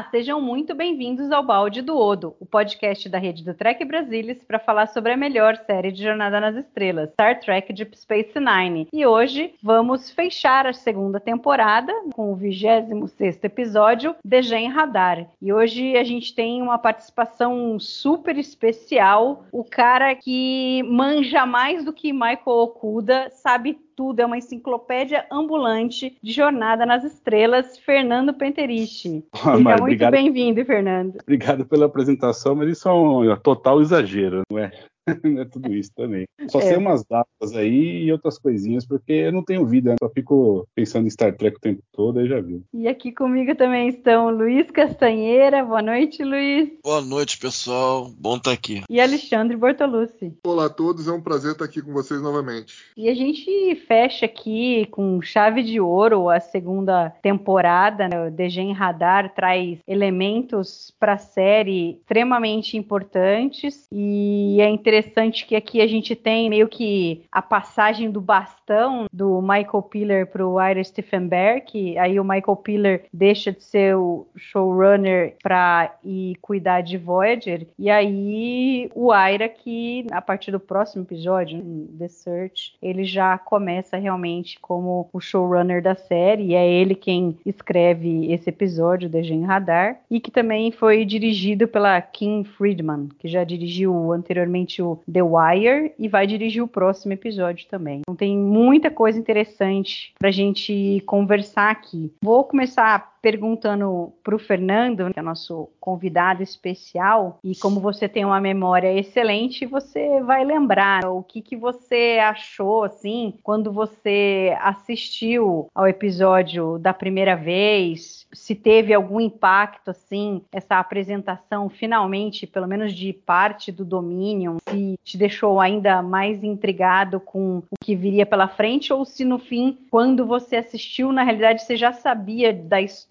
[0.00, 4.42] Olá, sejam muito bem-vindos ao Balde do Odo, o podcast da rede do Trek Brasilis
[4.42, 8.88] para falar sobre a melhor série de Jornada nas Estrelas, Star Trek Deep Space Nine.
[8.94, 15.26] E hoje vamos fechar a segunda temporada com o 26 episódio, Dejen Radar.
[15.38, 21.92] E hoje a gente tem uma participação super especial, o cara que manja mais do
[21.92, 29.22] que Michael Okuda, sabe tudo, é uma enciclopédia ambulante de Jornada nas Estrelas, Fernando Penteriche.
[29.34, 30.12] Ah, Seja muito obrigado.
[30.12, 31.18] bem-vindo, Fernando.
[31.20, 34.72] Obrigado pela apresentação, mas isso é um total exagero, não é?
[35.40, 36.26] É tudo isso também.
[36.48, 36.62] Só É.
[36.62, 39.96] sei umas datas aí e outras coisinhas, porque eu não tenho vida, né?
[40.02, 42.62] só fico pensando em Star Trek o tempo todo, aí já viu.
[42.74, 48.10] E aqui comigo também estão Luiz Castanheira, boa noite, Luiz, Boa noite, pessoal.
[48.18, 48.82] Bom estar aqui.
[48.88, 50.32] e Alexandre Bortolucci.
[50.46, 52.74] Olá a todos, é um prazer estar aqui com vocês novamente.
[52.96, 58.08] E a gente fecha aqui com chave de ouro a segunda temporada.
[58.08, 58.26] Né?
[58.26, 64.99] O Degen Radar traz elementos para a série extremamente importantes e é interessante
[65.46, 70.46] que aqui a gente tem meio que a passagem do bastão do Michael Piller para
[70.46, 70.82] o Ira
[71.28, 76.96] Bear, que aí o Michael Piller deixa de ser o showrunner para ir cuidar de
[76.96, 83.04] Voyager e aí o Ira que a partir do próximo episódio, em The Search, ele
[83.04, 89.10] já começa realmente como o showrunner da série, e é ele quem escreve esse episódio,
[89.10, 94.79] The Gen Radar, e que também foi dirigido pela Kim Friedman, que já dirigiu anteriormente
[94.80, 98.00] o The Wire e vai dirigir o próximo episódio também.
[98.00, 102.12] Então tem muita coisa interessante pra gente conversar aqui.
[102.22, 108.24] Vou começar perguntando para o Fernando, que é nosso convidado especial, e como você tem
[108.24, 115.68] uma memória excelente, você vai lembrar o que, que você achou assim quando você assistiu
[115.74, 122.92] ao episódio da primeira vez, se teve algum impacto assim essa apresentação finalmente, pelo menos
[122.92, 128.48] de parte do Dominion, se te deixou ainda mais intrigado com o que viria pela
[128.48, 133.09] frente ou se no fim, quando você assistiu, na realidade você já sabia da história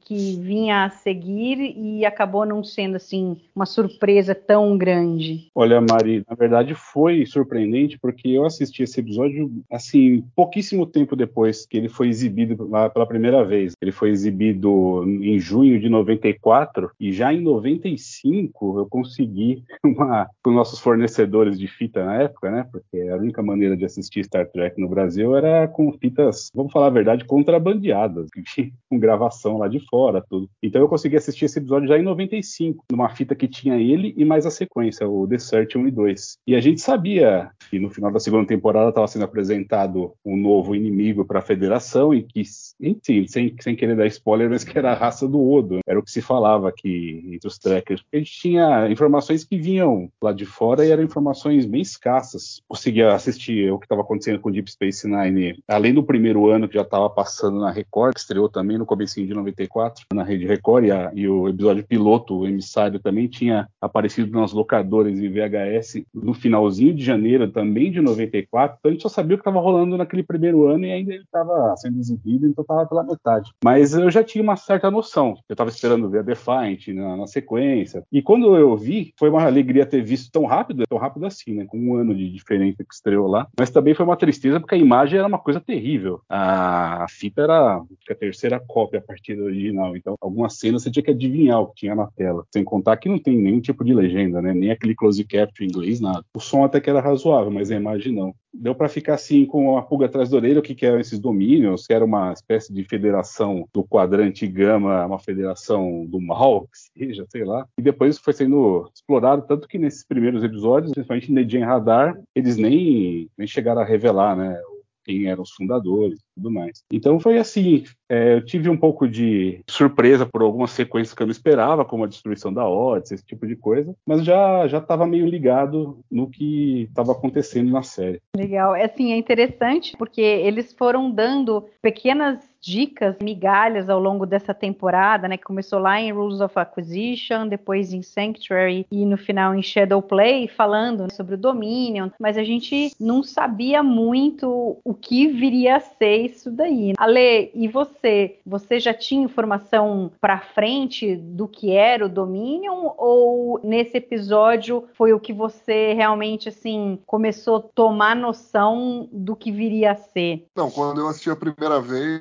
[0.00, 5.50] que vinha a seguir e acabou não sendo assim uma surpresa tão grande.
[5.54, 11.66] Olha, Mari, na verdade foi surpreendente porque eu assisti esse episódio assim pouquíssimo tempo depois
[11.66, 12.56] que ele foi exibido
[12.92, 13.74] pela primeira vez.
[13.80, 20.50] Ele foi exibido em junho de 94 e já em 95 eu consegui uma com
[20.50, 22.66] nossos fornecedores de fita na época, né?
[22.72, 26.86] Porque a única maneira de assistir Star Trek no Brasil era com fitas, vamos falar
[26.86, 28.28] a verdade, contrabandeadas,
[28.88, 29.25] com gravação
[29.58, 30.48] lá de fora, tudo.
[30.62, 34.24] Então eu consegui assistir esse episódio já em 95, numa fita que tinha ele e
[34.24, 36.38] mais a sequência, o The Search 1 e 2.
[36.46, 40.74] E a gente sabia que no final da segunda temporada estava sendo apresentado um novo
[40.74, 42.42] inimigo para a Federação e que,
[42.80, 45.80] enfim, sem, sem querer dar spoiler, mas que era a raça do Odo.
[45.86, 48.04] Era o que se falava aqui entre os trekkers.
[48.12, 52.60] A gente tinha informações que vinham lá de fora e eram informações bem escassas.
[52.68, 56.74] Conseguia assistir o que estava acontecendo com Deep Space Nine, além do primeiro ano que
[56.74, 60.84] já estava passando na Record, que estreou também no comecinho de 94, na Rede Record,
[60.84, 66.02] e, a, e o episódio piloto, o emissário, também tinha aparecido nas locadores em VHS
[66.12, 69.60] no finalzinho de janeiro também de 94, então a gente só sabia o que estava
[69.60, 73.50] rolando naquele primeiro ano e ainda ele estava sendo exibido, então estava pela metade.
[73.64, 77.26] Mas eu já tinha uma certa noção, eu estava esperando ver a Defiant na, na,
[77.26, 81.54] sequência, e quando eu vi, foi uma alegria ter visto tão rápido, tão rápido assim,
[81.54, 84.74] né, com um ano de diferença que estreou lá, mas também foi uma tristeza porque
[84.74, 89.36] a imagem era uma coisa terrível, a, a fita era a terceira cópia a partir
[89.36, 92.64] da original, então algumas cenas você tinha que adivinhar o que tinha na tela, sem
[92.64, 96.00] contar que não tem nenhum tipo de legenda, né, nem aquele close capture em inglês,
[96.00, 96.24] nada.
[96.34, 98.34] O som até que era razoável, mas a imagem não.
[98.52, 101.18] Deu para ficar assim com uma pulga atrás da orelha o que, que eram esses
[101.18, 106.66] domínios, que era uma espécie de federação do quadrante gama, uma federação do mal,
[106.96, 107.66] que seja, sei lá.
[107.78, 113.28] E depois foi sendo explorado, tanto que nesses primeiros episódios, principalmente em Radar, eles nem,
[113.36, 114.58] nem chegaram a revelar, né?
[115.04, 116.18] Quem eram os fundadores.
[116.36, 116.84] Tudo mais.
[116.92, 121.26] Então foi assim, é, eu tive um pouco de surpresa por algumas sequências que eu
[121.26, 125.06] não esperava, como a destruição da Odyssey, esse tipo de coisa, mas já já estava
[125.06, 128.20] meio ligado no que estava acontecendo na série.
[128.36, 134.52] Legal, é assim, é interessante porque eles foram dando pequenas dicas, migalhas ao longo dessa
[134.52, 135.36] temporada, né?
[135.36, 140.02] Que começou lá em Rules of Acquisition, depois em Sanctuary e no final em Shadow
[140.02, 145.80] Play, falando sobre o Dominion, mas a gente não sabia muito o que viria a
[145.80, 146.92] ser isso daí.
[146.98, 148.38] Ale, e você?
[148.44, 155.12] Você já tinha informação para frente do que era o Dominion ou nesse episódio foi
[155.12, 160.46] o que você realmente assim começou a tomar noção do que viria a ser?
[160.56, 162.20] Não, quando eu assisti a primeira vez,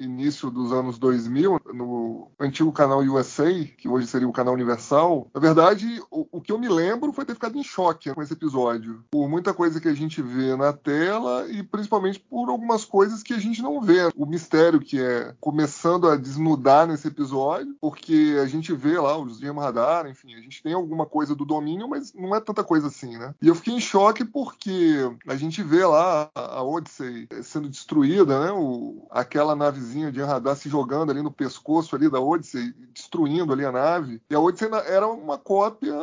[0.00, 5.40] início dos anos 2000, no antigo canal USA, que hoje seria o canal Universal, na
[5.40, 9.04] verdade, o, o, que eu me lembro foi ter ficado em choque com esse episódio.
[9.10, 13.34] Por muita coisa que a gente vê na tela e principalmente por algumas coisas que
[13.34, 14.10] a gente não vê.
[14.16, 19.38] O mistério que é começando a desnudar nesse episódio, porque a gente vê lá os
[19.38, 22.86] Gem Radar, enfim, a gente tem alguma coisa do domínio, mas não é tanta coisa
[22.86, 23.34] assim, né?
[23.42, 28.52] E eu fiquei em choque porque a gente vê lá a Odyssey sendo destruída, né?
[28.52, 33.64] O, aquela navezinha de radar se jogando ali no pescoço ali da Odyssey, destruindo ali
[33.64, 34.20] a nave.
[34.30, 35.94] E a Odyssey era uma cópia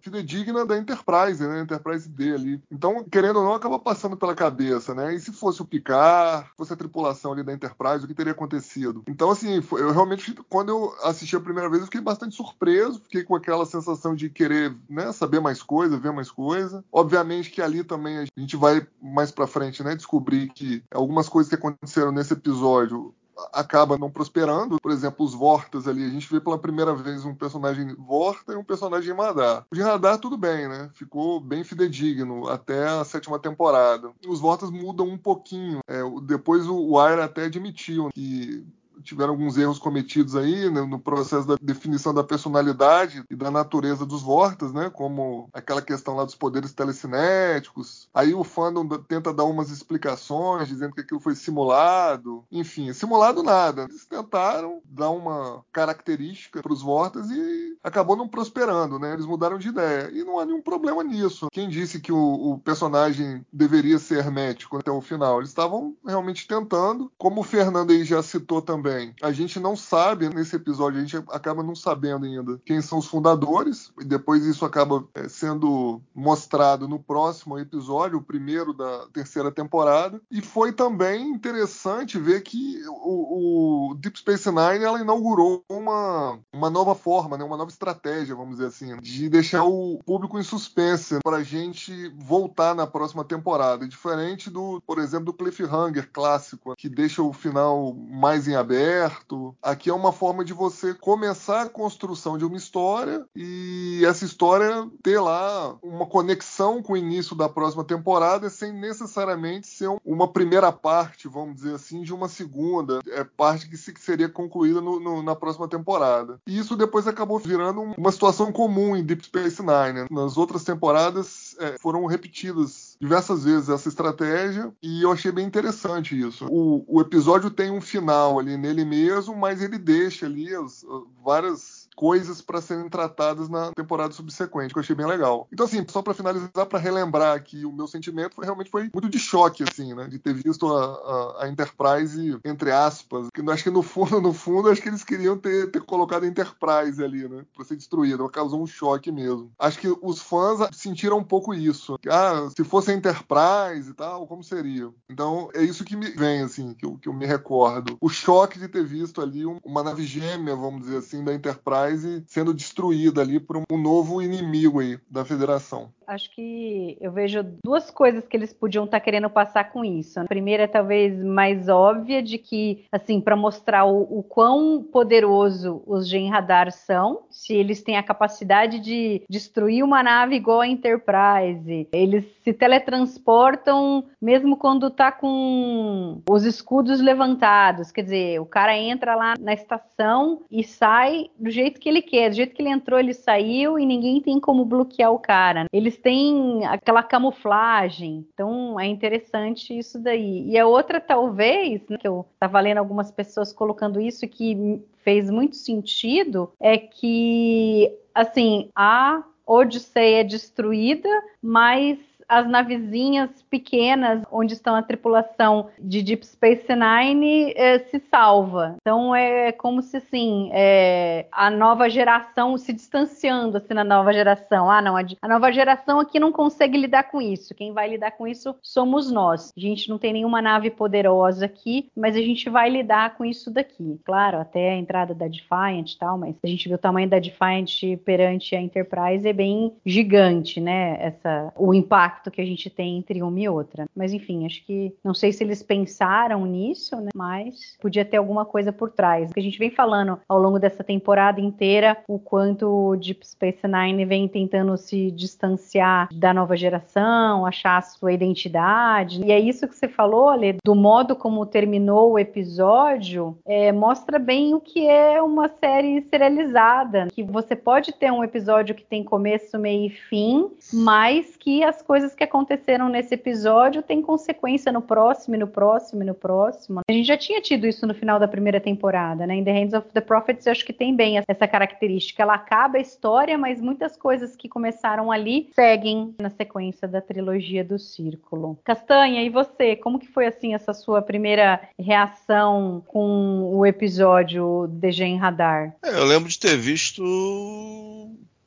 [0.00, 1.60] fidedigna da Enterprise, né?
[1.60, 2.62] Enterprise D ali.
[2.70, 5.14] Então, querendo ou não, acaba passando pela cabeça, né?
[5.14, 9.02] E se fosse o Picard, fosse a tripulação ali da Enterprise, o que teria acontecido?
[9.08, 13.24] Então, assim, eu realmente, quando eu assisti a primeira vez, eu fiquei bastante surpreso, fiquei
[13.24, 16.84] com aquela sensação de querer, né, saber mais coisa, ver mais coisa.
[16.92, 21.48] Obviamente que ali também a gente vai mais para frente, né, descobrir que algumas coisas
[21.48, 23.14] que aconteceram nesse episódio
[23.52, 24.78] acaba não prosperando.
[24.80, 28.56] Por exemplo, os Vortas ali, a gente vê pela primeira vez um personagem Vorta e
[28.56, 29.66] um personagem Radar.
[29.70, 30.90] O de Radar, tudo bem, né?
[30.94, 34.10] Ficou bem fidedigno até a sétima temporada.
[34.26, 35.80] Os Vortas mudam um pouquinho.
[35.86, 38.64] É, depois o Wire até admitiu que
[39.02, 44.06] tiveram alguns erros cometidos aí né, no processo da definição da personalidade e da natureza
[44.06, 44.90] dos Vortas, né?
[44.90, 48.08] Como aquela questão lá dos poderes telecinéticos.
[48.14, 52.44] Aí o fandom tenta dar umas explicações, dizendo que aquilo foi simulado.
[52.50, 53.86] Enfim, simulado nada.
[53.88, 59.12] Eles tentaram dar uma característica para os Vortas e acabou não prosperando, né?
[59.12, 60.10] Eles mudaram de ideia.
[60.12, 61.48] E não há nenhum problema nisso.
[61.50, 65.38] Quem disse que o, o personagem deveria ser hermético até o final?
[65.38, 67.10] Eles estavam realmente tentando.
[67.18, 69.14] Como o Fernando aí já citou também, também.
[69.22, 73.06] A gente não sabe, nesse episódio, a gente acaba não sabendo ainda quem são os
[73.06, 79.50] fundadores, e depois isso acaba é, sendo mostrado no próximo episódio, o primeiro da terceira
[79.50, 80.20] temporada.
[80.30, 86.70] E foi também interessante ver que o, o Deep Space Nine ela inaugurou uma, uma
[86.70, 91.18] nova forma, né, uma nova estratégia, vamos dizer assim, de deixar o público em suspense
[91.24, 93.86] para a gente voltar na próxima temporada.
[93.86, 99.54] Diferente do, por exemplo, do Cliffhanger clássico, que deixa o final mais em aberto aberto.
[99.62, 104.88] Aqui é uma forma de você começar a construção de uma história e essa história
[105.02, 110.72] ter lá uma conexão com o início da próxima temporada sem necessariamente ser uma primeira
[110.72, 115.36] parte, vamos dizer assim, de uma segunda é parte que seria concluída no, no, na
[115.36, 116.40] próxima temporada.
[116.46, 120.02] E isso depois acabou virando uma situação comum em Deep Space Nine.
[120.02, 120.06] Né?
[120.10, 126.16] Nas outras temporadas é, foram repetidas diversas vezes essa estratégia e eu achei bem interessante
[126.16, 126.46] isso.
[126.48, 130.86] O, o episódio tem um final ali nele mesmo, mas ele deixa ali as,
[131.24, 135.48] várias coisas para serem tratadas na temporada subsequente, que eu achei bem legal.
[135.52, 139.08] Então, assim, só para finalizar, para relembrar que o meu sentimento foi, realmente foi muito
[139.08, 140.08] de choque, assim, né?
[140.08, 144.32] De ter visto a, a, a Enterprise, entre aspas, que acho que no fundo, no
[144.32, 147.44] fundo, acho que eles queriam ter, ter colocado a Enterprise ali, né?
[147.54, 149.52] Pra ser destruída, causou um choque mesmo.
[149.58, 151.98] Acho que os fãs sentiram um pouco isso.
[152.08, 154.90] Ah, se fosse a Enterprise e tal, como seria?
[155.08, 157.96] Então, é isso que me vem, assim, que eu, que eu me recordo.
[158.00, 162.24] O choque de ter visto ali uma nave gêmea, vamos dizer assim, da Enterprise Enterprise
[162.26, 165.92] sendo destruída ali por um novo inimigo aí da Federação.
[166.12, 170.20] Acho que eu vejo duas coisas que eles podiam estar tá querendo passar com isso.
[170.20, 175.82] A primeira é talvez mais óbvia de que, assim, para mostrar o, o, quão poderoso
[175.86, 180.66] os Gen Radar são, se eles têm a capacidade de destruir uma nave igual a
[180.66, 187.90] Enterprise, eles se teletransportam mesmo quando tá com os escudos levantados.
[187.90, 192.28] Quer dizer, o cara entra lá na estação e sai do jeito que ele quer,
[192.28, 195.64] do jeito que ele entrou, ele saiu e ninguém tem como bloquear o cara.
[195.72, 198.26] Eles têm aquela camuflagem.
[198.34, 200.48] Então é interessante isso daí.
[200.48, 205.30] E a outra, talvez, né, que eu estava lendo algumas pessoas colocando isso que fez
[205.30, 211.08] muito sentido, é que assim, a Odisseia é destruída,
[211.42, 211.98] mas
[212.32, 218.76] as navezinhas pequenas onde estão a tripulação de Deep Space Nine é, se salva.
[218.80, 224.70] Então é como se assim é, a nova geração se distanciando assim na nova geração.
[224.70, 227.54] Ah, não, a, a nova geração aqui não consegue lidar com isso.
[227.54, 229.52] Quem vai lidar com isso somos nós.
[229.54, 233.50] A gente não tem nenhuma nave poderosa aqui, mas a gente vai lidar com isso
[233.50, 234.00] daqui.
[234.04, 237.18] Claro, até a entrada da Defiant e tal, mas a gente vê o tamanho da
[237.18, 240.96] Defiant perante a Enterprise é bem gigante, né?
[240.98, 243.86] Essa, o impacto que a gente tem entre uma e outra.
[243.94, 247.10] Mas enfim, acho que não sei se eles pensaram nisso, né?
[247.14, 249.32] Mas podia ter alguma coisa por trás.
[249.32, 253.66] Que a gente vem falando ao longo dessa temporada inteira o quanto o Deep Space
[253.66, 259.22] Nine vem tentando se distanciar da nova geração, achar a sua identidade.
[259.24, 264.18] E é isso que você falou, Ale, do modo como terminou o episódio, é, mostra
[264.18, 269.02] bem o que é uma série serializada, que você pode ter um episódio que tem
[269.02, 274.82] começo, meio e fim, mas que as coisas que aconteceram nesse episódio têm consequência no
[274.82, 276.80] próximo, no próximo, no próximo.
[276.88, 279.36] A gente já tinha tido isso no final da primeira temporada, né?
[279.36, 282.22] Em The Hands of the Prophets, eu acho que tem bem essa característica.
[282.22, 287.64] Ela acaba a história, mas muitas coisas que começaram ali seguem na sequência da trilogia
[287.64, 288.58] do Círculo.
[288.64, 289.76] Castanha, e você?
[289.76, 295.74] Como que foi assim essa sua primeira reação com o episódio The Gen Radar?
[295.82, 297.02] É, eu lembro de ter visto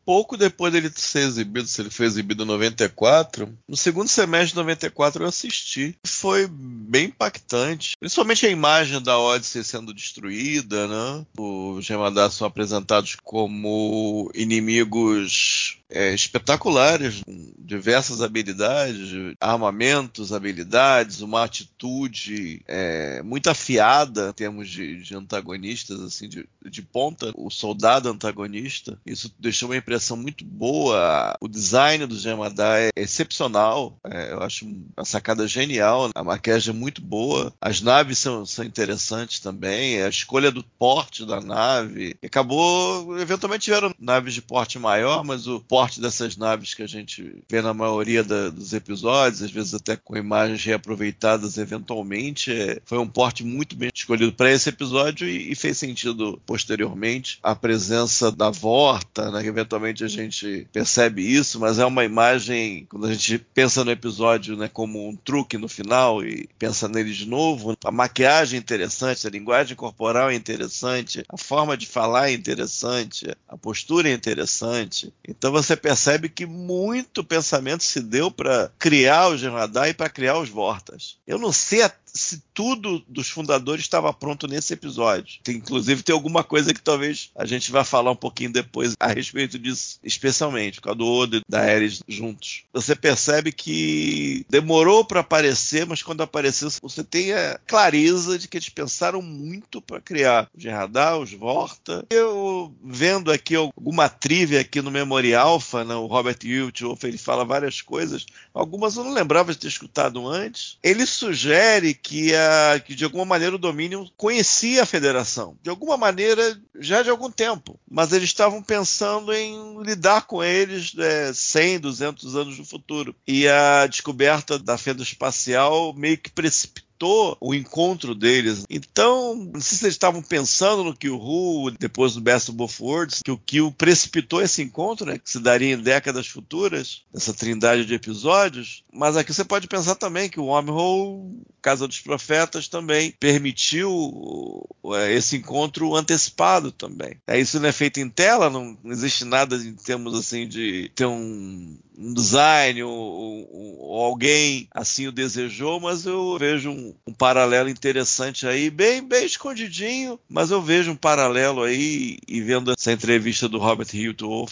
[0.06, 4.56] pouco depois dele ser exibido, se ele foi exibido em 94, no segundo semestre de
[4.56, 5.96] 94 eu assisti.
[6.06, 7.96] Foi bem impactante.
[8.00, 11.26] Principalmente a imagem da Odyssey sendo destruída, né?
[11.38, 22.62] Os Gemadar são apresentados como inimigos é, espetaculares, com diversas habilidades, armamentos, habilidades, uma atitude
[22.68, 29.00] é, muito afiada em termos de, de antagonistas, assim, de, de, ponta, o soldado antagonista.
[29.06, 31.36] Isso deixou uma impressão muito boa.
[31.40, 36.10] O design do Gemadá é excepcional, é, eu acho uma sacada genial.
[36.16, 41.26] A maquiagem é muito boa, as naves são, são interessantes também, a escolha do porte
[41.26, 42.16] da nave.
[42.24, 45.60] Acabou, eventualmente tiveram naves de porte maior, mas o
[46.00, 50.16] dessas naves que a gente vê na maioria da, dos episódios, às vezes até com
[50.16, 55.56] imagens reaproveitadas eventualmente, é, foi um porte muito bem escolhido para esse episódio e, e,
[55.56, 57.40] fez sentido posteriormente.
[57.44, 62.86] A presença da Vorta, né, que eventualmente a gente percebe isso, mas é uma imagem,
[62.90, 67.12] quando a gente pensa no episódio né, como um truque no final e pensa nele
[67.12, 72.30] de novo, a maquiagem é interessante, a linguagem corporal é interessante, a forma de falar
[72.30, 75.12] é interessante, a postura é interessante.
[75.28, 80.10] Então você você percebe que muito pensamento se deu para criar o Genradar e para
[80.10, 81.18] criar os Vortas.
[81.28, 81.82] Eu não sei
[82.16, 85.40] se tudo dos fundadores estava pronto nesse episódio.
[85.44, 89.08] Tem, inclusive, tem alguma coisa que talvez a gente vá falar um pouquinho depois a
[89.08, 92.64] respeito disso, especialmente, por causa do Odo e da Ares juntos.
[92.74, 98.58] Você percebe que demorou para aparecer, mas quando apareceu, você tem a clareza de que
[98.58, 102.06] eles pensaram muito para criar o Gerradar, os Vorta.
[102.10, 107.46] Eu vendo aqui alguma trivia aqui no Memorial Alpha, né, o Robert Wilthoff, ele fala
[107.46, 110.78] várias coisas, algumas eu não lembrava de ter escutado antes.
[110.82, 115.98] Ele sugere que, a, que de alguma maneira o domínio conhecia a federação, de alguma
[115.98, 121.80] maneira já de algum tempo, mas eles estavam pensando em lidar com eles é, 100,
[121.80, 123.16] 200 anos no futuro.
[123.28, 128.64] E a descoberta da fenda espacial meio que precipitou o encontro deles.
[128.70, 133.22] Então, não sei se eles estavam pensando no Kill Who, depois do Best of Worlds,
[133.24, 137.86] que o Kill precipitou esse encontro, né, que se daria em décadas futuras, essa trindade
[137.86, 138.84] de episódios.
[138.92, 145.14] Mas aqui você pode pensar também que o Wormhole, Casa dos Profetas, também permitiu é,
[145.14, 147.18] esse encontro antecipado também.
[147.28, 151.06] É, isso não é feito em tela, não existe nada em termos assim de ter
[151.06, 157.14] um, um design ou, ou, ou, alguém assim o desejou, mas eu vejo um, um,
[157.14, 162.92] paralelo interessante aí, bem, bem escondidinho, mas eu vejo um paralelo aí e vendo essa
[162.92, 164.48] entrevista do Robert Hilton,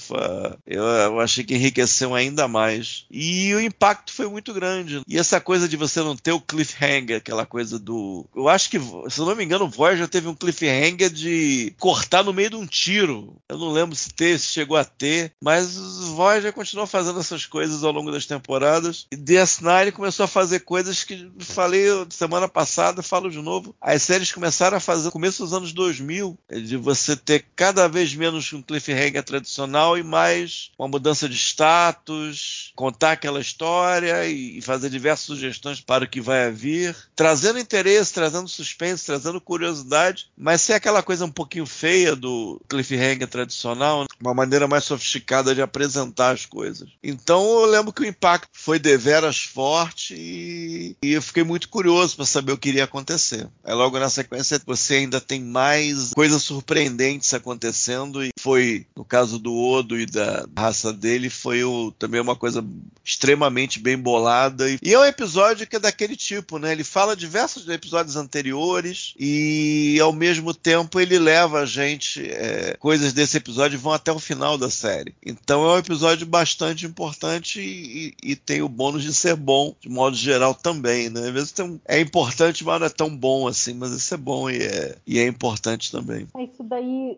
[0.66, 3.06] eu, eu achei que enriqueceu ainda mais.
[3.12, 5.02] E o impacto foi muito grande.
[5.08, 8.26] E essa coisa de você não ter o cliffhanger, aquela coisa do.
[8.36, 12.24] Eu acho que, se eu não me engano, o Voyager teve um cliffhanger de cortar
[12.24, 13.36] no meio de um tiro.
[13.50, 17.46] Eu não lembro se teve, se chegou a ter, mas o Voyager continuou fazendo essas
[17.46, 19.08] coisas ao longo das temporadas.
[19.12, 21.84] E DS9 começou a fazer coisas que falei
[22.24, 23.76] semana passada, falo de novo.
[23.82, 28.16] As séries começaram a fazer no começo dos anos 2000, de você ter cada vez
[28.16, 34.90] menos um cliffhanger tradicional e mais uma mudança de status, contar aquela história e fazer
[34.90, 40.76] diversas sugestões para o que vai vir, trazendo interesse, trazendo suspense, trazendo curiosidade, mas sem
[40.76, 44.06] aquela coisa um pouquinho feia do cliffhanger tradicional.
[44.22, 46.88] uma maneira mais sofisticada de apresentar as coisas.
[47.04, 52.13] Então eu lembro que o impacto foi deveras forte e, e eu fiquei muito curioso
[52.16, 53.48] para saber o que iria acontecer.
[53.64, 59.40] Aí logo na sequência você ainda tem mais coisas surpreendentes acontecendo e foi no caso
[59.40, 62.64] do Odo e da raça dele foi o, também uma coisa
[63.04, 66.72] extremamente bem bolada e, é um episódio que é daquele tipo, né?
[66.72, 73.12] Ele fala diversos episódios anteriores e ao mesmo tempo ele leva a gente é, coisas
[73.12, 75.16] desse episódio vão até o final da série.
[75.26, 79.90] Então é um episódio bastante importante e, e tem o bônus de ser bom, de
[79.90, 81.28] modo geral também, né?
[81.28, 84.50] Às vezes um, é importante, mas não é tão bom assim, mas isso é bom
[84.50, 86.28] e é, e é importante também.
[86.38, 87.18] É isso daí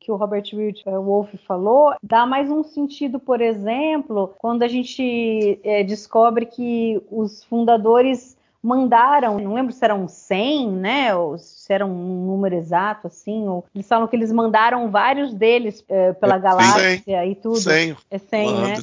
[0.00, 4.68] que o Robert Wilt uh, Wolf falou, dá mais um sentido, por exemplo, quando a
[4.68, 8.35] gente é, descobre que os fundadores
[8.66, 13.64] mandaram, não lembro se eram 100, né, ou se era um número exato, assim, ou
[13.72, 17.60] eles falam que eles mandaram vários deles é, pela é, galáxia 100, e tudo.
[17.60, 17.96] 100.
[18.10, 18.66] É 100, Manda.
[18.66, 18.74] né?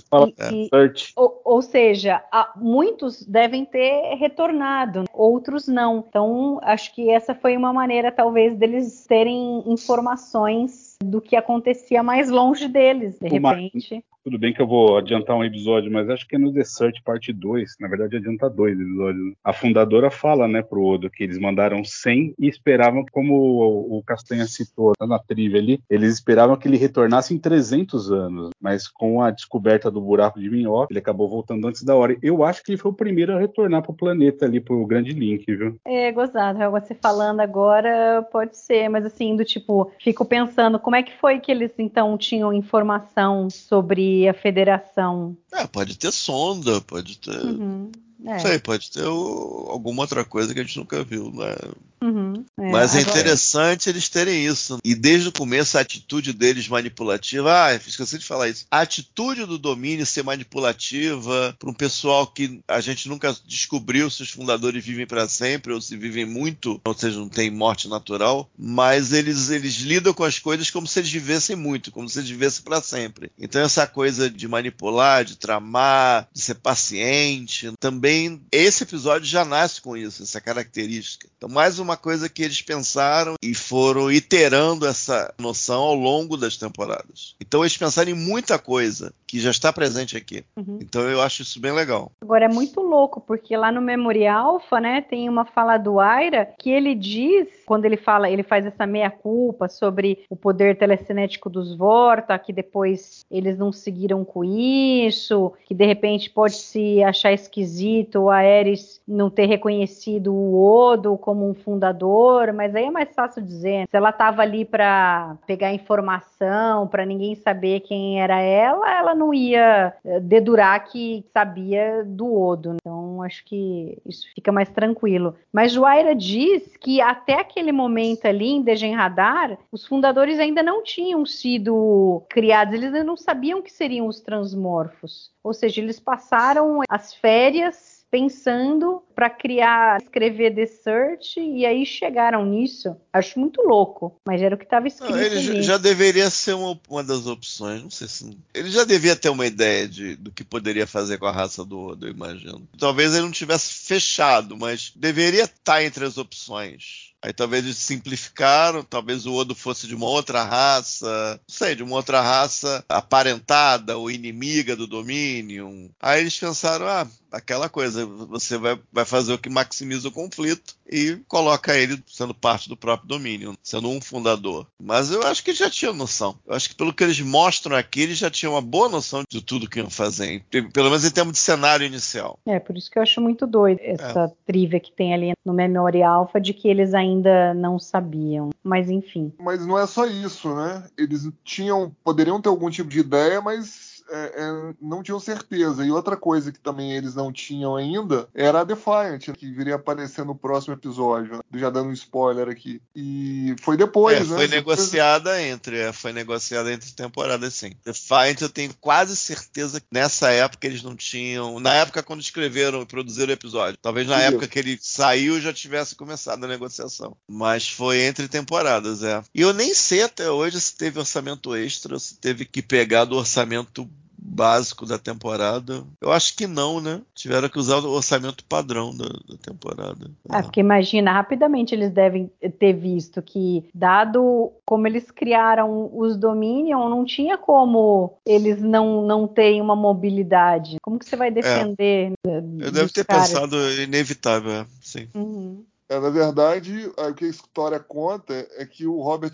[0.52, 0.70] E, e,
[1.18, 6.06] ou, ou, seja, há, muitos devem ter retornado, outros não.
[6.08, 12.30] Então, acho que essa foi uma maneira, talvez, deles terem informações do que acontecia mais
[12.30, 14.04] longe deles, de repente.
[14.24, 17.04] Tudo bem que eu vou adiantar um episódio, mas acho que é no The Search
[17.04, 19.34] parte 2, na verdade adianta dois episódios.
[19.44, 24.46] A fundadora fala, né, pro Odo que eles mandaram 100 e esperavam, como o, Castanha
[24.46, 29.30] citou na trivia ali, eles esperavam que ele retornasse em 300 anos, mas com a
[29.30, 32.16] descoberta do buraco de minhoca, ele acabou voltando antes da hora.
[32.22, 35.46] Eu acho que ele foi o primeiro a retornar pro planeta ali, pro grande link,
[35.46, 35.76] viu?
[35.86, 36.60] É, gozado.
[36.72, 41.40] Você falando agora, pode ser, mas assim, do tipo, fico pensando, como é que foi
[41.40, 45.38] que eles então tinham informação sobre a federação.
[45.52, 47.44] É, pode ter sonda, pode ter.
[47.44, 47.92] Uhum.
[48.26, 48.40] É.
[48.40, 51.56] Sei, pode ter o, alguma outra coisa que a gente nunca viu, né?
[52.04, 54.78] Uhum, é, Mas é interessante eles terem isso.
[54.84, 57.68] E desde o começo a atitude deles manipulativa.
[57.68, 58.66] Ah, esqueci de falar isso.
[58.70, 64.22] A atitude do domínio ser manipulativa para um pessoal que a gente nunca descobriu se
[64.22, 68.50] os fundadores vivem para sempre ou se vivem muito, ou seja, não tem morte natural.
[68.58, 72.30] Mas eles, eles lidam com as coisas como se eles vivessem muito, como se eles
[72.30, 73.32] vivessem para sempre.
[73.40, 78.13] Então essa coisa de manipular, de tramar, de ser paciente, também
[78.52, 81.28] esse episódio já nasce com isso, essa característica.
[81.38, 86.58] Então mais uma coisa que eles pensaram e foram iterando essa noção ao longo das
[86.58, 87.36] temporadas.
[87.40, 90.44] Então eles pensaram em muita coisa que já está presente aqui.
[90.56, 90.78] Uhum.
[90.82, 92.12] Então eu acho isso bem legal.
[92.22, 96.54] Agora é muito louco, porque lá no Memory Alpha, né, tem uma fala do Aira
[96.60, 101.76] que ele diz, quando ele fala, ele faz essa meia-culpa sobre o poder telecinético dos
[101.76, 108.03] Vorta, que depois eles não seguiram com isso, que de repente pode se achar esquisito
[108.16, 113.42] o Aeres não ter reconhecido o Odo como um fundador, mas aí é mais fácil
[113.42, 113.88] dizer.
[113.90, 119.34] Se ela estava ali para pegar informação, para ninguém saber quem era ela, ela não
[119.34, 122.76] ia eh, dedurar que sabia do Odo.
[122.76, 125.36] Então, acho que isso fica mais tranquilo.
[125.52, 131.26] Mas Joaira diz que até aquele momento ali em Degenradar, os fundadores ainda não tinham
[131.26, 135.32] sido criados, eles ainda não sabiam que seriam os transmorfos.
[135.44, 142.46] Ou seja, eles passaram as férias pensando para criar, escrever The Search e aí chegaram
[142.46, 142.96] nisso.
[143.12, 145.14] Acho muito louco, mas era o que estava escrito.
[145.14, 145.64] Não, ele ali.
[145.64, 147.82] já deveria ser uma, uma, das opções.
[147.82, 151.26] Não sei se ele já devia ter uma ideia de, do que poderia fazer com
[151.26, 152.68] a raça do Odo, eu imagino.
[152.78, 157.13] Talvez ele não tivesse fechado, mas deveria estar tá entre as opções.
[157.24, 161.82] Aí talvez eles simplificaram, talvez o Odo fosse de uma outra raça, não sei, de
[161.82, 165.90] uma outra raça aparentada ou inimiga do domínio.
[166.02, 170.76] Aí eles pensaram, ah, aquela coisa, você vai, vai fazer o que maximiza o conflito
[170.90, 174.68] e coloca ele sendo parte do próprio domínio, sendo um fundador.
[174.80, 176.38] Mas eu acho que eles já tinham noção.
[176.46, 179.42] Eu acho que pelo que eles mostram aqui, eles já tinham uma boa noção de
[179.42, 182.38] tudo que iam fazer, pelo menos em termos de cenário inicial.
[182.46, 184.32] É, por isso que eu acho muito doido essa é.
[184.46, 188.50] trivia que tem ali no Memory Alpha de que eles ainda ainda não sabiam.
[188.64, 189.32] Mas enfim.
[189.40, 190.86] Mas não é só isso, né?
[190.98, 195.84] Eles tinham, poderiam ter algum tipo de ideia, mas é, é, não tinham certeza.
[195.84, 200.24] E outra coisa que também eles não tinham ainda era a Defiant, que viria aparecer
[200.24, 201.40] no próximo episódio, né?
[201.56, 202.80] já dando um spoiler aqui.
[202.96, 204.38] E foi depois, é, né?
[204.38, 207.72] Foi negociada entre, é, foi negociada entre temporadas, sim.
[207.84, 212.84] Defiant eu tenho quase certeza que nessa época eles não tinham, na época quando escreveram
[212.84, 217.18] e produziram o episódio, talvez na época que ele saiu já tivesse começado a negociação,
[217.28, 219.24] mas foi entre temporadas, é.
[219.34, 223.16] E eu nem sei até hoje se teve orçamento extra, se teve que pegar do
[223.16, 223.90] orçamento
[224.26, 225.84] básico da temporada.
[226.00, 227.02] Eu acho que não, né?
[227.14, 230.10] Tiveram que usar o orçamento padrão da, da temporada.
[230.32, 236.90] É, porque imagina, rapidamente eles devem ter visto que, dado como eles criaram os Dominion,
[236.90, 240.78] não tinha como eles não, não terem uma mobilidade.
[240.82, 242.14] Como que você vai defender?
[242.26, 242.38] É.
[242.60, 243.30] Eu devo ter caras?
[243.30, 245.08] pensado inevitável, é, sim.
[245.14, 245.66] Uhum.
[245.90, 249.34] É, na verdade, o que a história conta é que o Robert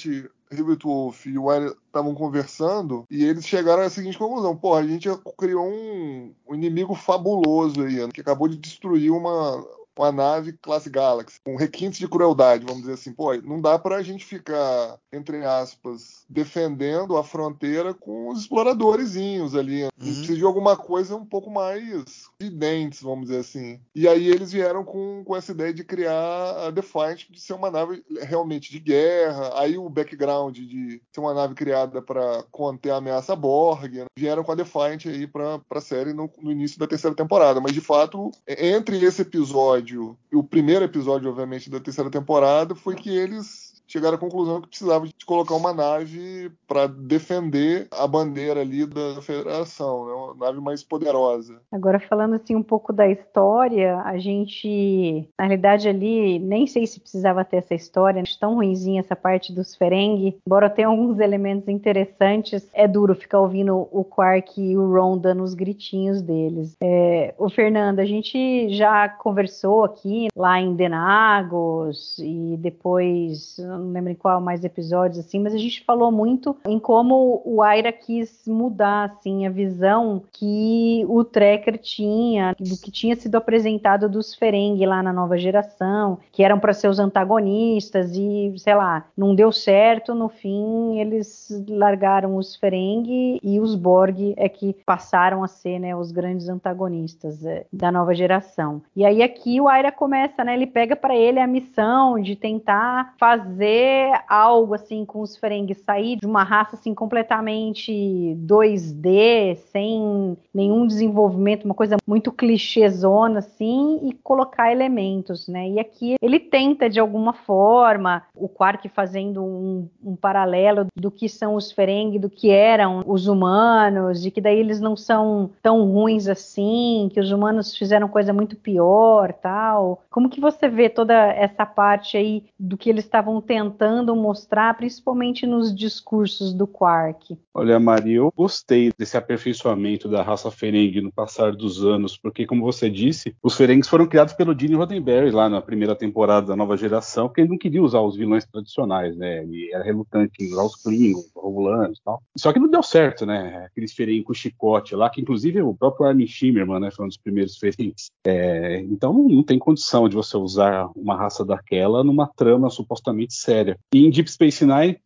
[0.51, 4.85] Herbert Wolf e o Wiley estavam conversando e eles chegaram à seguinte conclusão: pô, a
[4.85, 5.07] gente
[5.37, 9.63] criou um, um inimigo fabuloso aí, que acabou de destruir uma,
[9.99, 13.11] uma nave classe Galaxy, com requintes de crueldade, vamos dizer assim.
[13.11, 19.55] Pô, não dá para a gente ficar, entre aspas, defendendo a fronteira com os exploradorzinhos
[19.55, 19.83] ali.
[19.83, 19.89] Uhum.
[19.97, 23.81] Precisa de alguma coisa um pouco mais de dentes, vamos dizer assim.
[23.93, 27.69] E aí eles vieram com, com essa ideia de criar a Defiant de ser uma
[27.69, 29.59] nave realmente de guerra.
[29.59, 33.91] Aí o background de ser uma nave criada para conter a ameaça Borg.
[33.91, 34.05] Né?
[34.17, 37.59] Vieram com a Defiant aí para a série no, no início da terceira temporada.
[37.59, 42.95] Mas de fato, entre esse episódio episódio, o primeiro episódio, obviamente, da terceira temporada, foi
[42.95, 48.61] que eles chegaram à conclusão que precisava de colocar uma nave para defender a bandeira
[48.61, 50.13] ali da federação, né?
[50.13, 51.59] uma nave mais poderosa.
[51.71, 56.99] Agora falando assim um pouco da história, a gente, na realidade ali, nem sei se
[56.99, 61.67] precisava ter essa história, acho tão ruimzinha essa parte dos Ferengi, embora tenha alguns elementos
[61.67, 66.75] interessantes, é duro ficar ouvindo o Quark e o Ron dando os gritinhos deles.
[66.81, 74.11] É, o Fernando, a gente já conversou aqui lá em Denagos e depois não lembro
[74.11, 78.43] em qual mais episódios, assim, mas a gente falou muito em como o Aira quis
[78.47, 84.85] mudar, assim, a visão que o Trekker tinha, do que tinha sido apresentado dos Ferengi
[84.85, 89.51] lá na nova geração, que eram para ser os antagonistas e, sei lá, não deu
[89.51, 95.79] certo, no fim eles largaram os Ferengi e os Borg é que passaram a ser,
[95.79, 98.81] né, os grandes antagonistas é, da nova geração.
[98.95, 103.13] E aí aqui o Aira começa, né, ele pega para ele a missão de tentar
[103.17, 107.91] fazer fazer algo assim com os Ferengi, sair de uma raça assim completamente
[108.37, 115.69] 2D, sem nenhum desenvolvimento, uma coisa muito clichêzona assim, e colocar elementos, né?
[115.69, 121.29] E aqui ele tenta de alguma forma, o Quark fazendo um, um paralelo do que
[121.29, 125.85] são os Ferengi, do que eram os humanos, de que daí eles não são tão
[125.91, 130.01] ruins assim, que os humanos fizeram coisa muito pior, tal.
[130.09, 134.75] Como que você vê toda essa parte aí do que eles estavam tentando tentando mostrar,
[134.77, 137.37] principalmente nos discursos do Quark.
[137.53, 142.63] Olha, Maria, eu gostei desse aperfeiçoamento da raça Ferengi no passar dos anos, porque, como
[142.63, 146.77] você disse, os Ferengues foram criados pelo Gene Roddenberry lá na primeira temporada da nova
[146.77, 149.43] geração, porque ele não queria usar os vilões tradicionais, né?
[149.43, 152.21] Ele era relutante em usar os Klingons, os Romulanos e tal.
[152.37, 153.65] Só que não deu certo, né?
[153.65, 157.17] Aqueles Ferengi com chicote lá, que inclusive o próprio Armin Shimmerman, né, foi um dos
[157.17, 158.11] primeiros Ferengues.
[158.25, 163.77] É, então não tem condição de você usar uma raça daquela numa trama supostamente séria.
[163.93, 164.99] E em Deep Space Nine,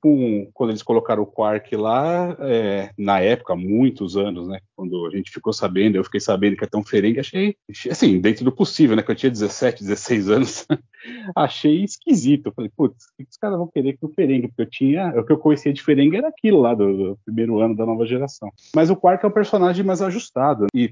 [0.54, 4.60] quando eles colocaram o Quark lá, é, na época, muitos anos, né?
[4.76, 7.56] Quando a gente ficou sabendo, eu fiquei sabendo que é tão Ferengue, achei,
[7.90, 9.02] assim, dentro do possível, né?
[9.02, 10.68] Que eu tinha 17, 16 anos,
[11.36, 12.48] achei esquisito.
[12.48, 14.50] Eu falei, putz, o que os caras vão querer com o Ferengue?
[14.50, 17.60] Porque eu tinha, o que eu conhecia de Ferengue era aquilo lá do, do primeiro
[17.60, 18.50] ano da nova geração.
[18.76, 20.68] Mas o Quark é um personagem mais ajustado.
[20.74, 20.90] E,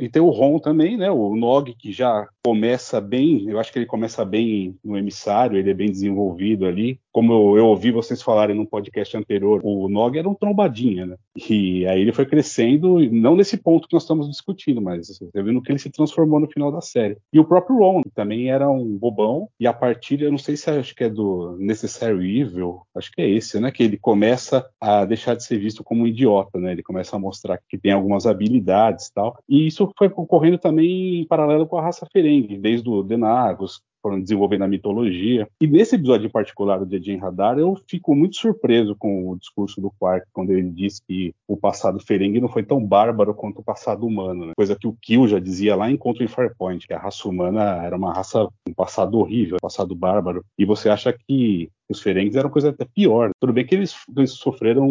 [0.00, 1.10] e tem o Ron também, né?
[1.10, 5.70] O Nog, que já começa bem, eu acho que ele começa bem no emissário, ele
[5.70, 7.00] é bem desenvolvido ali.
[7.12, 11.16] Como eu, eu ouvi vocês falarem num podcast anterior, o Nog era um trombadinha, né?
[11.50, 15.60] E aí ele foi crescendo, não nesse ponto que nós estamos discutindo, mas você vendo
[15.62, 17.16] que ele se transformou no final da série.
[17.32, 20.70] E o próprio Ron também era um bobão, e a partir, eu não sei se
[20.70, 23.70] acho que é do Necessary Evil, acho que é esse, né?
[23.70, 26.72] Que ele começa a deixar de ser visto como um idiota, né?
[26.72, 29.36] Ele começa a mostrar que tem algumas habilidades e tal.
[29.48, 34.20] E isso foi ocorrendo também em paralelo com a raça Ferengi desde o Denagos, foram
[34.20, 35.48] desenvolvendo a mitologia.
[35.60, 39.80] E nesse episódio em particular do Dedin Radar, eu fico muito surpreso com o discurso
[39.80, 43.64] do Quark, quando ele diz que o passado Ferengi não foi tão bárbaro quanto o
[43.64, 44.46] passado humano.
[44.46, 44.52] Né?
[44.56, 47.84] Coisa que o Kill já dizia lá em Encontro em Farpoint, que a raça humana
[47.84, 50.44] era uma raça, um passado horrível, um passado bárbaro.
[50.58, 53.30] E você acha que os Ferengues eram coisa até pior.
[53.40, 54.86] Tudo bem que eles, eles, sofreram,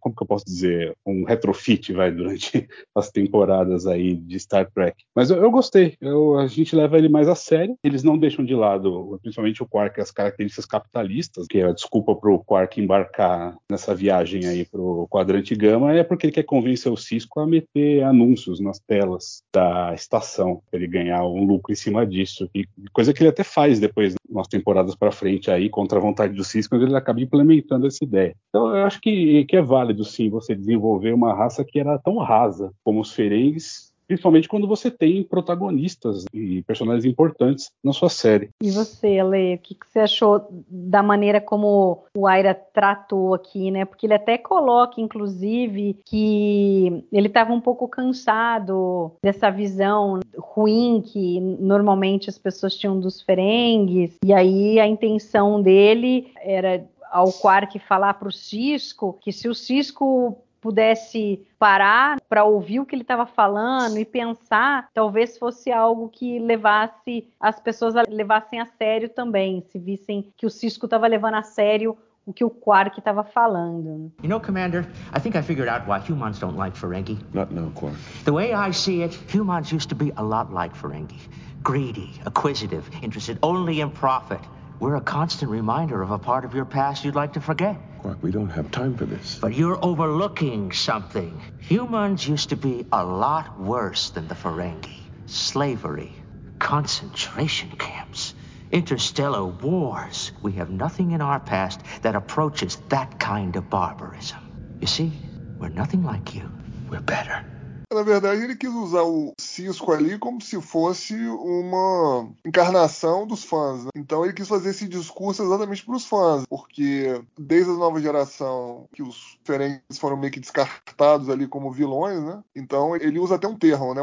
[0.00, 5.04] como que eu posso dizer, um retrofit, vai, durante as temporadas aí de Star Trek.
[5.14, 5.96] Mas eu, eu gostei.
[6.00, 7.76] Eu, a gente leva ele mais a sério.
[7.82, 12.14] Eles não deixam de lado, principalmente o Quark, as características capitalistas, que é a desculpa
[12.14, 16.42] para o Quark embarcar nessa viagem aí para o quadrante Gama é porque ele quer
[16.42, 21.72] convencer o Cisco a meter anúncios nas telas da estação, para ele ganhar um lucro
[21.72, 22.48] em cima disso.
[22.54, 26.34] E coisa que ele até faz depois umas temporadas para frente aí, contra a vontade
[26.36, 28.36] do Cisco, ele acaba implementando essa ideia.
[28.48, 32.18] Então eu acho que, que é válido sim você desenvolver uma raça que era tão
[32.18, 38.50] rasa como os Ferengues principalmente quando você tem protagonistas e personagens importantes na sua série.
[38.62, 43.70] E você, Ale, o que, que você achou da maneira como o Aira tratou aqui,
[43.70, 43.84] né?
[43.84, 51.40] Porque ele até coloca, inclusive, que ele estava um pouco cansado dessa visão ruim que
[51.40, 58.14] normalmente as pessoas tinham dos Ferengues, e aí a intenção dele era ao Quark falar
[58.14, 63.24] para o Cisco que se o Cisco pudesse parar para ouvir o que ele estava
[63.24, 69.62] falando e pensar, talvez fosse algo que levasse as pessoas a levassem a sério também,
[69.70, 74.10] se vissem que o Cisco estava levando a sério o que o Quark estava falando.
[74.20, 77.16] You know, Commander, I think I figured out why humans don't like Ferengi.
[77.32, 77.94] Not now, Quark.
[78.24, 81.20] The way I see it, humans used to be a lot like Ferengi.
[81.62, 84.40] Greedy, acquisitive, interested only in profit.
[84.78, 87.76] We're a constant reminder of a part of your past you'd like to forget.
[88.00, 89.38] Quark, we don't have time for this.
[89.40, 91.40] But you're overlooking something.
[91.60, 94.98] Humans used to be a lot worse than the Ferengi.
[95.24, 96.12] Slavery,
[96.58, 98.34] concentration camps,
[98.70, 100.32] interstellar wars.
[100.42, 104.76] We have nothing in our past that approaches that kind of barbarism.
[104.80, 105.12] You see,
[105.58, 106.52] we're nothing like you.
[106.90, 107.44] We're better.
[107.92, 113.84] Na verdade, ele quis usar o Cisco ali como se fosse uma encarnação dos fãs.
[113.84, 113.90] Né?
[113.94, 118.88] Então, ele quis fazer esse discurso exatamente para os fãs, porque desde a nova geração
[118.92, 122.42] que os Ferengues foram meio que descartados ali como vilões, né?
[122.54, 124.02] Então, ele usa até um termo, né?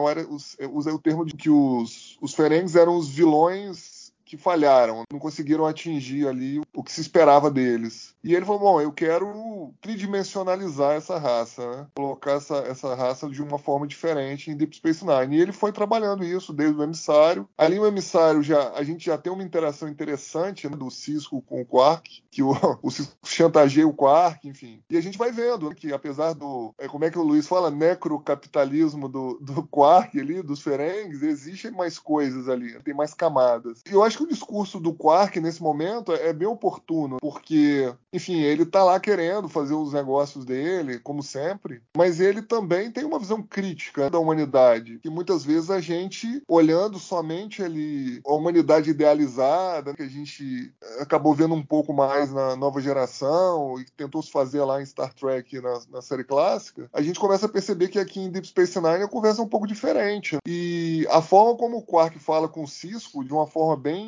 [0.71, 3.92] Usa o termo de que os, os Ferengues eram os vilões
[4.33, 8.15] que falharam, não conseguiram atingir ali o que se esperava deles.
[8.23, 11.87] E ele falou: bom, eu quero tridimensionalizar essa raça, né?
[11.95, 15.37] colocar essa, essa raça de uma forma diferente em Deep Space Nine.
[15.37, 17.47] E ele foi trabalhando isso desde o emissário.
[17.55, 21.61] Ali o emissário já a gente já tem uma interação interessante né, do Cisco com
[21.61, 24.81] o Quark, que o, o Cisco chantageia o Quark, enfim.
[24.89, 27.47] E a gente vai vendo né, que apesar do é, como é que o Luiz
[27.47, 33.83] fala necrocapitalismo do, do Quark ali, dos Ferengues, existem mais coisas ali, tem mais camadas.
[33.87, 38.41] E eu acho que o discurso do Quark nesse momento é bem oportuno, porque, enfim,
[38.41, 43.19] ele tá lá querendo fazer os negócios dele, como sempre, mas ele também tem uma
[43.19, 49.93] visão crítica da humanidade, que muitas vezes a gente, olhando somente ali a humanidade idealizada,
[49.93, 54.63] que a gente acabou vendo um pouco mais na nova geração e tentou se fazer
[54.63, 58.19] lá em Star Trek na, na série clássica, a gente começa a perceber que aqui
[58.19, 60.37] em Deep Space Nine a conversa é um pouco diferente.
[60.47, 64.02] E a forma como o Quark fala com o Cisco, de uma forma bem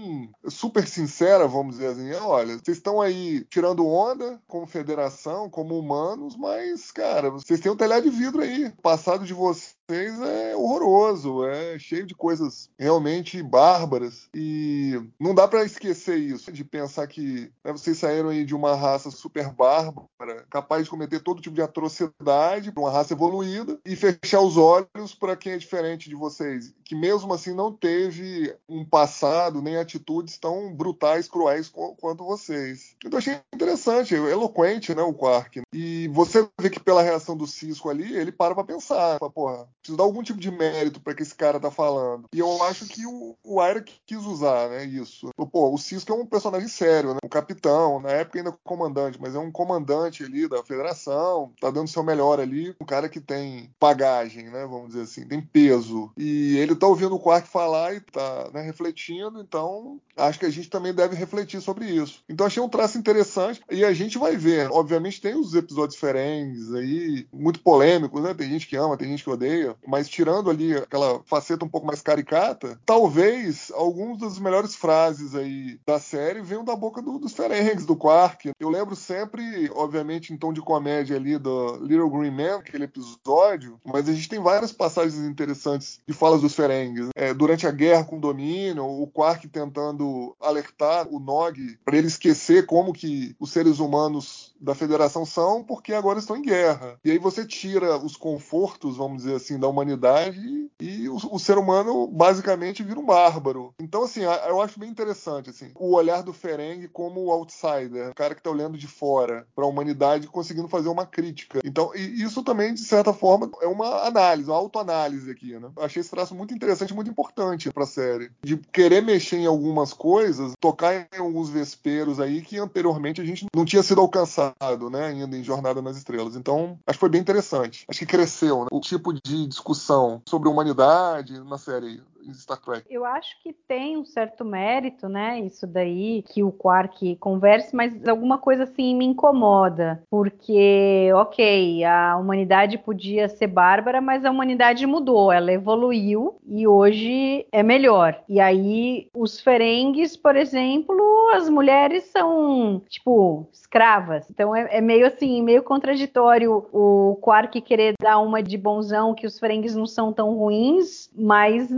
[0.48, 2.14] super sincera, vamos dizer assim.
[2.14, 7.76] Olha, vocês estão aí tirando onda como federação, como humanos, mas, cara, vocês têm um
[7.78, 8.68] telhado de vidro aí.
[8.68, 15.48] O passado de vocês é horroroso, é cheio de coisas realmente bárbaras e não dá
[15.48, 20.46] para esquecer isso, de pensar que né, vocês saíram aí de uma raça super bárbara,
[20.50, 25.36] capaz de cometer todo tipo de atrocidade, uma raça evoluída e fechar os olhos para
[25.36, 30.74] quem é diferente de vocês, que mesmo assim não teve um passado nem atitudes tão
[30.74, 32.96] brutais, cruéis quanto vocês.
[33.06, 35.62] Então achei interessante, eloquente, né, o Quark.
[35.76, 39.68] E você vê que pela reação do Cisco ali, ele para para pensar, fala, porra,
[39.82, 42.30] preciso dar algum tipo de mérito para que esse cara tá falando.
[42.34, 45.30] E eu acho que o, o Aira quis usar, né, isso.
[45.52, 47.20] Pô, o Cisco é um personagem sério, né?
[47.22, 51.90] Um capitão, na época ainda comandante, mas é um comandante ali da federação, tá dando
[51.90, 56.10] seu melhor ali, um cara que tem bagagem, né, vamos dizer assim, tem peso.
[56.18, 60.50] E ele tá ouvindo o Quark falar e tá, né, refletindo, então acho que a
[60.50, 62.24] gente também deve refletir sobre isso.
[62.30, 64.72] Então achei um traço interessante e a gente vai ver.
[64.72, 68.34] Obviamente tem os episódios diferentes aí, muito polêmicos, né?
[68.34, 71.88] Tem gente que ama, tem gente que odeia mas tirando ali aquela faceta um pouco
[71.88, 77.34] mais caricata, talvez algumas das melhores frases aí da série venham da boca do, dos
[77.34, 78.52] Ferengs, do Quark.
[78.60, 83.80] Eu lembro sempre, obviamente, em tom de comédia ali do Little Green Man, aquele episódio,
[83.86, 87.10] mas a gente tem várias passagens interessantes de falas dos Ferengs.
[87.16, 92.08] É, durante a guerra com o Domínio, o Quark tentando alertar o Nog para ele
[92.08, 96.98] esquecer como que os seres humanos da Federação são, porque agora estão em guerra.
[97.04, 101.58] E aí você tira os confortos, vamos dizer assim, da humanidade e o, o, ser
[101.58, 103.74] humano basicamente vira um bárbaro.
[103.80, 108.16] Então, assim, eu acho bem interessante assim, o olhar do Ferengi como o outsider, o
[108.16, 111.62] cara que está olhando de fora para a humanidade conseguindo fazer uma crítica.
[111.64, 115.70] Então, isso também, de certa forma, é uma análise, uma autoanálise aqui, né?
[115.78, 118.32] Achei esse traço muito interessante muito importante para a série.
[118.44, 123.46] De querer mexer em algumas coisas, tocar em alguns vesperos aí que anteriormente a gente
[123.56, 124.55] não tinha sido alcançado,
[124.90, 125.08] né?
[125.08, 126.36] Ainda em Jornada nas Estrelas.
[126.36, 127.86] Então, acho que foi bem interessante.
[127.88, 128.68] Acho que cresceu né?
[128.72, 132.02] o tipo de discussão sobre a humanidade na série
[132.34, 132.86] Star Trek.
[132.90, 135.40] Eu acho que tem um certo mérito, né?
[135.40, 140.02] Isso daí, que o Quark converse, mas alguma coisa assim me incomoda.
[140.10, 147.46] Porque, ok, a humanidade podia ser bárbara, mas a humanidade mudou, ela evoluiu e hoje
[147.52, 148.22] é melhor.
[148.28, 150.96] E aí, os Ferengues, por exemplo,
[151.34, 154.30] as mulheres são, tipo, escravas.
[154.30, 159.28] Então é, é, meio assim, meio contraditório o Quark querer dar uma de bonzão que
[159.28, 161.70] os Ferengues não são tão ruins, mas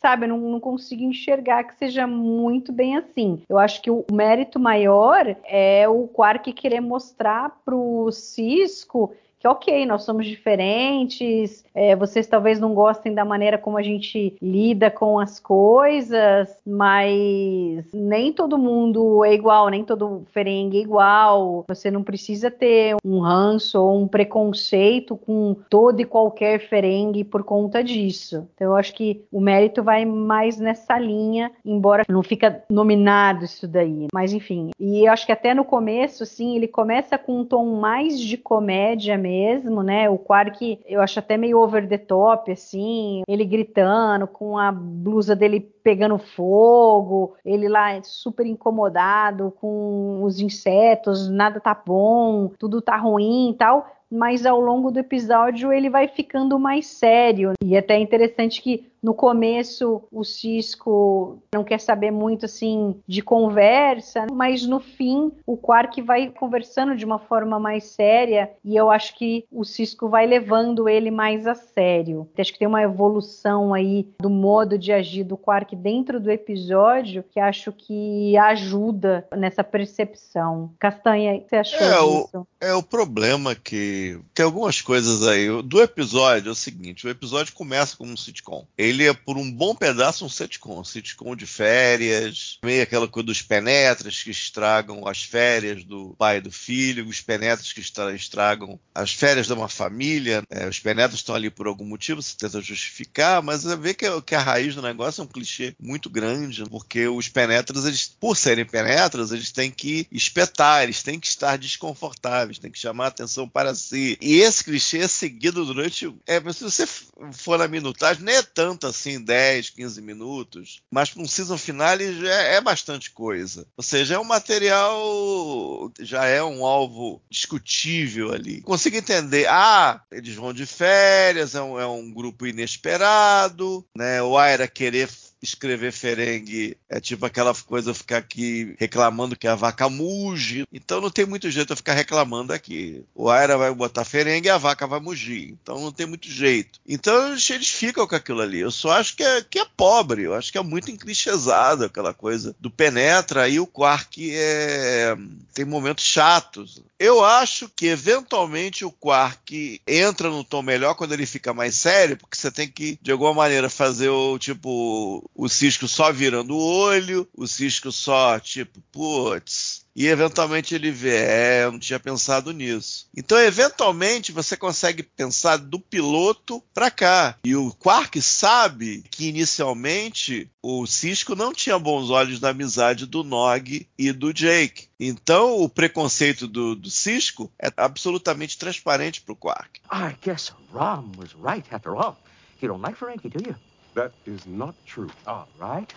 [0.00, 3.42] sabe, não, não consigo enxergar que seja muito bem assim.
[3.48, 9.86] Eu acho que o mérito maior é o Quark querer mostrar pro Cisco que ok,
[9.86, 15.18] nós somos diferentes, é, vocês talvez não gostem da maneira como a gente lida com
[15.18, 21.64] as coisas, mas nem todo mundo é igual, nem todo ferengue é igual.
[21.68, 27.42] Você não precisa ter um ranço ou um preconceito com todo e qualquer ferengue por
[27.42, 28.48] conta disso.
[28.54, 33.68] Então eu acho que o mérito vai mais nessa linha, embora não fica nominado isso
[33.68, 34.06] daí.
[34.12, 37.78] Mas enfim, e eu acho que até no começo, sim, ele começa com um tom
[37.78, 40.08] mais de comédia mesmo mesmo, né?
[40.08, 45.34] O Quark, eu acho até meio over the top, assim, ele gritando, com a blusa
[45.34, 52.96] dele pegando fogo, ele lá super incomodado com os insetos, nada tá bom, tudo tá
[52.96, 57.52] ruim e tal mas ao longo do episódio ele vai ficando mais sério.
[57.62, 63.20] E é até interessante que no começo o Cisco não quer saber muito assim de
[63.20, 68.90] conversa, mas no fim o Quark vai conversando de uma forma mais séria e eu
[68.90, 72.26] acho que o Cisco vai levando ele mais a sério.
[72.38, 77.22] Acho que tem uma evolução aí do modo de agir do Quark dentro do episódio
[77.30, 80.70] que acho que ajuda nessa percepção.
[80.78, 82.38] Castanha, o que você achou é, disso?
[82.38, 83.93] O, é o problema que
[84.32, 85.46] tem algumas coisas aí.
[85.62, 88.66] Do episódio é o seguinte: o episódio começa como um sitcom.
[88.76, 93.26] Ele é por um bom pedaço um sitcom, um sitcom de férias, meio aquela coisa
[93.26, 98.78] dos penetras que estragam as férias do pai e do filho, os penetras que estragam
[98.94, 100.42] as férias de uma família.
[100.50, 104.06] É, os penetras estão ali por algum motivo, se tenta justificar, mas é ver que,
[104.22, 108.36] que a raiz do negócio é um clichê muito grande, porque os penetras, eles, por
[108.36, 113.08] serem penetras, eles têm que espetar, eles têm que estar desconfortáveis, têm que chamar a
[113.08, 113.83] atenção para si.
[113.92, 116.14] E esse clichê é seguido durante.
[116.26, 116.86] É, se você
[117.32, 122.04] for na minutagem, nem é tanto assim, 10, 15 minutos, mas para um season finale
[122.26, 123.66] é, é bastante coisa.
[123.76, 128.60] Ou seja, é um material, já é um alvo discutível ali.
[128.62, 134.22] Consigo entender, ah, eles vão de férias, é um, é um grupo inesperado, né?
[134.22, 135.08] O Aira querer
[135.44, 140.66] escrever ferengue é tipo aquela coisa ficar aqui reclamando que a vaca muge.
[140.72, 143.04] Então não tem muito jeito eu ficar reclamando aqui.
[143.14, 145.56] O Aira vai botar ferengue e a vaca vai mugir.
[145.62, 146.80] Então não tem muito jeito.
[146.86, 148.60] Então eles ficam com aquilo ali.
[148.60, 150.22] Eu só acho que é, que é pobre.
[150.22, 155.16] Eu acho que é muito enclichêsado aquela coisa do penetra e o Quark é...
[155.52, 156.82] tem momentos chatos.
[156.98, 162.16] Eu acho que eventualmente o Quark entra no tom melhor quando ele fica mais sério,
[162.16, 166.62] porque você tem que de alguma maneira fazer o tipo o Cisco só virando o
[166.62, 172.52] olho, o Cisco só tipo, putz, e eventualmente ele vê, é, eu não tinha pensado
[172.52, 173.08] nisso.
[173.16, 177.36] Então, eventualmente, você consegue pensar do piloto para cá.
[177.44, 183.22] E o Quark sabe que inicialmente o Cisco não tinha bons olhos na amizade do
[183.22, 184.88] Nog e do Jake.
[184.98, 189.80] Então, o preconceito do, do Cisco é absolutamente transparente para o Quark.
[189.92, 192.16] I guess Rom was right after all.
[192.60, 193.54] You don't like Ferengi, do you?
[193.94, 195.10] That is not true.
[195.26, 195.92] All right.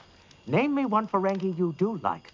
[0.46, 2.32] Name me one Ferengi you do like.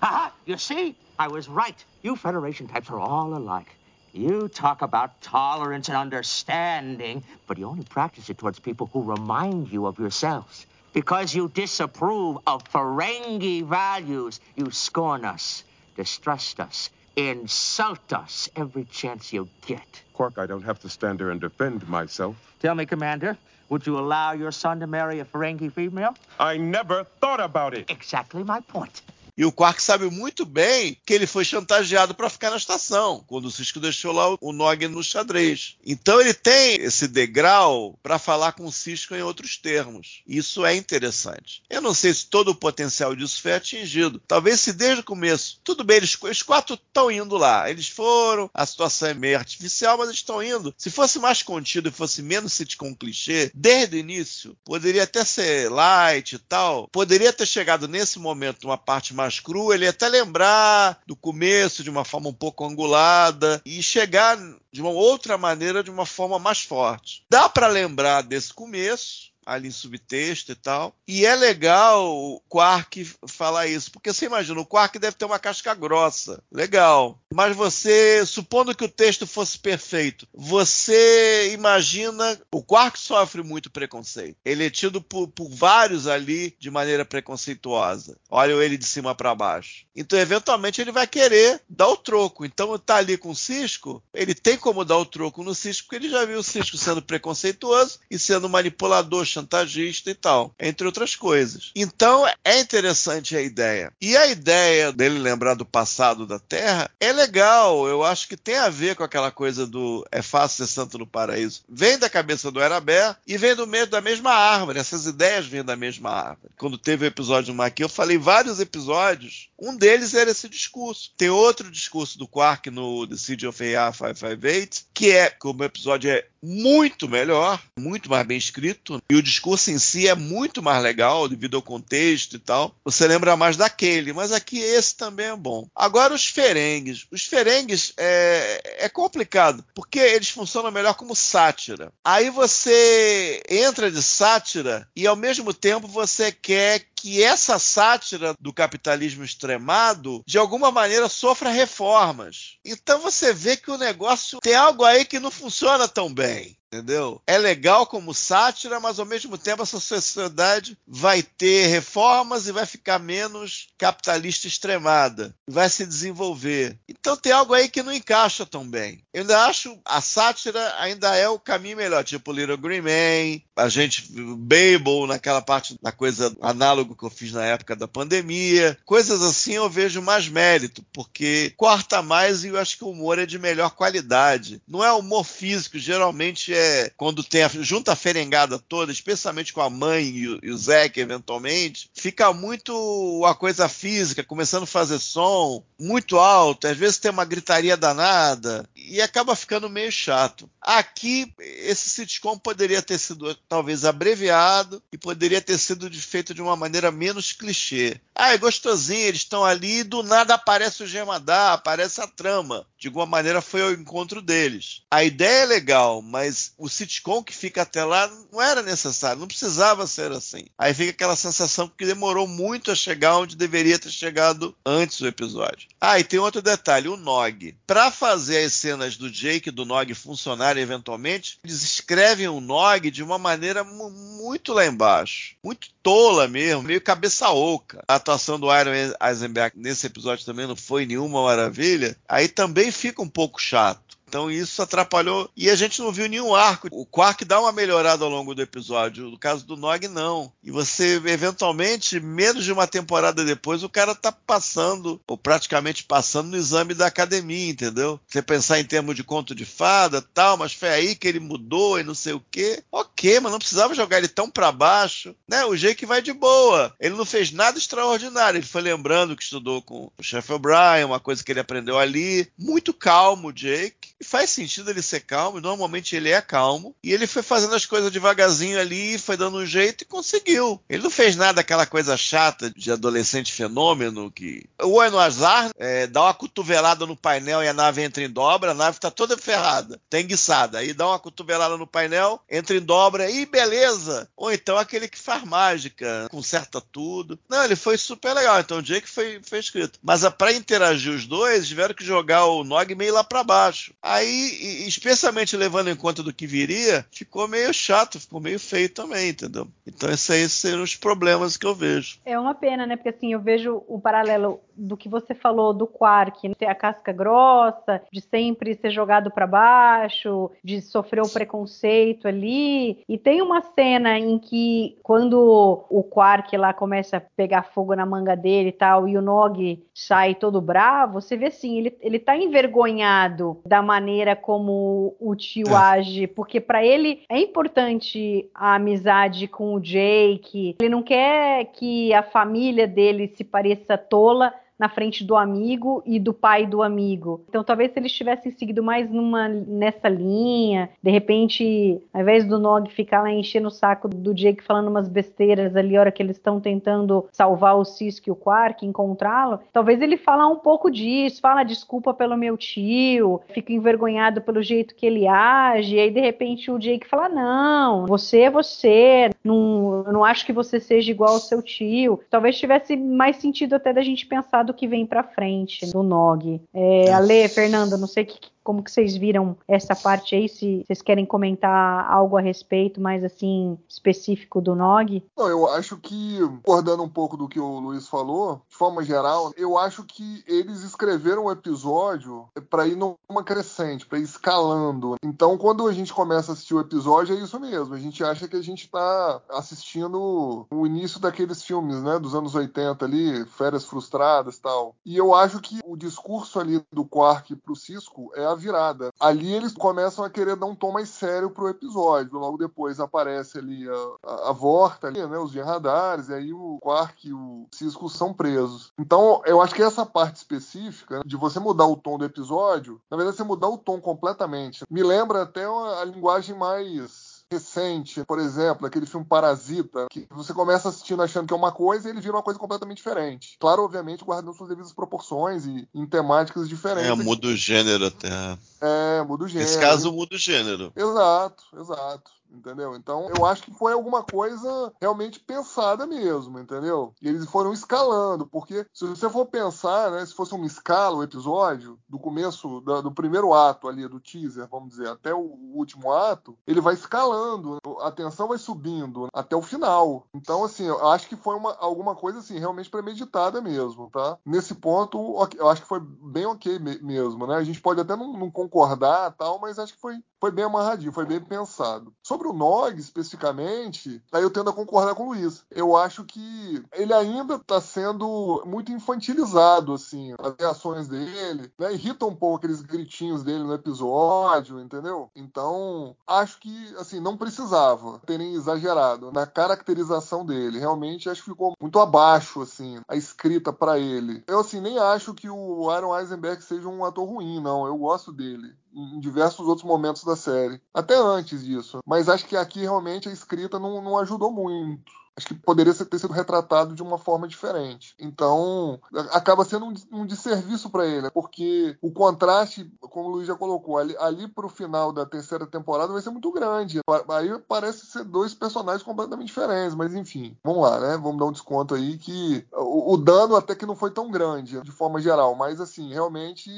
[0.00, 0.96] Ha You see?
[1.18, 1.84] I was right.
[2.02, 3.76] You Federation types are all alike.
[4.14, 9.70] You talk about tolerance and understanding, but you only practice it towards people who remind
[9.72, 10.66] you of yourselves.
[10.92, 15.64] Because you disapprove of Ferengi values, you scorn us,
[15.96, 20.02] distrust us, insult us every chance you get.
[20.14, 22.36] Quark, I don't have to stand here and defend myself.
[22.60, 23.36] Tell me, Commander,
[23.68, 26.14] would you allow your son to marry a Ferengi female?
[26.38, 27.90] I never thought about it.
[27.90, 29.02] Exactly my point.
[29.42, 33.46] E o Quark sabe muito bem que ele foi chantageado para ficar na estação, quando
[33.46, 35.74] o Cisco deixou lá o Nog no xadrez.
[35.84, 40.22] Então ele tem esse degrau para falar com o Cisco em outros termos.
[40.28, 41.60] Isso é interessante.
[41.68, 44.22] Eu não sei se todo o potencial disso foi atingido.
[44.28, 47.68] Talvez se desde o começo, tudo bem, eles, os quatro estão indo lá.
[47.68, 50.72] Eles foram, a situação é meio artificial, mas eles estão indo.
[50.78, 55.68] Se fosse mais contido e fosse menos sitcom clichê, desde o início, poderia até ser
[55.68, 60.08] light e tal, poderia ter chegado nesse momento uma parte mais mais cru, ele até
[60.08, 64.36] lembrar do começo de uma forma um pouco angulada e chegar
[64.70, 67.24] de uma outra maneira de uma forma mais forte.
[67.30, 70.94] Dá para lembrar desse começo ali em subtexto e tal.
[71.06, 75.38] E é legal o Quark falar isso, porque você imagina, o Quark deve ter uma
[75.38, 76.42] casca grossa.
[76.50, 77.18] Legal.
[77.32, 82.40] Mas você, supondo que o texto fosse perfeito, você imagina.
[82.52, 84.36] O Quark sofre muito preconceito.
[84.44, 88.16] Ele é tido por, por vários ali de maneira preconceituosa.
[88.30, 89.86] Olha ele de cima para baixo.
[89.94, 92.44] Então, eventualmente, ele vai querer dar o troco.
[92.44, 95.96] Então, tá ali com o Cisco, ele tem como dar o troco no Cisco, porque
[95.96, 101.16] ele já viu o Cisco sendo preconceituoso e sendo manipulador, chantagista e tal, entre outras
[101.16, 101.70] coisas.
[101.74, 103.92] Então, é interessante a ideia.
[104.00, 107.86] E a ideia dele lembrar do passado da Terra é legal.
[107.86, 111.06] Eu acho que tem a ver com aquela coisa do é fácil ser santo no
[111.06, 111.62] paraíso.
[111.68, 114.78] Vem da cabeça do Erabé e vem do meio da mesma árvore.
[114.78, 116.52] Essas ideias vêm da mesma árvore.
[116.58, 119.48] Quando teve o episódio do Maqui, eu falei vários episódios.
[119.58, 121.12] Um deles era esse discurso.
[121.16, 125.64] Tem outro discurso do Quark no The City of AI 558, que é, como o
[125.64, 130.62] episódio é muito melhor, muito mais bem escrito, e o discurso em si é muito
[130.62, 132.74] mais legal devido ao contexto e tal.
[132.84, 135.68] Você lembra mais daquele, mas aqui esse também é bom.
[135.74, 137.06] Agora os ferengues.
[137.10, 141.92] Os ferengues é, é complicado, porque eles funcionam melhor como sátira.
[142.04, 148.52] Aí você entra de sátira e ao mesmo tempo você quer que essa sátira do
[148.52, 152.58] capitalismo extremado, de alguma maneira, sofra reformas.
[152.64, 156.56] Então você vê que o negócio tem algo aí que não funciona tão bem.
[156.72, 157.20] Entendeu?
[157.26, 162.64] É legal como sátira, mas ao mesmo tempo essa sociedade vai ter reformas e vai
[162.64, 165.34] ficar menos capitalista extremada.
[165.46, 166.78] Vai se desenvolver.
[166.88, 169.04] Então tem algo aí que não encaixa tão bem.
[169.12, 173.68] Eu ainda acho a sátira ainda é o caminho melhor, tipo Little Green Man, a
[173.68, 178.78] gente Babel naquela parte da coisa análogo que eu fiz na época da pandemia.
[178.84, 183.18] Coisas assim eu vejo mais mérito, porque corta mais e eu acho que o humor
[183.18, 184.62] é de melhor qualidade.
[184.66, 189.60] Não é humor físico, geralmente é quando tem a, junta a ferengada toda, especialmente com
[189.60, 194.66] a mãe e o, e o Zack, eventualmente, fica muito a coisa física, começando a
[194.66, 200.48] fazer som muito alto, às vezes tem uma gritaria danada e acaba ficando meio chato.
[200.60, 206.56] Aqui, esse sitcom poderia ter sido talvez abreviado e poderia ter sido feito de uma
[206.56, 208.00] maneira menos clichê.
[208.14, 212.66] Ah, é gostosinho, eles estão ali e do nada aparece o Gemadá, aparece a trama.
[212.78, 214.82] De alguma maneira foi ao encontro deles.
[214.90, 219.26] A ideia é legal, mas o sitcom que fica até lá não era necessário, não
[219.26, 220.46] precisava ser assim.
[220.58, 225.06] Aí fica aquela sensação que demorou muito a chegar onde deveria ter chegado antes do
[225.06, 225.68] episódio.
[225.80, 227.54] Ah, e tem outro detalhe, o Nog.
[227.66, 232.90] Para fazer as cenas do Jake e do Nog funcionarem eventualmente, eles escrevem o Nog
[232.90, 237.82] de uma maneira muito lá embaixo, muito tola mesmo, meio cabeça oca.
[237.88, 241.96] A atuação do Iron Eisenberg nesse episódio também não foi nenhuma maravilha.
[242.08, 243.91] Aí também fica um pouco chato.
[244.12, 245.30] Então isso atrapalhou.
[245.34, 246.68] E a gente não viu nenhum arco.
[246.70, 249.08] O Quark dá uma melhorada ao longo do episódio.
[249.08, 250.30] No caso do Nog, não.
[250.44, 256.28] E você, eventualmente, menos de uma temporada depois, o cara tá passando, ou praticamente passando,
[256.28, 257.98] no exame da academia, entendeu?
[258.06, 261.80] Você pensar em termos de conto de fada tal, mas foi aí que ele mudou
[261.80, 262.62] e não sei o quê.
[262.70, 265.16] Ok, mas não precisava jogar ele tão para baixo.
[265.26, 265.42] Né?
[265.46, 266.74] O Jake vai de boa.
[266.78, 268.36] Ele não fez nada extraordinário.
[268.36, 272.30] Ele foi lembrando que estudou com o Chef O'Brien, uma coisa que ele aprendeu ali.
[272.38, 276.74] Muito calmo, Jake e faz sentido ele ser calmo, normalmente ele é calmo.
[276.82, 280.60] E ele foi fazendo as coisas devagarzinho ali, foi dando um jeito e conseguiu.
[280.68, 284.44] Ele não fez nada aquela coisa chata de adolescente fenômeno que.
[284.60, 288.10] Ou é no azar, é, dá uma cotovelada no painel e a nave entra em
[288.10, 290.58] dobra, a nave tá toda ferrada, tá enguiçada.
[290.58, 294.08] Aí dá uma cotovelada no painel, entra em dobra e beleza!
[294.16, 297.16] Ou então aquele que faz mágica, conserta tudo.
[297.28, 298.40] Não, ele foi super legal.
[298.40, 299.78] Então o Jake foi, foi escrito.
[299.80, 303.72] Mas para interagir os dois, tiveram que jogar o Nog meio lá para baixo.
[303.92, 309.10] Aí, especialmente levando em conta do que viria, ficou meio chato, ficou meio feio também,
[309.10, 309.46] entendeu?
[309.66, 311.98] Então, esses aí seriam os problemas que eu vejo.
[312.04, 312.76] É uma pena, né?
[312.76, 316.34] Porque assim, eu vejo o paralelo do que você falou do Quark, né?
[316.38, 322.82] ter a casca grossa, de sempre ser jogado para baixo, de sofrer o preconceito ali.
[322.88, 327.86] E tem uma cena em que, quando o Quark lá começa a pegar fogo na
[327.86, 331.98] manga dele e tal, e o Nog sai todo bravo, você vê assim, ele, ele
[331.98, 333.81] tá envergonhado da maneira
[334.14, 335.54] como o tio é.
[335.54, 341.92] age, porque para ele é importante a amizade com o Jake, ele não quer que
[341.92, 344.32] a família dele se pareça tola
[344.62, 347.24] na frente do amigo e do pai do amigo.
[347.28, 352.38] Então talvez se eles tivessem seguido mais numa nessa linha, de repente, ao invés do
[352.38, 356.00] Nog ficar lá enchendo o saco do Jake falando umas besteiras ali, a hora que
[356.00, 360.70] eles estão tentando salvar o Cisco e o Quark, encontrá-lo, talvez ele falar um pouco
[360.70, 365.90] disso, fala desculpa pelo meu tio, fica envergonhado pelo jeito que ele age, e aí
[365.90, 370.60] de repente o Jake fala: Não, você é você, não, eu não acho que você
[370.60, 372.00] seja igual ao seu tio.
[372.08, 376.40] Talvez tivesse mais sentido até da gente pensar do que vem pra frente do Nog.
[376.52, 380.82] É, Ale, Fernanda, não sei que, como que vocês viram essa parte aí, se vocês
[380.82, 385.02] querem comentar algo a respeito, mais assim, específico do Nog?
[385.16, 389.58] Eu acho que, concordando um pouco do que o Luiz falou, de forma geral, eu
[389.58, 394.96] acho que eles escreveram o episódio para ir numa crescente, para ir escalando.
[395.02, 397.74] Então, quando a gente começa a assistir o episódio, é isso mesmo.
[397.74, 402.34] A gente acha que a gente tá assistindo o início daqueles filmes, né, dos anos
[402.34, 404.74] 80 ali, Férias Frustradas tal.
[404.84, 408.90] E eu acho que o discurso ali do Quark pro Cisco é a virada.
[408.98, 412.18] Ali eles começam a querer dar um tom mais sério pro episódio.
[412.18, 416.58] Logo depois aparece ali a, a, a Vorta, ali, né, os radares, e aí o
[416.60, 418.72] Quark e o Cisco são presos.
[418.78, 422.96] Então, eu acho que essa parte específica de você mudar o tom do episódio, na
[422.96, 424.64] verdade, você mudar o tom completamente.
[424.70, 430.68] Me lembra até a linguagem mais recente, por exemplo, aquele filme Parasita, que você começa
[430.68, 433.36] assistindo achando que é uma coisa e ele vira uma coisa completamente diferente.
[433.40, 436.90] Claro, obviamente, guardando suas devidas proporções e em temáticas diferentes.
[436.90, 438.38] É, muda o gênero até.
[438.60, 439.50] É, muda o gênero.
[439.50, 440.72] Nesse caso, muda o gênero.
[440.76, 442.74] Exato, exato entendeu?
[442.76, 446.94] Então eu acho que foi alguma coisa realmente pensada mesmo, entendeu?
[447.00, 451.02] E eles foram escalando, porque se você for pensar, né, se fosse uma escala o
[451.02, 455.20] episódio, do começo da, do primeiro ato ali do teaser, vamos dizer, até o
[455.54, 460.06] último ato, ele vai escalando, a tensão vai subindo até o final.
[460.14, 464.18] Então assim, eu acho que foi uma, alguma coisa assim realmente premeditada mesmo, tá?
[464.24, 467.36] Nesse ponto, eu acho que foi bem ok mesmo, né?
[467.36, 470.92] A gente pode até não, não concordar tal, mas acho que foi, foi bem amarradinho,
[470.92, 471.92] foi bem pensado.
[472.00, 475.44] Sobre o Nog, especificamente, aí eu tendo a concordar com o Luiz.
[475.50, 481.74] Eu acho que ele ainda está sendo muito infantilizado, assim, as reações dele, né?
[481.74, 485.10] Irrita um pouco aqueles gritinhos dele no episódio, entendeu?
[485.16, 490.60] Então, acho que, assim, não precisava terem exagerado na caracterização dele.
[490.60, 494.22] Realmente, acho que ficou muito abaixo, assim, a escrita para ele.
[494.28, 497.66] Eu, assim, nem acho que o Aaron Eisenberg seja um ator ruim, não.
[497.66, 500.60] Eu gosto dele em diversos outros momentos da série.
[500.72, 501.80] Até antes disso.
[501.86, 505.98] Mas acho que aqui realmente a escrita não, não ajudou muito acho que poderia ter
[505.98, 507.94] sido retratado de uma forma diferente.
[507.98, 513.34] Então, acaba sendo um, um desserviço para ele, porque o contraste, como o Luiz já
[513.34, 516.80] colocou, ali, ali para o final da terceira temporada vai ser muito grande.
[517.08, 520.96] Aí parece ser dois personagens completamente diferentes, mas enfim, vamos lá, né?
[520.96, 524.60] Vamos dar um desconto aí que o, o dano até que não foi tão grande,
[524.62, 526.50] de forma geral, mas assim, realmente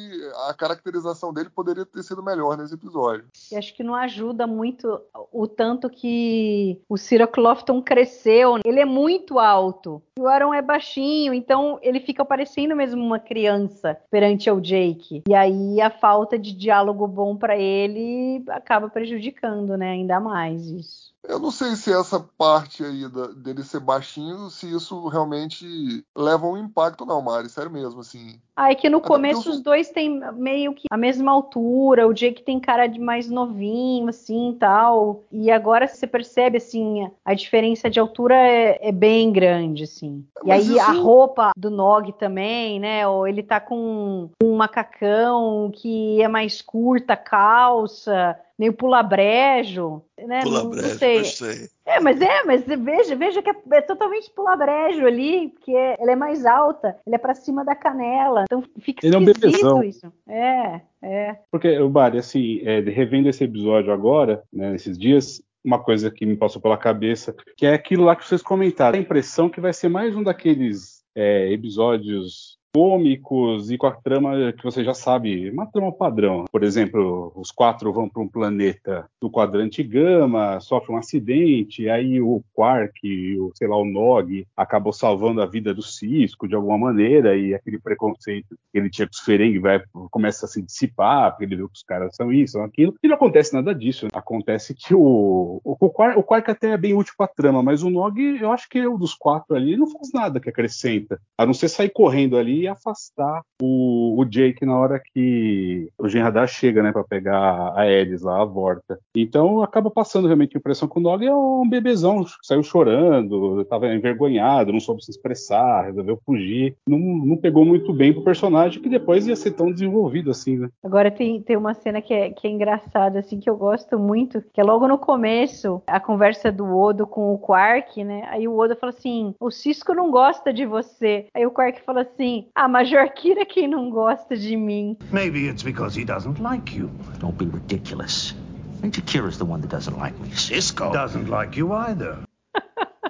[0.48, 3.26] a caracterização dele poderia ter sido melhor nesse episódio.
[3.50, 5.00] E acho que não ajuda muito
[5.32, 10.03] o tanto que o Ciro Clofton cresceu ele é muito alto.
[10.18, 15.22] E o Aaron é baixinho, então ele fica parecendo mesmo uma criança perante o Jake.
[15.28, 21.13] E aí a falta de diálogo bom para ele acaba prejudicando, né, ainda mais isso.
[21.26, 26.46] Eu não sei se essa parte aí da, dele ser baixinho, se isso realmente leva
[26.46, 27.48] um impacto, não, Mari.
[27.48, 28.38] Sério mesmo, assim.
[28.54, 29.52] Ah, é que no Até começo eu...
[29.54, 34.08] os dois têm meio que a mesma altura, o Jake tem cara de mais novinho,
[34.08, 35.24] assim, tal.
[35.32, 40.24] E agora você percebe, assim, a diferença de altura é, é bem grande, assim.
[40.44, 40.78] e aí isso...
[40.78, 43.08] a roupa do Nog também, né?
[43.08, 50.42] Ou ele tá com um macacão que é mais curta, calça meio pula-brejo, né?
[50.42, 51.18] Pula-brejo, não sei.
[51.18, 51.68] Gostei.
[51.84, 56.12] É, mas é, mas veja, veja que é, é totalmente pula-brejo ali, porque é, ela
[56.12, 59.82] é mais alta, ele é para cima da canela, então fica ele esquisito é um
[59.82, 60.12] isso.
[60.28, 61.38] É, é.
[61.50, 66.26] Porque, o Bari, assim, é, revendo esse episódio agora, né, nesses dias, uma coisa que
[66.26, 69.72] me passou pela cabeça, que é aquilo lá que vocês comentaram, a impressão que vai
[69.72, 75.48] ser mais um daqueles é, episódios cômicos e com a trama que você já sabe,
[75.50, 76.44] uma trama padrão.
[76.50, 82.20] Por exemplo, os quatro vão para um planeta do quadrante gama, sofre um acidente, aí
[82.20, 86.76] o Quark, o, sei lá, o Nog, acabou salvando a vida do Cisco de alguma
[86.76, 91.30] maneira, e aquele preconceito que ele tinha com os Ferengi vai, começa a se dissipar,
[91.30, 92.94] porque ele viu que os caras são isso, são aquilo.
[93.02, 94.08] E não acontece nada disso.
[94.12, 97.62] Acontece que o, o, o, Quark, o Quark até é bem útil para a trama,
[97.62, 100.48] mas o Nog, eu acho que é um dos quatro ali, não faz nada que
[100.48, 101.20] acrescenta.
[101.38, 106.48] A não ser sair correndo ali afastar o, o Jake na hora que o Genradar
[106.48, 108.98] chega, né, para pegar a Elis lá, a Vorta.
[109.14, 113.92] Então acaba passando realmente a impressão que o Nog é um bebezão, saiu chorando, estava
[113.94, 116.76] envergonhado, não soube se expressar, resolveu fugir.
[116.86, 120.68] Não, não pegou muito bem pro personagem que depois ia ser tão desenvolvido assim, né?
[120.82, 124.42] Agora tem, tem uma cena que é, que é engraçada, assim, que eu gosto muito,
[124.52, 128.26] que é logo no começo, a conversa do Odo com o Quark, né?
[128.28, 131.26] Aí o Odo fala assim: o Cisco não gosta de você.
[131.34, 134.96] Aí o Quark fala assim: ah, Major Kira é quem não gosta de mim.
[135.11, 136.88] Maybe it's because he doesn't like you.
[137.18, 138.34] Don't be ridiculous.
[138.82, 140.34] Major Kira's the one that doesn't like me.
[140.36, 142.18] Cisco doesn't like you either.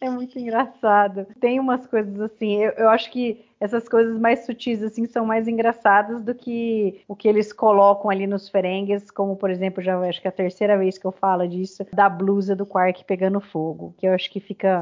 [0.00, 1.26] É muito engraçado.
[1.40, 5.48] Tem umas coisas assim, eu, eu, acho que essas coisas mais sutis assim são mais
[5.48, 10.20] engraçadas do que o que eles colocam ali nos ferengues, como por exemplo, já acho
[10.20, 13.94] que é a terceira vez que eu falo disso, da blusa do Quark pegando fogo,
[13.98, 14.80] que eu acho que fica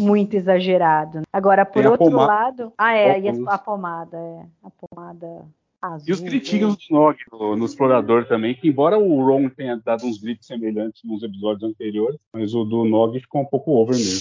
[0.00, 1.22] muito exagerado.
[1.32, 5.46] Agora, por outro lado, ah é, e a, a pomada, é, a pomada
[5.80, 6.76] Azul, e os gritinhos é.
[6.76, 11.02] do Nog no, no, Explorador também, que embora o Ron tenha dado uns gritos semelhantes
[11.04, 14.20] nos episódios anteriores, mas o do Nog ficou um pouco over mesmo.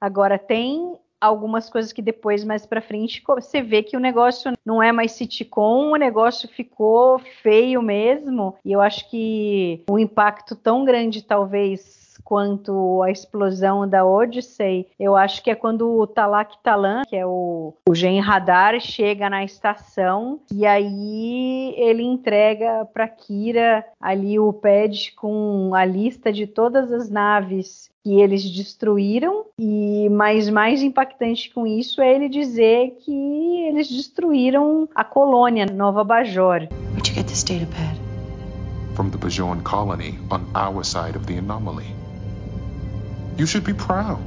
[0.00, 4.82] Agora tem algumas coisas que depois, mais para frente, você vê que o negócio não
[4.82, 8.56] é mais sitcom, o negócio ficou feio mesmo.
[8.64, 15.16] E eu acho que o impacto tão grande, talvez, quanto a explosão da Odyssey, eu
[15.16, 19.44] acho que é quando o Talak Talan, que é o, o Gen Radar, chega na
[19.44, 26.92] estação e aí ele entrega para Kira ali o pad com a lista de todas
[26.92, 33.66] as naves que eles destruíram e mais mais impactante com isso é ele dizer que
[33.68, 36.68] eles destruíram a colônia Nova Bajor.
[36.92, 37.96] Where'd you get this data pad?
[38.94, 42.01] From the Bajoran colony on our side of the anomaly.
[43.38, 44.22] You should be proud.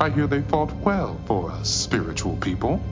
[0.00, 2.82] I hear they fought well for us, spiritual people.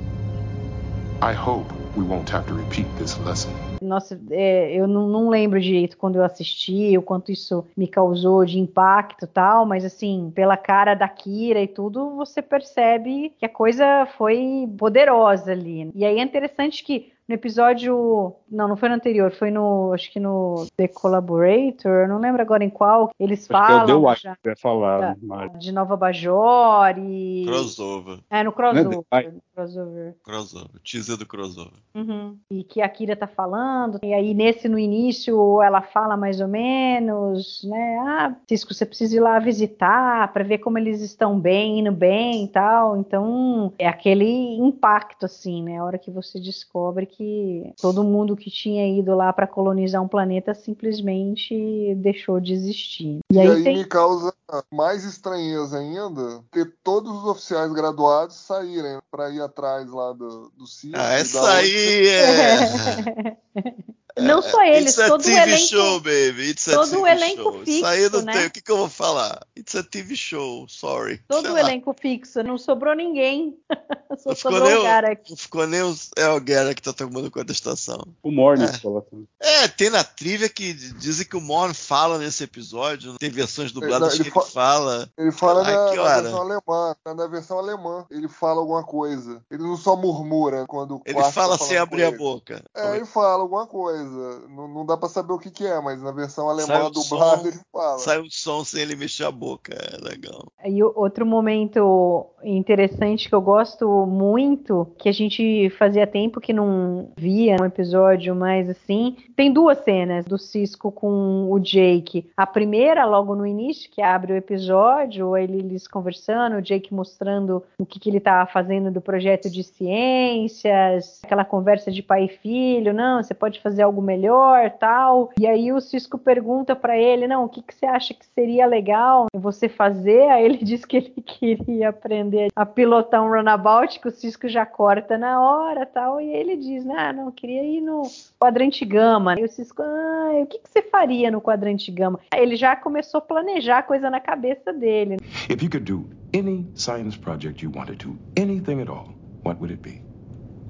[1.21, 3.76] I hope we won't have to repeat this lesson.
[3.87, 8.45] Nossa, é, eu não, não, lembro direito quando eu assisti, o quanto isso me causou
[8.45, 13.49] de impacto tal, mas assim, pela cara da Kira e tudo, você percebe que a
[13.49, 15.91] coisa foi poderosa ali.
[15.95, 18.35] E aí é interessante que no episódio.
[18.49, 19.93] Não, não foi no anterior, foi no.
[19.93, 23.11] Acho que no The Collaborator, não lembro agora em qual.
[23.19, 23.87] Eles acho falam.
[23.87, 27.45] Que é o The já, que falar, da, de Nova Bajor e.
[27.47, 28.21] Crossover.
[28.31, 29.01] É, no crossover.
[29.11, 30.17] É crossover.
[30.23, 30.81] Crossover.
[30.85, 31.81] Teaser do crossover.
[31.95, 32.39] Uhum.
[32.51, 33.76] E que a Kira tá falando.
[34.03, 37.99] E aí, nesse no início, ela fala mais ou menos, né?
[37.99, 42.45] Ah, Cisco, você precisa ir lá visitar para ver como eles estão bem, indo bem
[42.45, 42.97] e tal.
[42.97, 45.79] Então, é aquele impacto, assim, né?
[45.79, 50.09] A hora que você descobre que todo mundo que tinha ido lá para colonizar um
[50.09, 53.21] planeta simplesmente deixou de existir.
[53.31, 53.77] E, e aí, aí tem...
[53.79, 54.33] me causa
[54.73, 60.67] mais estranheza ainda ter todos os oficiais graduados saírem para ir atrás lá do, do
[60.67, 60.93] CIO.
[60.95, 63.37] Ah, essa aí é.
[64.19, 65.67] Não só eles, It's todo TV o elenco.
[65.67, 66.51] show, baby.
[66.51, 67.65] It's todo o elenco show.
[67.65, 67.95] fixo.
[67.95, 68.33] Isso não né?
[68.33, 68.47] tem.
[68.47, 69.47] O que, que, eu vou falar?
[69.55, 71.21] It's a TV show, sorry.
[71.29, 73.55] Todo o elenco fixo, não sobrou ninguém.
[74.19, 75.31] Só não sobrou o Garak.
[75.31, 78.07] Não ficou nem o, é o Garak que tá tomando conta da estação.
[78.23, 79.65] O Morn é.
[79.65, 83.17] é, tem na trivia que dizem que o Morn fala nesse episódio.
[83.19, 85.09] Tem versões dubladas ele, que ele fala.
[85.17, 86.97] Ele fala na, na, versão alemã.
[87.05, 89.43] Na versão alemã, ele fala alguma coisa.
[89.51, 92.63] Ele não só murmura quando o Ele fala tá sem abrir a boca.
[92.75, 94.41] É, ele fala alguma coisa.
[94.49, 97.61] Não, não dá pra saber o que, que é, mas na versão alemã dublada ele
[97.73, 97.99] fala.
[97.99, 100.47] Sai um som sem ele mexer a boca, é legal.
[100.65, 107.11] E outro momento interessante que eu gosto muito, que a gente fazia tempo que não
[107.17, 112.29] via um episódio mais assim, tem duas cenas do Cisco com o Jake.
[112.37, 117.87] A primeira, logo no início, que abre o episódio, eles conversando, o Jake mostrando o
[117.87, 122.93] que, que ele estava fazendo do projeto de ciências, aquela conversa de pai e filho,
[122.93, 125.31] não, você pode fazer algo melhor, tal.
[125.39, 128.67] E aí o Cisco pergunta para ele, não, o que, que você acha que seria
[128.67, 130.29] legal você fazer?
[130.31, 134.67] Aí ele diz que ele queria aprender a pilotar um runabout, que o Cisco já
[134.67, 136.21] corta na hora, tal.
[136.21, 138.03] E ele diz, ah, não, queria ir no
[138.39, 139.39] quadrante gama.
[139.39, 142.19] E o Cisco, ah, o que, que você faria no quadrante gama?
[142.35, 145.17] Ele já começou a planejar a coisa na cabeça dele.
[145.49, 149.15] If you could do any science project you wanted to, anything at all,
[149.45, 150.03] what would it be?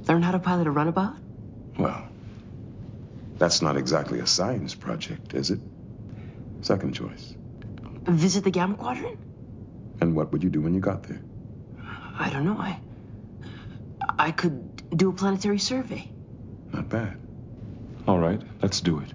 [0.06, 1.16] Learn how to pilot a runabout?
[1.78, 2.16] Well,
[3.38, 5.60] That's not exactly a science project, is it?
[6.62, 7.34] Second choice.
[8.04, 9.18] Visit the Gamma Quadrant?
[10.00, 11.20] And what would you do when you got there?
[12.18, 12.56] I don't know.
[12.58, 12.78] I.
[14.18, 16.10] I could do a planetary survey.
[16.72, 17.18] Not bad.
[18.06, 19.12] All right, let's do it.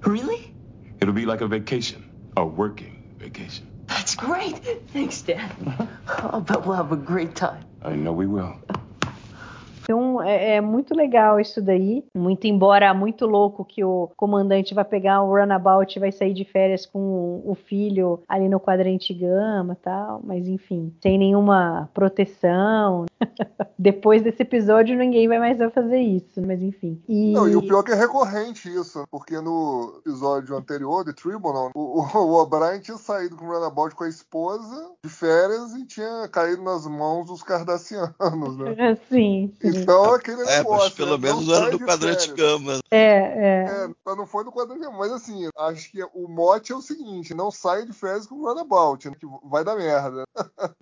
[0.00, 0.54] Really?
[1.00, 3.66] It'll be like a vacation, a working vacation.
[3.86, 4.60] That's great.
[4.92, 5.52] Thanks, Dad.
[6.08, 7.64] I'll bet we'll have a great time.
[7.82, 8.56] I know we will.
[9.86, 12.04] Então é, é, muito legal isso daí.
[12.14, 16.44] Muito embora muito louco que o comandante vai pegar o runabout e vai sair de
[16.44, 23.06] férias com o filho ali no quadrante gama tal, mas enfim, sem nenhuma proteção.
[23.78, 27.00] Depois desse episódio ninguém vai mais fazer isso, mas enfim.
[27.08, 27.32] E...
[27.32, 31.70] Não, e o pior é que é recorrente isso, porque no episódio anterior, de Tribunal,
[31.74, 35.86] o, o, o O'Brien tinha saído com o runabout com a esposa de férias e
[35.86, 38.96] tinha caído nas mãos dos cardassianos, né?
[39.08, 39.52] Sim.
[39.60, 39.75] sim.
[39.82, 40.84] Então aquele é, negócio.
[40.84, 41.28] Mas pelo né?
[41.28, 42.78] menos era do quadrante gama.
[42.90, 43.66] É, é.
[43.68, 44.16] é.
[44.16, 47.50] Não foi do quadrante gama, mas assim, acho que o mote é o seguinte: não
[47.50, 49.16] saia de férias com o runabout, né?
[49.18, 50.24] que vai dar merda.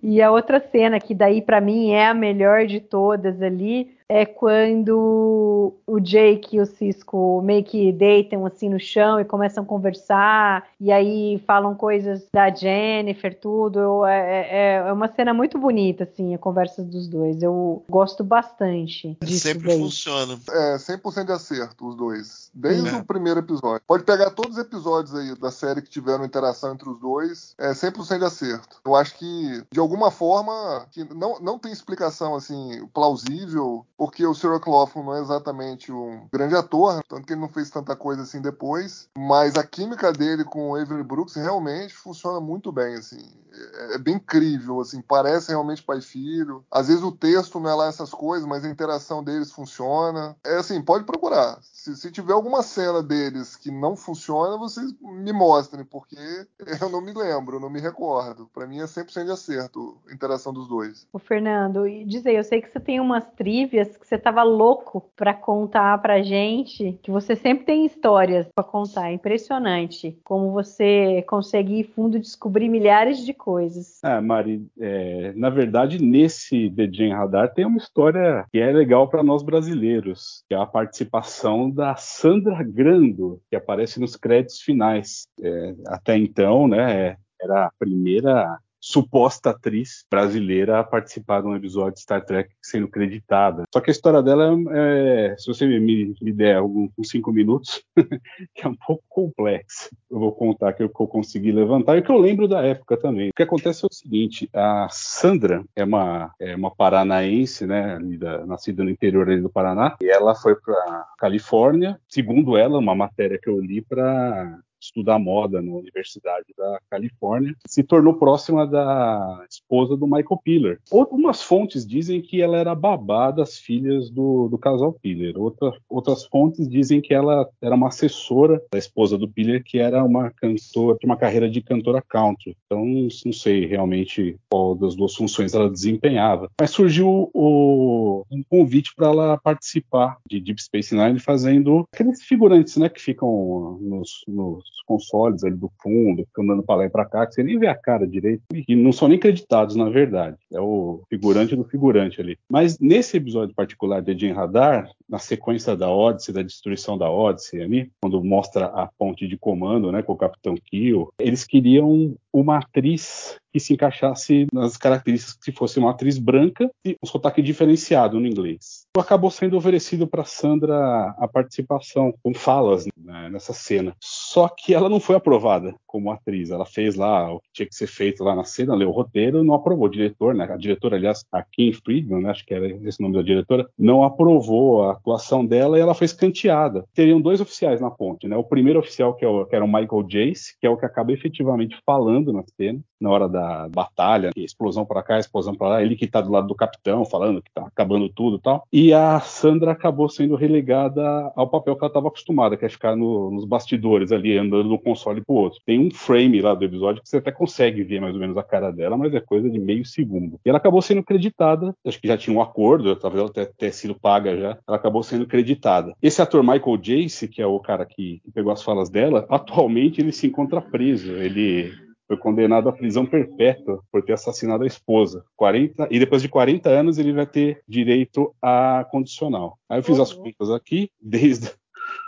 [0.03, 4.24] e a outra cena, que daí para mim é a melhor de todas ali, é
[4.24, 9.66] quando o Jake e o Cisco meio que deitam assim no chão e começam a
[9.66, 14.06] conversar, e aí falam coisas da Jennifer, tudo.
[14.06, 17.42] É, é, é uma cena muito bonita, assim, a conversa dos dois.
[17.42, 19.18] Eu gosto bastante.
[19.20, 19.80] Disso Sempre daí.
[19.80, 20.38] funciona.
[20.48, 22.52] É, 100% de acerto, os dois.
[22.54, 22.96] Desde é.
[22.96, 23.82] o primeiro episódio.
[23.84, 27.72] Pode pegar todos os episódios aí da série que tiveram interação entre os dois, é
[27.72, 28.80] 100% de acerto.
[28.86, 34.34] Eu acho que, de alguma forma, que não, não tem explicação, assim, plausível porque o
[34.34, 38.20] Cyril Clofton não é exatamente um grande ator, tanto que ele não fez tanta coisa
[38.20, 43.26] assim depois, mas a química dele com o Avery Brooks realmente funciona muito bem, assim,
[43.55, 46.64] é, é bem incrível, assim, parece realmente pai e filho.
[46.70, 50.36] Às vezes o texto não é lá essas coisas, mas a interação deles funciona.
[50.44, 51.59] É assim, pode procurar.
[51.62, 56.16] Se, se tiver alguma cena deles que não funciona, vocês me mostrem, porque
[56.80, 58.48] eu não me lembro, não me recordo.
[58.52, 61.07] Para mim é 100% de acerto a interação dos dois.
[61.12, 64.43] O Fernando, e diz aí, eu sei que você tem umas trivias que você tava
[64.43, 69.11] louco para contar pra gente, que você sempre tem histórias para contar.
[69.11, 73.99] É impressionante como você consegue ir fundo descobrir milhares de coisas.
[74.03, 79.22] Ah, Mari, é, na verdade, nesse The Radar tem uma história que é legal para
[79.22, 85.26] nós brasileiros, que é a participação da Sandra Grando, que aparece nos créditos finais.
[85.43, 91.95] É, até então, né, era a primeira suposta atriz brasileira a participar de um episódio
[91.95, 93.64] de Star Trek sendo creditada.
[93.72, 97.82] Só que a história dela, é, se você me, me der alguns cinco minutos,
[98.55, 99.89] que é um pouco complexa.
[100.11, 103.30] Eu vou contar que eu, consegui levantar e que eu lembro da época também.
[103.30, 108.45] O que acontece é o seguinte: a Sandra é uma, é uma paranaense, né, da,
[108.45, 113.49] nascida no interior do Paraná, e ela foi para Califórnia, segundo ela, uma matéria que
[113.49, 120.07] eu li para estudar moda na Universidade da Califórnia, se tornou próxima da esposa do
[120.07, 120.80] Michael Piller.
[120.91, 125.39] Algumas fontes dizem que ela era babá das filhas do, do casal Piller.
[125.39, 130.05] Outra, outras fontes dizem que ela era uma assessora da esposa do Piller, que era
[130.05, 132.57] uma cantora, tinha uma carreira de cantora country.
[132.66, 136.51] Então, não sei realmente qual das duas funções ela desempenhava.
[136.61, 142.76] Mas surgiu o, um convite para ela participar de Deep Space Nine, fazendo aqueles figurantes,
[142.76, 147.05] né, que ficam nos, nos consoles ali do fundo, ficam andando para lá e para
[147.05, 150.37] cá, que você nem vê a cara direito, e não são nem creditados, na verdade.
[150.53, 152.39] É o figurante do figurante ali.
[152.49, 157.62] Mas nesse episódio particular de Jim Radar, na sequência da Odyssey, da destruição da Odyssey
[157.62, 162.59] ali, quando mostra a ponte de comando, né, com o Capitão Kill, eles queriam uma
[162.59, 168.18] atriz que se encaixasse nas características que fosse uma atriz branca e um sotaque diferenciado
[168.18, 168.85] no inglês.
[168.99, 173.95] Acabou sendo oferecido para Sandra a participação com falas né, nessa cena.
[174.01, 176.51] Só que ela não foi aprovada como atriz.
[176.51, 179.45] Ela fez lá o que tinha que ser feito lá na cena, leu o roteiro
[179.45, 179.87] não aprovou.
[179.87, 183.14] O diretor, né, a diretora, aliás, a Kim Friedman, né, acho que era esse nome
[183.14, 186.85] da diretora, não aprovou a atuação dela e ela foi escanteada.
[186.93, 188.37] Teriam dois oficiais na ponte, né?
[188.37, 190.87] O primeiro oficial, que, é o, que era o Michael Jace, que é o que
[190.87, 195.83] acaba efetivamente falando na cena, na hora da batalha, explosão para cá, explosão para lá,
[195.83, 198.66] ele que tá do lado do capitão falando que tá acabando tudo e tal.
[198.72, 202.97] E a Sandra acabou sendo relegada ao papel que ela estava acostumada, que é ficar
[202.97, 205.61] no, nos bastidores ali, andando de um console pro outro.
[205.66, 208.43] Tem um frame lá do episódio que você até consegue ver mais ou menos a
[208.43, 210.39] cara dela, mas é coisa de meio segundo.
[210.45, 213.95] E ela acabou sendo creditada, acho que já tinha um acordo, talvez ela até sido
[213.95, 215.95] paga já, ela acabou sendo creditada.
[216.03, 220.12] Esse ator Michael Jace, que é o cara que pegou as falas dela, atualmente ele
[220.12, 221.12] se encontra preso.
[221.12, 221.72] Ele
[222.07, 225.24] foi condenado à prisão perpétua por ter assassinado a esposa.
[225.36, 229.59] 40, e depois de 40 anos ele vai ter direito a condicional.
[229.68, 231.50] Aí eu fiz as contas aqui, desde,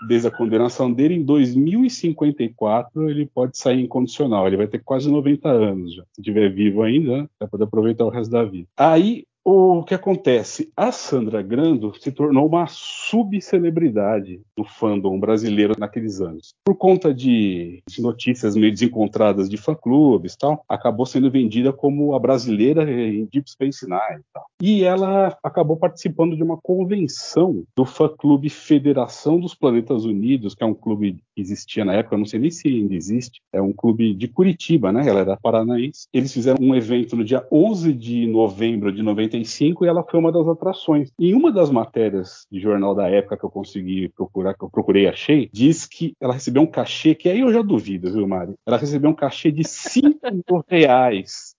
[0.07, 4.47] desde a condenação dele, em 2054 ele pode sair incondicional.
[4.47, 6.03] Ele vai ter quase 90 anos já.
[6.13, 8.69] Se estiver vivo ainda, né, vai poder aproveitar o resto da vida.
[8.77, 10.73] Aí O que acontece?
[10.77, 16.53] A Sandra Grando se tornou uma subcelebridade do fandom brasileiro naqueles anos.
[16.65, 22.19] Por conta de notícias meio desencontradas de fã-clubes e tal, acabou sendo vendida como a
[22.19, 24.45] brasileira em Deep Space Nine e tal.
[24.61, 30.67] E ela acabou participando de uma convenção do fã-clube Federação dos Planetas Unidos, que é
[30.67, 34.13] um clube que existia na época, não sei nem se ainda existe, é um clube
[34.13, 35.07] de Curitiba, né?
[35.07, 36.09] Ela era paranaense.
[36.13, 39.05] Eles fizeram um evento no dia 11 de novembro de
[39.37, 41.11] 95 e ela foi uma das atrações.
[41.19, 45.05] Em uma das matérias de jornal da época que eu consegui procurar, que eu procurei
[45.05, 48.55] e achei, diz que ela recebeu um cachê, que aí eu já duvido, viu, Mari?
[48.67, 51.55] Ela recebeu um cachê de 5 mil reais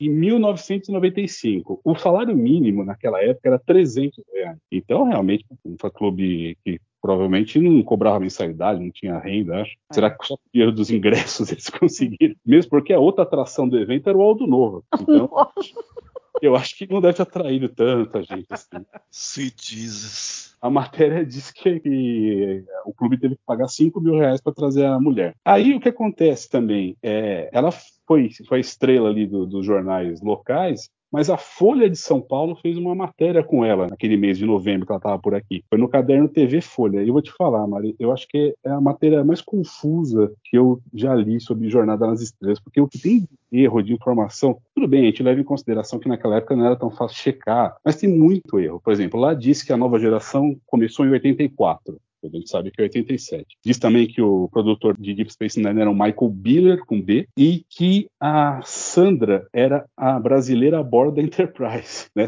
[0.00, 1.80] em 1995.
[1.84, 4.58] O salário mínimo naquela época era 300 reais.
[4.70, 9.72] Então, realmente, um fã-clube que provavelmente não cobrava mensalidade, não tinha renda, acho.
[9.90, 9.94] É.
[9.94, 12.34] Será que só o dinheiro dos ingressos eles conseguiram?
[12.44, 14.84] Mesmo porque a outra atração do evento era o Aldo Novo.
[15.00, 15.30] Então,
[16.40, 18.84] eu acho que não deve ter atraído tanta gente assim.
[19.10, 20.56] Sweet Jesus.
[20.60, 25.00] A matéria diz que, o clube teve que pagar 5 mil reais para trazer a
[25.00, 25.34] mulher.
[25.44, 26.96] Aí o que acontece também?
[27.02, 27.70] É, ela
[28.06, 32.56] foi, foi a estrela ali do, dos jornais locais, mas a Folha de São Paulo
[32.56, 35.64] fez uma matéria com ela naquele mês de novembro que ela estava por aqui.
[35.68, 37.02] Foi no caderno TV Folha.
[37.02, 40.56] E eu vou te falar, Mari, eu acho que é a matéria mais confusa que
[40.56, 44.58] eu já li sobre Jornada nas Estrelas, porque o que tem de erro de informação,
[44.74, 47.76] tudo bem, a gente leva em consideração que naquela época não era tão fácil checar,
[47.84, 48.80] mas tem muito erro.
[48.80, 52.80] Por exemplo, lá diz que a nova geração começou em 84 a gente sabe que
[52.80, 53.58] é 87.
[53.64, 57.28] Diz também que o produtor de Deep Space Nine era o Michael Biller, com B,
[57.36, 62.08] e que a Sandra era a brasileira a bordo da Enterprise.
[62.14, 62.26] Né?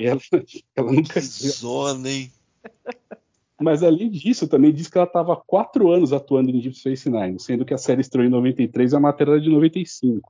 [0.00, 0.20] Ela,
[0.76, 1.20] ela nunca...
[1.20, 2.30] Zona, hein?
[3.60, 7.38] Mas além disso, também diz que ela estava quatro anos atuando em Deep Space Nine,
[7.38, 10.28] sendo que a série estreou em 93 e a matéria era de 95.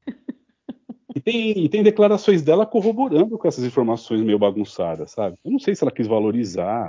[1.14, 5.36] E tem, e tem, declarações dela corroborando com essas informações meio bagunçadas, sabe?
[5.44, 6.88] Eu não sei se ela quis valorizar.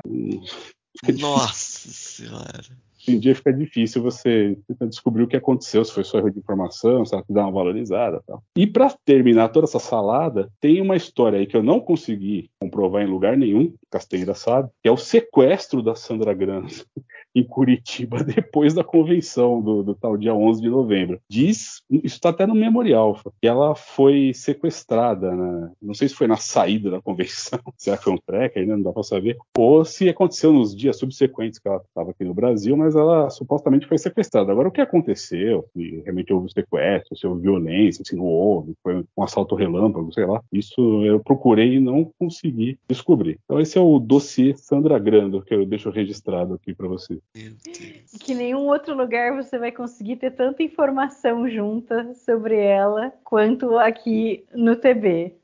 [1.19, 2.90] Nossa senhora.
[3.01, 6.39] Hoje em dia fica difícil você descobrir o que aconteceu, se foi só erro de
[6.39, 8.43] informação, ela dar uma valorizada tal.
[8.55, 13.01] E para terminar toda essa salada, tem uma história aí que eu não consegui comprovar
[13.01, 16.85] em lugar nenhum, Castanheira sabe, que é o sequestro da Sandra Grande
[17.35, 21.19] em Curitiba depois da convenção do, do, tal dia 11 de novembro.
[21.29, 25.71] Diz, isso está até no memorial, que ela foi sequestrada, né?
[25.81, 28.93] não sei se foi na saída da convenção, se foi um treco, ainda não dá
[28.93, 32.90] para saber, ou se aconteceu nos dias subsequentes que ela estava aqui no Brasil, mas
[32.95, 34.51] ela supostamente foi sequestrada.
[34.51, 35.65] Agora, o que aconteceu?
[35.73, 40.25] Se realmente houve sequestro, se houve violência, se não houve, foi um assalto relâmpago, sei
[40.25, 40.41] lá.
[40.51, 43.39] Isso eu procurei e não consegui descobrir.
[43.45, 47.19] Então, esse é o dossiê Sandra Grando, que eu deixo registrado aqui para você.
[48.19, 54.43] Que nenhum outro lugar você vai conseguir ter tanta informação junta sobre ela quanto aqui
[54.53, 55.35] no TB.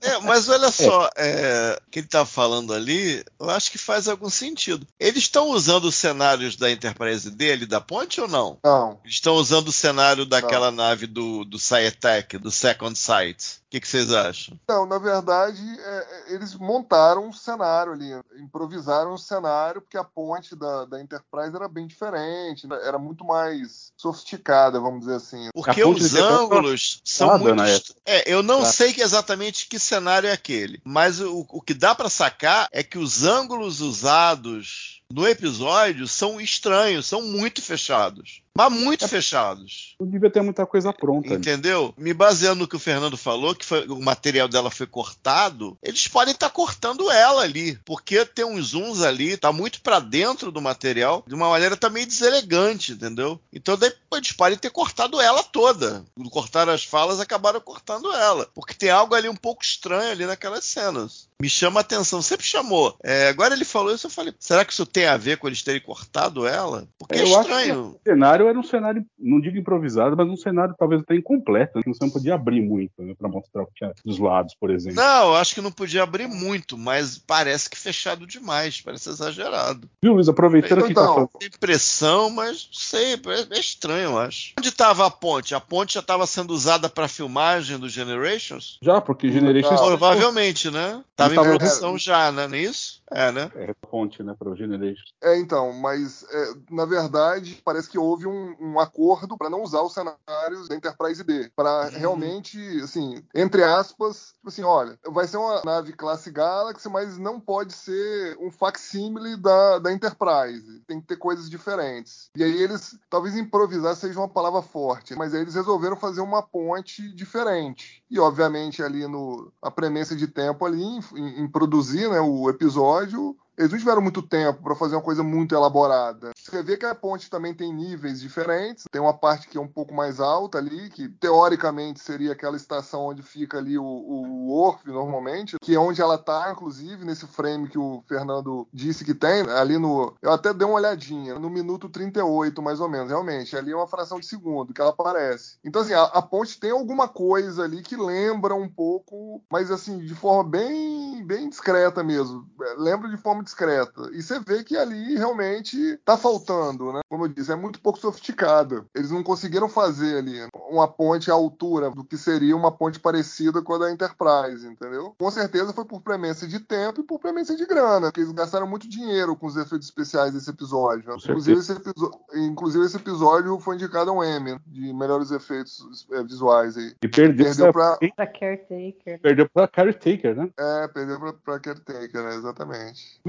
[0.00, 4.30] É, mas olha só, é, que ele está falando ali, eu acho que faz algum
[4.30, 4.86] sentido.
[4.98, 8.58] Eles estão usando os cenários da Enterprise dele, da ponte ou não?
[8.64, 9.00] Não.
[9.04, 10.84] Eles estão usando o cenário daquela não.
[10.84, 13.58] nave do, do SciTech, do Second Sight.
[13.68, 14.58] O que, que, vocês acham?
[14.66, 18.08] Não, na verdade, é, é, eles montaram um cenário ali,
[18.40, 22.78] improvisaram um cenário, porque a ponte da, da Enterprise era bem diferente, né?
[22.82, 25.50] era muito mais sofisticada, vamos dizer assim.
[25.52, 27.94] Porque os ângulos são muito.
[28.06, 31.94] É, eu não sei que exatamente que cenário é aquele, mas o, o que dá
[31.94, 38.42] para sacar é que os ângulos usados no episódio são estranhos, são muito fechados.
[38.58, 39.94] Mas muito é, fechados.
[40.00, 41.32] Não devia ter muita coisa pronta.
[41.32, 41.94] Entendeu?
[41.96, 46.08] Me baseando no que o Fernando falou, que foi, o material dela foi cortado, eles
[46.08, 47.78] podem estar tá cortando ela ali.
[47.84, 51.88] Porque tem uns zooms ali, tá muito para dentro do material, de uma maneira tá
[51.88, 53.40] meio deselegante, entendeu?
[53.52, 56.04] Então daí, eles podem ter cortado ela toda.
[56.30, 58.48] Cortaram as falas, acabaram cortando ela.
[58.52, 61.28] Porque tem algo ali um pouco estranho ali naquelas cenas.
[61.40, 62.96] Me chama a atenção, sempre chamou.
[63.04, 65.62] É, agora ele falou isso, eu falei, será que isso tem a ver com eles
[65.62, 66.88] terem cortado ela?
[66.98, 67.96] Porque é, é estranho.
[67.96, 71.82] o cenário era um cenário, não digo improvisado, mas um cenário talvez até incompleto, né?
[71.86, 74.96] Você não podia abrir muito né, para mostrar o que tinha dos lados, por exemplo.
[74.96, 79.88] Não, acho que não podia abrir muito, mas parece que fechado demais, parece exagerado.
[80.02, 81.30] Viu, Luiz, aproveitando então, que tá falando.
[81.38, 84.54] Tem impressão, mas não sei, é, é estranho, eu acho.
[84.58, 85.54] Onde estava a ponte?
[85.54, 88.78] A ponte já estava sendo usada para filmagem do Generations?
[88.82, 89.80] Já, porque Generations.
[89.80, 91.02] Provavelmente, né?
[91.16, 91.98] Tava, em produção é...
[91.98, 92.46] já, né?
[92.46, 93.02] Não é isso?
[93.10, 93.50] É, né?
[93.54, 95.14] É a ponte, né, para o Generations.
[95.22, 99.62] É, então, mas é, na verdade parece que houve um um, um acordo para não
[99.62, 101.98] usar os cenários da Enterprise D, para Uhum.
[101.98, 107.40] realmente, assim, entre aspas, tipo assim, olha, vai ser uma nave classe Galaxy, mas não
[107.40, 110.80] pode ser um facsímile da, da Enterprise.
[110.86, 112.30] Tem que ter coisas diferentes.
[112.36, 116.42] E aí eles, talvez improvisar seja uma palavra forte, mas aí eles resolveram fazer uma
[116.42, 118.02] ponte diferente.
[118.10, 122.48] E obviamente ali no a premissa de tempo ali em, em- em produzir, né, o
[122.48, 126.30] episódio, eles não tiveram muito tempo para fazer uma coisa muito elaborada.
[126.38, 128.84] Você vê que a ponte também tem níveis diferentes.
[128.90, 133.06] Tem uma parte que é um pouco mais alta ali, que teoricamente seria aquela estação
[133.06, 137.78] onde fica ali o, o normalmente, que é onde ela tá, inclusive, nesse frame que
[137.78, 140.14] o Fernando disse que tem, ali no.
[140.22, 143.08] Eu até dei uma olhadinha, no minuto 38, mais ou menos.
[143.08, 145.58] Realmente, ali é uma fração de segundo que ela aparece.
[145.64, 149.98] Então, assim, a, a ponte tem alguma coisa ali que lembra um pouco, mas assim,
[149.98, 152.46] de forma bem, bem discreta mesmo.
[152.76, 154.10] Lembra de forma discreta.
[154.12, 157.00] E você vê que ali realmente tá faltando, né?
[157.08, 158.84] Como eu disse, é muito pouco sofisticada.
[158.94, 160.38] Eles não conseguiram fazer ali
[160.70, 165.14] uma ponte à altura do que seria uma ponte parecida com a da Enterprise, entendeu?
[165.18, 168.66] Com certeza foi por premência de tempo e por premência de grana, porque eles gastaram
[168.66, 171.08] muito dinheiro com os efeitos especiais desse episódio.
[171.10, 171.16] né?
[171.24, 174.60] Inclusive esse, episo- inclusive esse episódio foi indicado a um Emmy né?
[174.66, 176.94] de melhores efeitos eh, visuais aí.
[177.02, 179.20] E perdeu, Perdeu pra, Pra caretaker.
[179.20, 180.50] perdeu pra Carrie Taker, né?
[180.58, 182.34] é, perdeu pra, pra Caretaker, né?
[182.36, 183.20] Exatamente.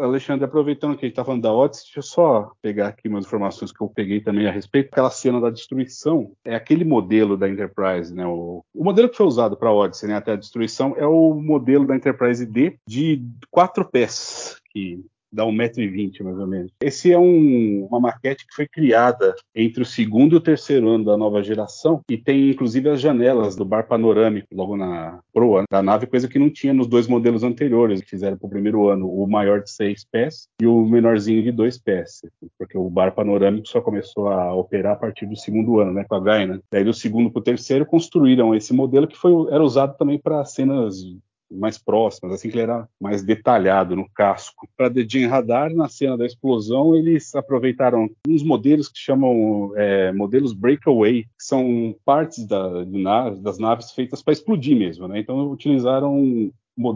[0.00, 3.24] Alexandre, aproveitando que a gente tá falando da Odyssey, deixa eu só pegar aqui umas
[3.24, 4.88] informações que eu peguei também a respeito.
[4.90, 8.26] Aquela cena da destruição é aquele modelo da Enterprise, né?
[8.26, 10.16] O, o modelo que foi usado para a Odyssey, né?
[10.16, 16.22] Até a destruição, é o modelo da Enterprise D de quatro pés, que dá 1,20m
[16.22, 16.72] mais ou menos.
[16.80, 21.04] Esse é um- uma maquete que foi criada entre o segundo e o terceiro ano
[21.04, 25.82] da nova geração e tem inclusive as janelas do bar panorâmico logo na proa da
[25.82, 29.10] nave, coisa que não tinha nos dois modelos anteriores que fizeram para o primeiro ano,
[29.10, 32.20] o maior de seis pés e o menorzinho de dois pés,
[32.58, 36.14] porque o bar panorâmico só começou a operar a partir do segundo ano, né, com
[36.14, 36.60] a Gaina.
[36.70, 40.44] Daí do segundo para o terceiro construíram esse modelo que foi era usado também para
[40.44, 40.96] cenas
[41.50, 44.68] mais próximas, assim que ele era mais detalhado no casco.
[44.76, 51.22] Para desenradar na cena da explosão, eles aproveitaram uns modelos que chamam é, modelos breakaway,
[51.22, 52.84] que são partes da-
[53.40, 55.18] das naves feitas para explodir mesmo, né?
[55.20, 56.50] Então utilizaram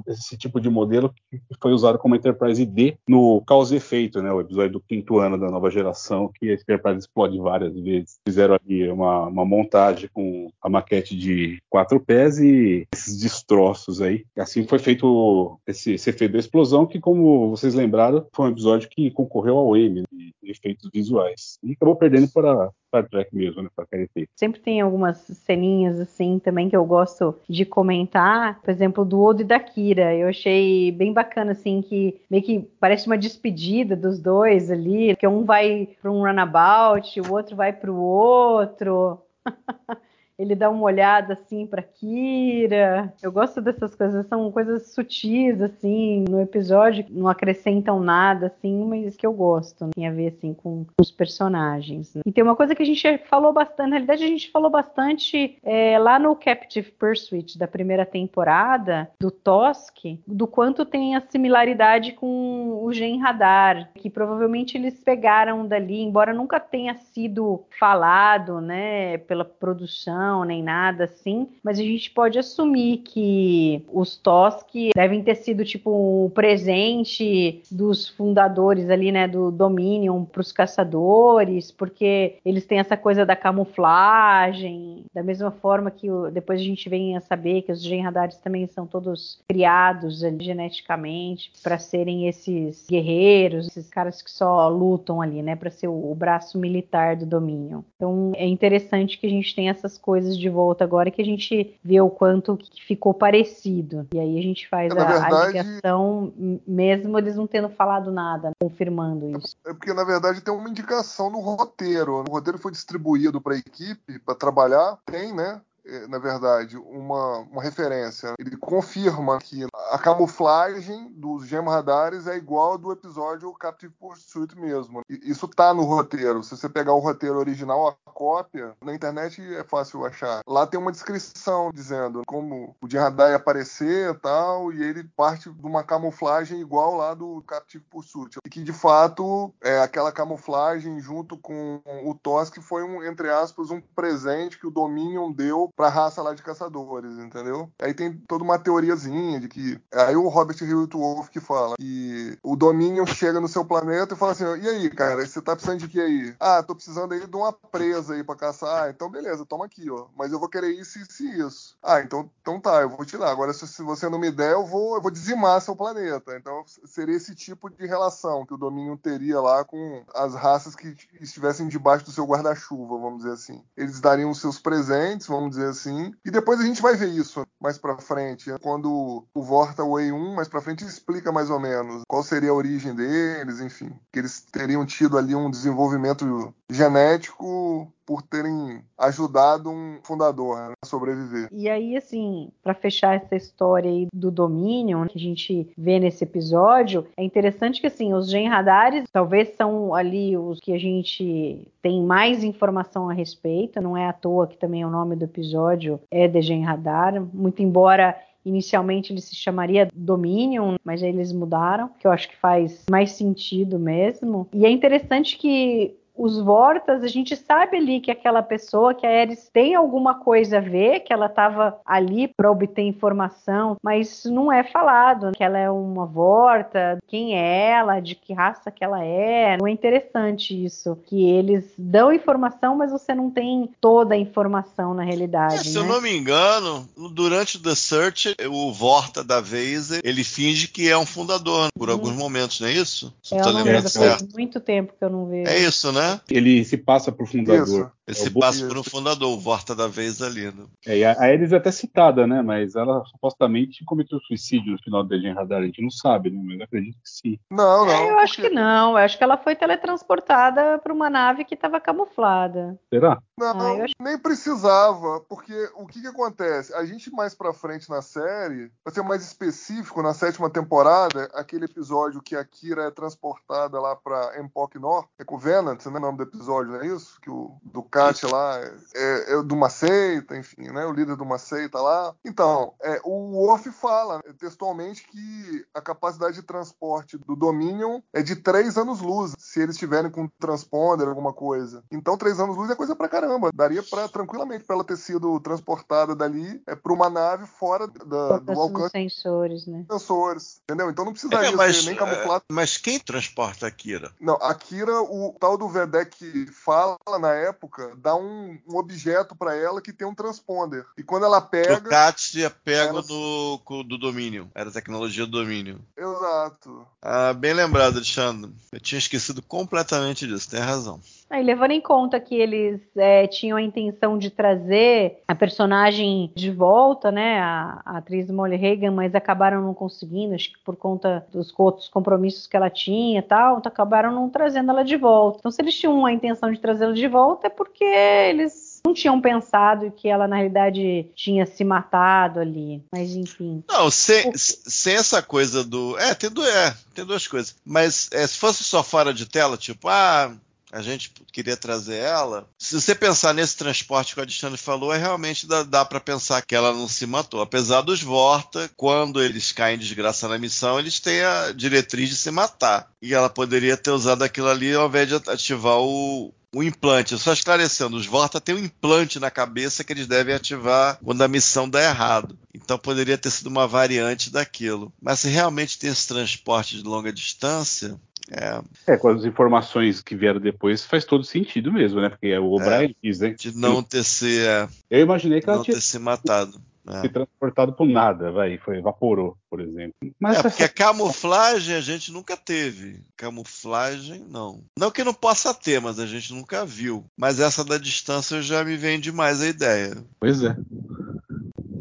[0.07, 4.33] esse tipo de modelo que foi usado como Enterprise D no Causa e Efeito, né?
[4.33, 8.19] O episódio do quinto ano da nova geração, que a Enterprise explode várias vezes.
[8.27, 14.25] Fizeram ali uma, uma montagem com a maquete de quatro pés e esses destroços aí.
[14.37, 18.89] Assim foi feito esse, esse efeito da explosão, que, como vocês lembraram, foi um episódio
[18.89, 21.59] que concorreu ao Emmy de efeitos visuais.
[21.63, 23.69] E acabou perdendo para Star Trek mesmo, né?
[23.75, 24.29] Para KT.
[24.35, 29.43] Sempre tem algumas ceninhas assim também que eu gosto de comentar, por exemplo, do Odo
[29.43, 30.15] e da Kira.
[30.15, 35.27] Eu achei bem bacana assim que meio que parece uma despedida dos dois ali, que
[35.27, 39.23] um vai para um runabout, o outro vai para o outro.
[40.41, 43.13] Ele dá uma olhada assim para Kira.
[43.23, 49.17] Eu gosto dessas coisas, são coisas sutis assim no episódio, não acrescentam nada assim, mas
[49.17, 49.85] que eu gosto.
[49.85, 49.91] né?
[49.95, 52.15] Tem a ver assim com os personagens.
[52.15, 52.23] né?
[52.25, 55.59] E tem uma coisa que a gente falou bastante, na realidade a gente falou bastante
[55.63, 62.13] é, lá no Captive Pursuit da primeira temporada do Tosk, do quanto tem a similaridade
[62.13, 69.19] com o Gen Radar, que provavelmente eles pegaram dali, embora nunca tenha sido falado, né,
[69.19, 75.35] pela produção nem nada assim, mas a gente pode assumir que os Tosk devem ter
[75.37, 75.91] sido tipo
[76.27, 82.97] um presente dos fundadores ali, né, do Dominion para os caçadores, porque eles têm essa
[82.97, 87.73] coisa da camuflagem, da mesma forma que o- depois a gente vem a saber que
[87.73, 94.31] os genradares também são todos criados ali geneticamente para serem esses guerreiros, esses caras que
[94.31, 97.81] só lutam ali, né, para ser o, o braço militar do Dominion.
[97.97, 101.79] Então é interessante que a gente tenha essas coisas de volta agora que a gente
[101.83, 104.07] vê o quanto que ficou parecido.
[104.15, 107.69] E aí a gente faz É, a, a verdade- ligação, m- mesmo eles não tendo
[107.71, 109.57] falado nada, confirmando isso.
[109.67, 112.25] É porque, na verdade, tem uma indicação no roteiro.
[112.29, 114.99] O roteiro foi distribuído para a equipe para trabalhar.
[115.07, 115.61] Tem, né?
[115.85, 118.35] É, Na verdade, uma, uma referência.
[118.39, 125.03] Ele confirma que a camuflagem dos gemradares é igual ao do episódio Captive Pursuit mesmo.
[125.09, 126.43] Isso tá no roteiro.
[126.43, 130.41] Se você pegar o roteiro original, a cópia, na internet é fácil achar.
[130.47, 135.51] Lá tem uma descrição dizendo como o gemradar ia aparecer e tal, e ele parte
[135.51, 138.39] de uma camuflagem igual lá do Captive Pursuit.
[138.45, 143.71] E que, de fato, é, aquela camuflagem junto com o Tosk foi, um, entre aspas,
[143.71, 147.71] um presente que o Dominion deu pra raça lá de caçadores, entendeu?
[147.81, 149.81] Aí tem toda uma teoriazinha de que.
[149.93, 154.17] Aí o Robert Hewitt Wolf que fala que o Dominion chega no seu planeta e
[154.17, 156.35] fala assim: e aí, cara, você tá precisando de que aí?
[156.39, 158.85] Ah, tô precisando aí de uma presa aí pra caçar.
[158.85, 160.07] Ah, então beleza, toma aqui, ó.
[160.17, 161.77] Mas eu vou querer isso, isso e isso.
[161.83, 163.31] Ah, então, então tá, eu vou te dar.
[163.31, 166.37] Agora, se, se você não me der, eu vou, eu vou dizimar seu planeta.
[166.37, 170.97] Então seria esse tipo de relação que o Dominion teria lá com as raças que
[171.21, 173.65] estivessem debaixo do seu guarda-chuva, vamos dizer assim.
[173.77, 177.47] Eles dariam os seus presentes, vamos dizer assim, e depois a gente vai ver isso
[177.61, 182.03] mais para frente, quando o Vorta Way 1 mais para frente explica mais ou menos
[182.09, 188.23] qual seria a origem deles, enfim, que eles teriam tido ali um desenvolvimento genético por
[188.23, 191.49] terem ajudado um fundador né, a sobreviver.
[191.53, 196.25] E aí, assim, para fechar essa história aí do domínio que a gente vê nesse
[196.25, 202.03] episódio, é interessante que assim os genradares talvez são ali os que a gente tem
[202.03, 203.81] mais informação a respeito.
[203.81, 208.17] Não é à toa que também o nome do episódio é de Genradar, muito embora
[208.45, 213.13] Inicialmente ele se chamaria Dominion, mas aí eles mudaram, que eu acho que faz mais
[213.13, 214.49] sentido mesmo.
[214.53, 219.11] E é interessante que os Vortas, a gente sabe ali que aquela pessoa, que a
[219.11, 224.53] Eris tem alguma coisa a ver, que ela estava ali para obter informação, mas não
[224.53, 229.03] é falado que ela é uma Vorta, quem é ela, de que raça que ela
[229.03, 229.57] é.
[229.59, 234.93] Não é interessante isso, que eles dão informação, mas você não tem toda a informação
[234.93, 235.55] na realidade.
[235.55, 235.81] É, se né?
[235.81, 240.89] eu não me engano, durante o The Search, o Vorta da vez, ele finge que
[240.89, 241.93] é um fundador por hum.
[241.93, 243.15] alguns momentos, não é isso?
[243.23, 245.51] Se eu não lembro, faz muito tempo que eu não vejo.
[245.51, 246.10] É isso, né?
[246.31, 247.63] Ele se passa por fundador.
[247.65, 247.93] Isso.
[248.11, 250.47] Ele se passa por um fundador, o Vorta da vez ali.
[250.47, 250.67] Né?
[250.87, 252.43] É, e a, a Elis é até citada, né?
[252.43, 255.61] Mas ela supostamente cometeu suicídio no final do Agent Radar.
[255.61, 256.41] A gente não sabe, né?
[256.43, 257.39] Mas eu acredito que sim.
[257.51, 257.93] Não, não.
[257.93, 258.91] É, eu acho que não.
[258.93, 262.79] Eu acho que ela foi teletransportada para uma nave que estava camuflada.
[262.93, 263.21] Será?
[263.39, 263.95] Não, ah, acho...
[264.01, 266.75] nem precisava, porque o que, que acontece?
[266.75, 271.65] A gente mais pra frente na série, pra ser mais específico, na sétima temporada, aquele
[271.65, 275.99] episódio que a Kira é transportada lá pra Empok North, é com o Venant, né?
[275.99, 277.21] O nome do episódio, não é isso?
[277.21, 277.59] Que o
[278.01, 278.61] Ducati lá
[278.95, 280.87] é, é, de uma seita, enfim, né?
[280.87, 282.15] O líder de uma seita lá.
[282.25, 288.23] Então, é, o Worf fala né, textualmente que a capacidade de transporte do Dominion é
[288.23, 291.83] de três anos-luz, se eles tiverem com transponder, alguma coisa.
[291.91, 293.51] Então, três anos-luz é coisa pra caramba.
[293.55, 298.39] Daria para tranquilamente para ela ter sido transportada dali é, para uma nave fora da,
[298.39, 298.91] do alcance.
[298.91, 299.85] sensores, né?
[299.91, 300.91] Sensores, entendeu?
[300.91, 302.45] Então não precisaria é, mas, ser nem camuflado.
[302.49, 304.13] É, mas quem transporta a Kira?
[304.21, 309.55] Não, a Kira, o tal do Vedek fala na época, dá um, um objeto para
[309.55, 310.85] ela que tem um transponder.
[310.97, 311.87] E quando ela pega.
[311.87, 313.03] O Cat é pego ela...
[313.03, 314.51] do, do domínio.
[314.55, 315.81] Era a tecnologia do domínio.
[315.97, 316.87] Exato.
[317.03, 318.53] Ah, bem lembrado, Alexandre.
[318.73, 321.01] Eu tinha esquecido completamente disso, tem razão.
[321.31, 326.33] Ah, e levando em conta que eles é, tinham a intenção de trazer a personagem
[326.35, 330.75] de volta, né, a, a atriz Molly Hagan, mas acabaram não conseguindo, acho que por
[330.75, 334.97] conta dos outros compromissos que ela tinha e tal, então acabaram não trazendo ela de
[334.97, 335.39] volta.
[335.39, 339.21] Então, se eles tinham a intenção de trazê-la de volta, é porque eles não tinham
[339.21, 342.83] pensado que ela, na realidade, tinha se matado ali.
[342.93, 343.63] Mas, enfim.
[343.69, 345.97] Não, sem, sem essa coisa do.
[345.99, 347.55] É, tem, do, é, tem duas coisas.
[347.65, 350.35] Mas é, se fosse só fora de tela, tipo, ah,
[350.73, 352.49] a gente queria trazer ela.
[352.59, 356.43] Se você pensar nesse transporte que o Alexandre falou, é realmente dá, dá para pensar
[356.43, 357.41] que ela não se matou.
[357.41, 362.17] Apesar dos Vorta, quando eles caem em desgraça na missão, eles têm a diretriz de
[362.17, 362.91] se matar.
[363.03, 367.19] E ela poderia ter usado aquilo ali ao invés de ativar o, o implante.
[367.19, 371.29] Só esclarecendo, os Vorta têm um implante na cabeça que eles devem ativar quando a
[371.29, 372.39] missão dá errado.
[372.53, 374.93] Então poderia ter sido uma variante daquilo.
[375.01, 377.99] Mas se realmente tem esse transporte de longa distância,
[378.31, 378.93] é.
[378.93, 382.09] é, com as informações que vieram depois faz todo sentido mesmo, né?
[382.09, 383.31] Porque o O'Brien é, quis, né?
[383.31, 384.41] De não ter se.
[384.41, 386.61] É, Eu imaginei que ela não tinha ter se matado.
[386.89, 387.03] É.
[387.03, 389.95] Se transportado por nada, vai, foi evaporou, por exemplo.
[390.19, 393.01] Mas é, porque a camuflagem a gente nunca teve.
[393.17, 394.63] Camuflagem, não.
[394.79, 397.05] Não que não possa ter, mas a gente nunca viu.
[397.17, 399.97] Mas essa da distância já me vem demais a ideia.
[400.19, 400.57] Pois é.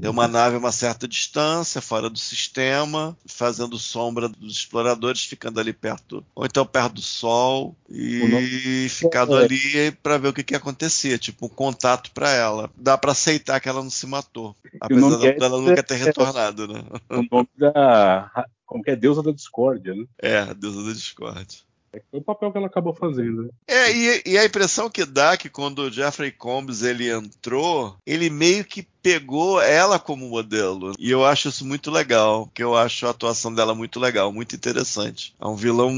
[0.01, 5.59] É uma nave a uma certa distância, fora do sistema, fazendo sombra dos exploradores, ficando
[5.59, 9.43] ali perto, ou então perto do Sol, e ficando é.
[9.43, 12.69] ali para ver o que, que acontecia, tipo um contato para ela.
[12.75, 16.83] Dá para aceitar que ela não se matou, apesar dela é, nunca ter retornado, né?
[17.09, 18.45] O nome da.
[18.65, 18.95] Como que é?
[18.95, 20.05] Deusa da Discórdia, né?
[20.19, 21.69] É, Deusa da Discórdia.
[21.91, 23.43] É o papel que ela acabou fazendo.
[23.43, 23.49] Né?
[23.67, 27.97] É, e, e, a impressão que dá é que quando o Jeffrey Combs ele entrou,
[28.05, 30.93] ele meio que pegou ela como modelo.
[30.99, 34.55] E eu acho isso muito legal, que eu acho a atuação dela muito legal, muito
[34.55, 35.33] interessante.
[35.41, 35.91] É um vilão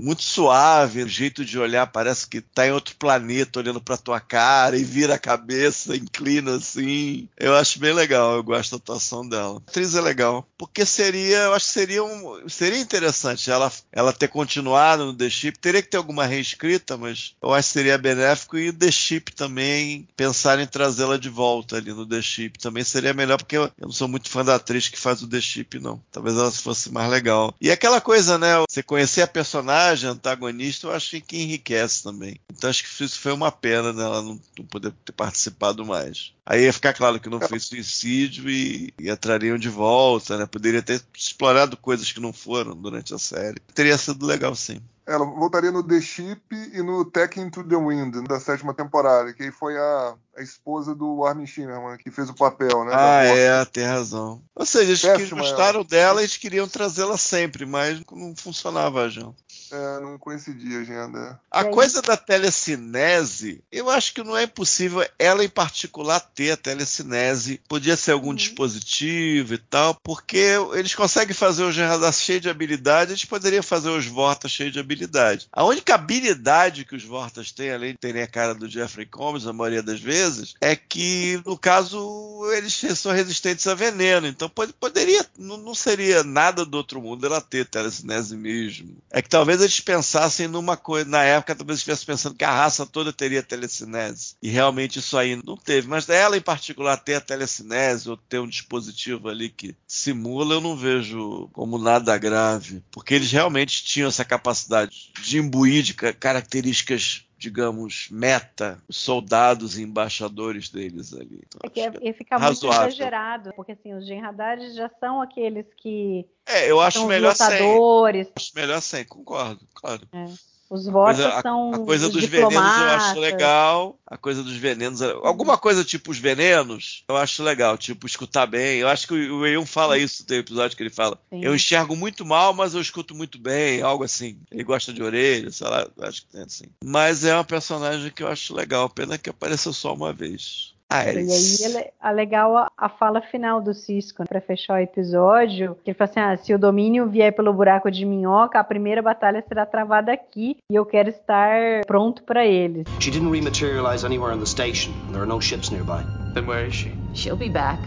[0.00, 4.20] muito suave, o jeito de olhar parece que tá em outro planeta olhando pra tua
[4.20, 7.28] cara e vira a cabeça, inclina assim.
[7.36, 9.60] Eu acho bem legal, eu gosto da atuação dela.
[9.66, 14.12] A atriz é legal, porque seria, eu acho que seria um, seria interessante ela, ela
[14.12, 15.58] ter continuado no The Ship.
[15.58, 19.32] Teria que ter alguma reescrita, mas eu acho que seria benéfico e o The Ship
[19.34, 22.52] também pensar em trazê-la de volta ali no The Ship.
[22.58, 25.40] Também seria melhor, porque eu, não sou muito fã da atriz que faz o The
[25.40, 26.00] Ship, não.
[26.10, 27.54] Talvez ela fosse mais legal.
[27.60, 28.48] E aquela coisa, né?
[28.68, 32.38] Você conhecer a personagem, antagonista, eu acho que enriquece também.
[32.52, 36.32] Então acho que isso foi uma pena dela né, não, não poder ter participado mais.
[36.44, 40.46] Aí ia ficar claro que não foi suicídio e, e entrariam de volta, né?
[40.46, 43.60] Poderia ter explorado coisas que não foram durante a série.
[43.74, 44.80] Teria sido legal, sim.
[45.08, 49.50] Ela voltaria no The Ship e no Tech Into the Wind, da sétima temporada, que
[49.50, 52.92] foi a, a esposa do Armin Shimmerman, que fez o papel, né?
[52.94, 54.42] Ah, é, tem razão.
[54.54, 55.88] Ou seja, eles gostaram ela.
[55.88, 59.26] dela e queriam trazê-la sempre, mas não funcionava já.
[59.70, 61.40] É, não coincidia a agenda.
[61.50, 66.56] A coisa da telecinese, eu acho que não é impossível ela em particular ter a
[66.56, 67.60] telecinese.
[67.68, 68.34] Podia ser algum uhum.
[68.34, 73.90] dispositivo e tal, porque eles conseguem fazer o Gerardar cheio de habilidade, eles poderiam fazer
[73.90, 75.48] os Vortas cheio de habilidade.
[75.52, 79.46] A única habilidade que os Vortas têm, além de terem a cara do Jeffrey Combs,
[79.46, 84.26] a maioria das vezes, é que, no caso, eles são resistentes a veneno.
[84.26, 84.50] Então
[84.80, 88.96] poderia, não seria nada do outro mundo ela ter telecinese mesmo.
[89.10, 92.44] É que talvez talvez eles pensassem numa coisa, na época, talvez eles estivessem pensando que
[92.44, 94.36] a raça toda teria telecinese.
[94.40, 95.88] E realmente isso aí não teve.
[95.88, 100.60] Mas ela, em particular, ter a telecinese ou ter um dispositivo ali que simula, eu
[100.60, 102.82] não vejo como nada grave.
[102.90, 109.82] Porque eles realmente tinham essa capacidade de imbuir de características digamos, meta, os soldados e
[109.82, 111.40] embaixadores deles ali.
[111.46, 112.80] Então, é que ia, ia ficar razoável.
[112.80, 117.32] muito exagerado, porque assim, os genradares já são aqueles que é, eu acho são melhor
[117.32, 118.26] lutadores.
[118.26, 118.32] Sem.
[118.36, 120.08] Acho melhor sem, concordo, claro.
[120.12, 120.24] É.
[120.70, 121.72] Os votos a, são.
[121.72, 123.98] A coisa dos venenos eu acho legal.
[124.06, 125.00] A coisa dos venenos.
[125.00, 127.78] Alguma coisa tipo os venenos, eu acho legal.
[127.78, 128.78] Tipo, escutar bem.
[128.78, 131.18] Eu acho que o Eon fala isso, tem um episódio que ele fala.
[131.30, 131.42] Sim.
[131.42, 133.80] Eu enxergo muito mal, mas eu escuto muito bem.
[133.80, 134.38] Algo assim.
[134.50, 135.88] Ele gosta de orelha, sei lá.
[136.00, 136.66] Acho que tem assim.
[136.84, 138.88] Mas é uma personagem que eu acho legal.
[138.90, 140.74] Pena que apareceu só uma vez.
[140.90, 141.60] Ares.
[141.60, 144.78] E aí é, é legal a, a, fala final do Cisco, né, para fechar o
[144.78, 148.64] episódio, que ele fala assim: ah, se o domínio vier pelo buraco de minhoca, a
[148.64, 152.86] primeira batalha será travada aqui e eu quero estar pronto para eles.
[153.00, 154.92] She didn't rematerialize anywhere on the station.
[155.10, 156.04] There are no ships nearby.
[156.34, 156.92] Then where is she?
[157.14, 157.78] She'll be back.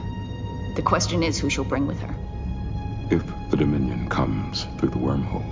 [0.76, 2.14] The question is who she'll bring with her.
[3.10, 5.44] If the Dominion comes through the wormhole,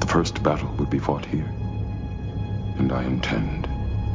[0.00, 1.48] the first battle would be fought here.
[2.78, 3.68] And I intend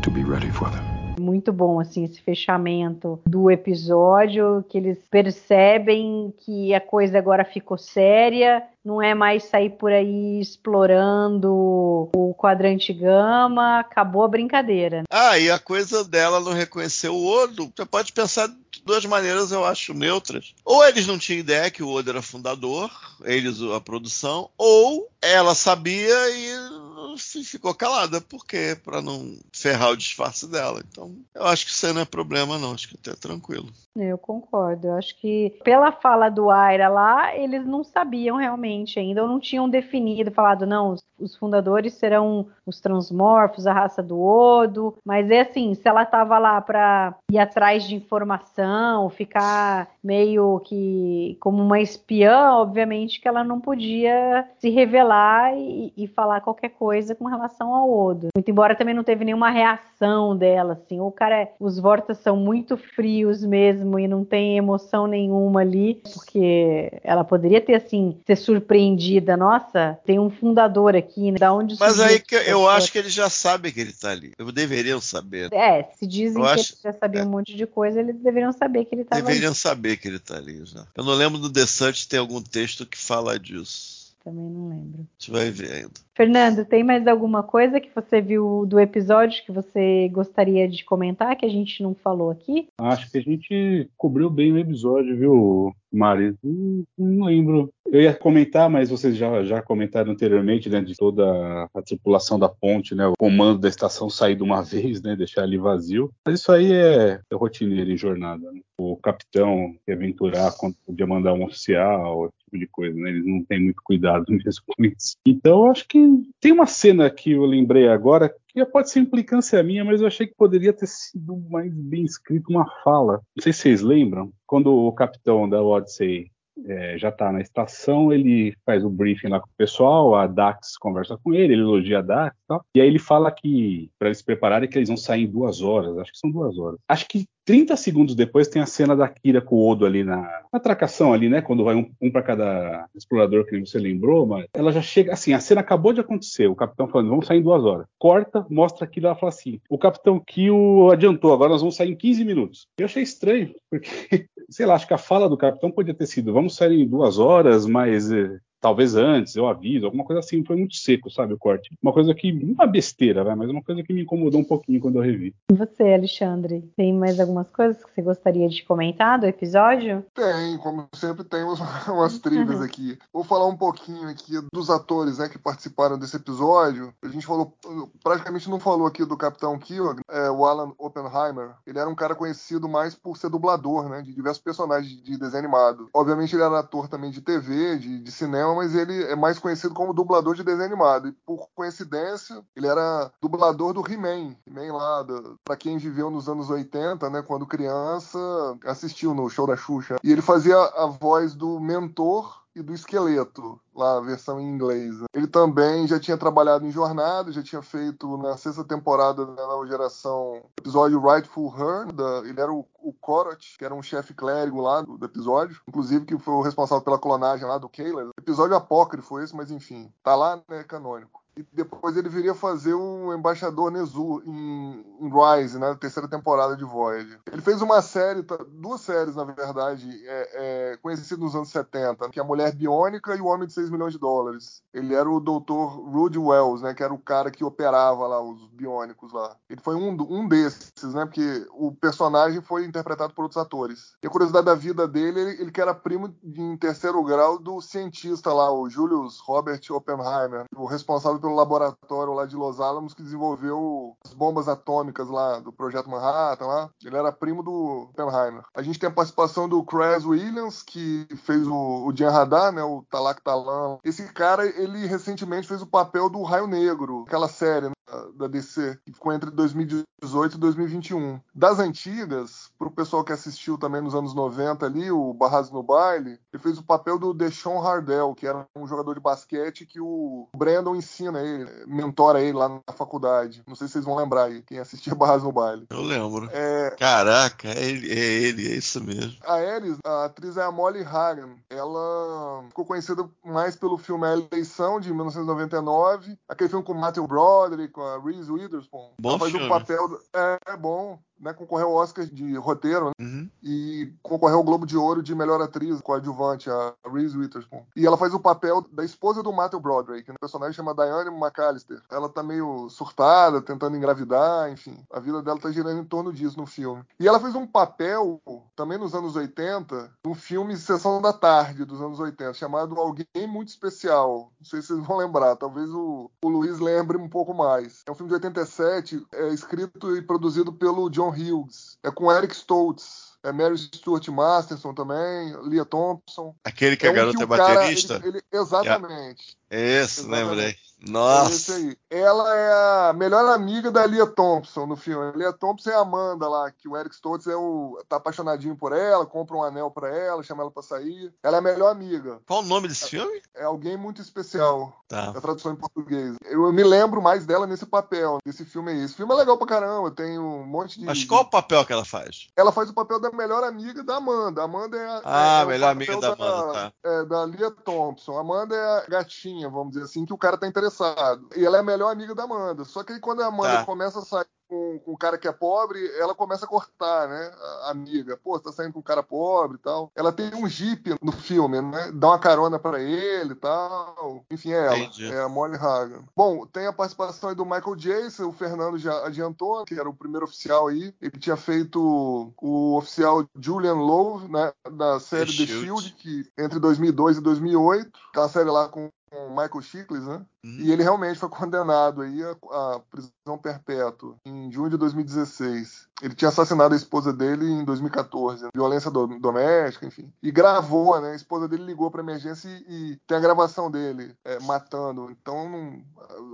[0.04, 0.93] to be ready for them.
[1.20, 7.78] Muito bom, assim, esse fechamento do episódio, que eles percebem que a coisa agora ficou
[7.78, 15.04] séria, não é mais sair por aí explorando o quadrante gama, acabou a brincadeira.
[15.10, 19.52] Ah, e a coisa dela não reconhecer o Odo, você pode pensar de duas maneiras,
[19.52, 20.54] eu acho, neutras.
[20.66, 22.92] Ou eles não tinham ideia que o Odo era fundador,
[23.24, 30.48] eles a produção, ou ela sabia e ficou calada, porque para não ferrar o disfarce
[30.48, 30.82] dela.
[30.90, 32.74] Então, eu acho que isso aí não é problema, não.
[32.74, 33.70] Acho que até é tranquilo.
[33.96, 34.88] Eu concordo.
[34.88, 39.40] Eu acho que pela fala do Aira lá, eles não sabiam realmente ainda, ou não
[39.40, 44.96] tinham definido, falado, não, os, fundadores serão os transmorfos, a raça do Odo.
[45.06, 51.38] Mas é assim, se ela tava lá para ir atrás de informação, ficar meio que
[51.40, 57.16] como uma espiã, obviamente que ela não podia se revelar e, e falar qualquer coisa
[57.16, 58.28] com relação ao Odo.
[58.36, 61.00] Muito embora também não teve nenhuma reação dela, assim.
[61.00, 66.02] O cara, é, os Vortas são muito frios mesmo e não tem emoção nenhuma ali,
[66.14, 69.36] porque ela poderia ter assim ser surpreendida.
[69.36, 71.38] Nossa, tem um fundador aqui, né?
[71.38, 74.32] Da onde Mas aí que eu acho que eles já sabem que ele está ali.
[74.38, 75.54] Eu deveriam saber.
[75.54, 76.74] É, se dizem eu que acho...
[76.74, 77.28] eles já sabiam é.
[77.28, 79.28] um monte de coisa, eles deveriam saber que ele estava ali.
[79.28, 80.88] Deveriam saber que ele está ali já.
[80.96, 84.14] Eu não lembro do The Sun ter algum texto que fala disso.
[84.24, 85.02] Também não lembro.
[85.02, 85.92] A gente vai ver ainda.
[86.16, 91.36] Fernando, tem mais alguma coisa que você viu do episódio que você gostaria de comentar
[91.36, 92.68] que a gente não falou aqui?
[92.80, 96.36] Acho que a gente cobriu bem o episódio, viu, Mari?
[96.44, 97.74] Não, não lembro.
[97.86, 102.50] Eu ia comentar, mas vocês já, já comentaram anteriormente, né, de toda a tripulação da
[102.50, 106.12] ponte, né, o comando da estação sair de uma vez, né, deixar ali vazio.
[106.26, 108.52] Mas isso aí é, é rotineiro em jornada.
[108.52, 108.62] Né?
[108.78, 113.10] O capitão que aventurar quando podia mandar um oficial, esse tipo de coisa, né?
[113.10, 115.16] Eles não têm muito cuidado mesmo com isso.
[115.26, 116.03] Então, acho que
[116.40, 120.28] tem uma cena que eu lembrei agora que pode ser implicância minha, mas eu achei
[120.28, 123.22] que poderia ter sido mais bem escrito uma fala.
[123.36, 126.32] Não sei se vocês lembram, quando o capitão da Odyssey
[126.66, 130.78] é, já está na estação, ele faz o briefing lá com o pessoal, a Dax
[130.78, 134.10] conversa com ele, ele elogia a Dax e tal, e aí ele fala que, para
[134.10, 136.80] eles se prepararem, que eles vão sair em duas horas, acho que são duas horas.
[136.88, 140.44] Acho que 30 segundos depois tem a cena da Kira com o Odo ali na,
[140.52, 141.42] atracação ali, né?
[141.42, 145.34] Quando vai um, um para cada explorador, que você lembrou, mas ela já chega assim,
[145.34, 147.86] a cena acabou de acontecer, o capitão falando, vamos sair em duas horas.
[148.00, 151.96] Corta, mostra aquilo, ela fala assim, o capitão Kio adiantou, agora nós vamos sair em
[151.96, 152.68] 15 minutos.
[152.78, 156.32] Eu achei estranho, porque, sei lá, acho que a fala do capitão podia ter sido,
[156.32, 160.56] vamos sair em duas horas, mas eh, talvez antes, eu aviso, alguma coisa assim, foi
[160.56, 161.70] muito seco, sabe, o corte.
[161.84, 164.96] Uma coisa que, uma besteira, né, mas uma coisa que me incomodou um pouquinho quando
[164.96, 165.36] eu revi.
[165.52, 170.06] E você, Alexandre, tem mais algumas coisas que você gostaria de comentar do episódio?
[170.14, 171.60] Tem, como sempre temos
[171.90, 172.64] umas trivias Uhum.
[172.64, 172.98] aqui.
[173.12, 176.94] Vou falar um pouquinho aqui dos atores né, que participaram desse episódio.
[177.04, 177.54] A gente falou,
[178.02, 181.52] praticamente não falou aqui do Capitão Killian, é, o Alan Oppenheimer.
[181.68, 185.44] Ele era um cara conhecido mais por ser dublador, né, de diversos personagens de desenho
[185.44, 185.90] animado.
[185.94, 189.74] Obviamente ele era ator também de TV, de, de cinema, mas ele é mais conhecido
[189.74, 191.08] como dublador de desenho animado.
[191.08, 194.36] E por coincidência, ele era dublador do He-Man.
[194.48, 198.20] He-Man lá, do, pra quem viveu nos anos 80, né, quando criança,
[198.66, 199.98] assistiu no show da Xuxa.
[200.04, 204.96] E ele fazia a voz do mentor e do esqueleto, lá a versão em inglês.
[205.14, 209.66] Ele também já tinha trabalhado em Jornada, já tinha feito na sexta temporada da nova
[209.68, 214.62] geração episódio Rightful Her, da, ele era o, o Korot, que era um chefe clérigo
[214.62, 218.10] lá do, do, episódio, inclusive que foi o responsável pela clonagem lá do Kayla.
[218.18, 221.23] Episódio apócrifo esse, mas enfim, tá lá, né, canônico.
[221.36, 226.56] E depois ele viria fazer o embaixador Nezu em, em Rise, na né, terceira temporada
[226.56, 227.20] de Voyager.
[227.32, 230.30] Ele fez uma série, duas séries, na verdade, é,
[230.74, 233.70] é, conhecidas nos anos 70, que é a Mulher Biônica e o Homem de 6
[233.70, 234.62] milhões de dólares.
[234.74, 235.92] Ele era o Dr.
[235.92, 239.36] Rudy Wells, né, que era o cara que operava lá os biônicos lá.
[239.50, 243.96] Ele foi um, um desses, né, porque o personagem foi interpretado por outros atores.
[244.04, 247.60] E a curiosidade da vida dele, ele, ele que era primo em terceiro grau do
[247.60, 253.02] cientista lá, o Julius Robert Oppenheimer, o responsável pelo laboratório lá de Los Alamos que
[253.02, 256.70] desenvolveu as bombas atômicas lá do Projeto Manhattan lá.
[256.84, 258.44] Ele era primo do Oppenheimer.
[258.54, 262.62] A gente tem a participação do Chris Williams, que fez o, o Jan Radar, né,
[262.62, 263.78] o Talak Talan.
[263.86, 267.74] Esse cara, ele recentemente fez o papel do Raio Negro, aquela série, né,
[268.16, 271.20] da DC, que ficou entre 2018 e 2021.
[271.34, 276.20] Das antigas, pro pessoal que assistiu também nos anos 90 ali, o Barras no Baile,
[276.32, 280.28] ele fez o papel do Deshaun Hardell, que era um jogador de basquete que o
[280.36, 283.44] Brandon ensina ele, mentora ele lá na faculdade.
[283.48, 285.68] Não sei se vocês vão lembrar aí, quem assistia Barras no Baile.
[285.70, 286.30] Eu lembro.
[286.32, 286.76] É...
[286.78, 289.18] Caraca, é ele, é ele, é isso mesmo.
[289.24, 291.36] A Ares, a atriz é a Molly Hagan.
[291.50, 297.08] Ela ficou conhecida mais pelo filme A Eleição, de 1999, aquele filme com o Matthew
[297.08, 298.92] Broderick, com a Reese Witherspoon.
[299.00, 299.46] Bom ela faz filme.
[299.46, 300.00] o papel...
[300.16, 303.30] É, é bom né, concorreu ao Oscar de roteiro né, uhum.
[303.42, 307.64] e concorreu ao Globo de Ouro de melhor atriz coadjuvante, a Reese Witherspoon.
[307.76, 311.82] E ela faz o papel da esposa do Matthew Broderick, um personagem chama Diane McAllister.
[311.90, 314.78] Ela tá meio surtada, tentando engravidar, enfim.
[314.92, 316.84] A vida dela tá girando em torno disso no filme.
[317.00, 318.22] E ela fez um papel,
[318.56, 323.50] também nos anos 80, num filme Sessão da Tarde, dos anos 80, chamado Alguém Muito
[323.50, 324.32] Especial.
[324.40, 327.82] Não sei se vocês vão lembrar, talvez o, o Luiz lembre um pouco mais.
[327.88, 331.78] É um filme de 87, é escrito e produzido pelo John Hughes.
[331.84, 333.14] É com Eric Stoltz.
[333.24, 336.36] É Mary Stuart Masterson também, Lia Thompson.
[336.44, 338.02] Aquele que é a um garota que é o cara, baterista?
[338.04, 339.38] ele- ele- exatamente.
[339.54, 340.26] Exatamente.
[340.26, 340.56] lembrei.
[340.86, 341.56] É Nossa.
[341.56, 341.78] aí.
[341.90, 345.12] Ela é a melhor amiga da Lia Thompson no filme.
[345.12, 348.56] A Lia Thompson é a Amanda lá, que o Eric Stoltz é o, tá apaixonadinho
[348.56, 351.14] por ela, compra um anel pra ela, chama ela pra sair.
[351.24, 352.20] Ela é a melhor amiga.
[352.28, 353.22] Qual o nome desse filme?
[353.34, 354.84] É alguém muito especial.
[354.88, 355.10] Tá.
[355.10, 356.18] A tradução em português.
[356.26, 358.84] Eu me lembro mais dela nesse papel, desse filme aí.
[358.84, 360.86] Esse filme é legal pra caramba, tem um monte de.
[360.86, 362.28] Mas qual o papel que ela faz?
[362.36, 364.42] Ela faz o papel da melhor amiga da Amanda.
[364.42, 365.02] A Amanda é a.
[365.06, 366.74] Ah, é, é melhor amiga da Amanda, tá.
[366.84, 368.18] é, da Lia Thompson.
[368.18, 371.28] A Amanda é a gatinha vamos dizer assim, que o cara tá interessado.
[371.36, 372.64] E ela é a melhor amiga da Amanda.
[372.66, 373.66] Só que aí quando a Amanda Tá.
[373.66, 377.32] começa a sair com, com um cara que é pobre, ela começa a cortar, né?
[377.64, 378.18] A amiga.
[378.18, 379.92] Pô, você tá saindo com um cara pobre e tal.
[379.96, 381.92] Ela tem um jeep no filme, né?
[381.94, 384.24] Dá uma carona pra ele e tal.
[384.30, 384.78] Enfim, é ela.
[384.78, 385.12] Entendi.
[385.12, 386.04] É a Molly Hagan.
[386.16, 389.94] Bom, tem a participação aí do Michael Jason, o Fernando já adiantou, que era o
[389.96, 390.94] primeiro oficial aí.
[391.02, 394.52] Ele tinha feito o oficial Julian Lowe, né?
[394.72, 395.66] Da série The The Shield.
[395.66, 397.92] Shield, que entre 2002 e 2008.
[398.10, 400.26] Aquela série lá com com o Michael Chiklis, né?
[400.44, 400.58] Uhum.
[400.60, 402.32] E ele realmente foi condenado aí a,
[402.76, 405.88] a prisão perpétua em junho de 2016.
[406.02, 410.12] Ele tinha assassinado a esposa dele em 2014, violência do- doméstica, enfim.
[410.22, 411.12] E gravou, né?
[411.12, 415.10] A esposa dele ligou para emergência e, e tem a gravação dele é, matando.
[415.12, 415.82] Então, não-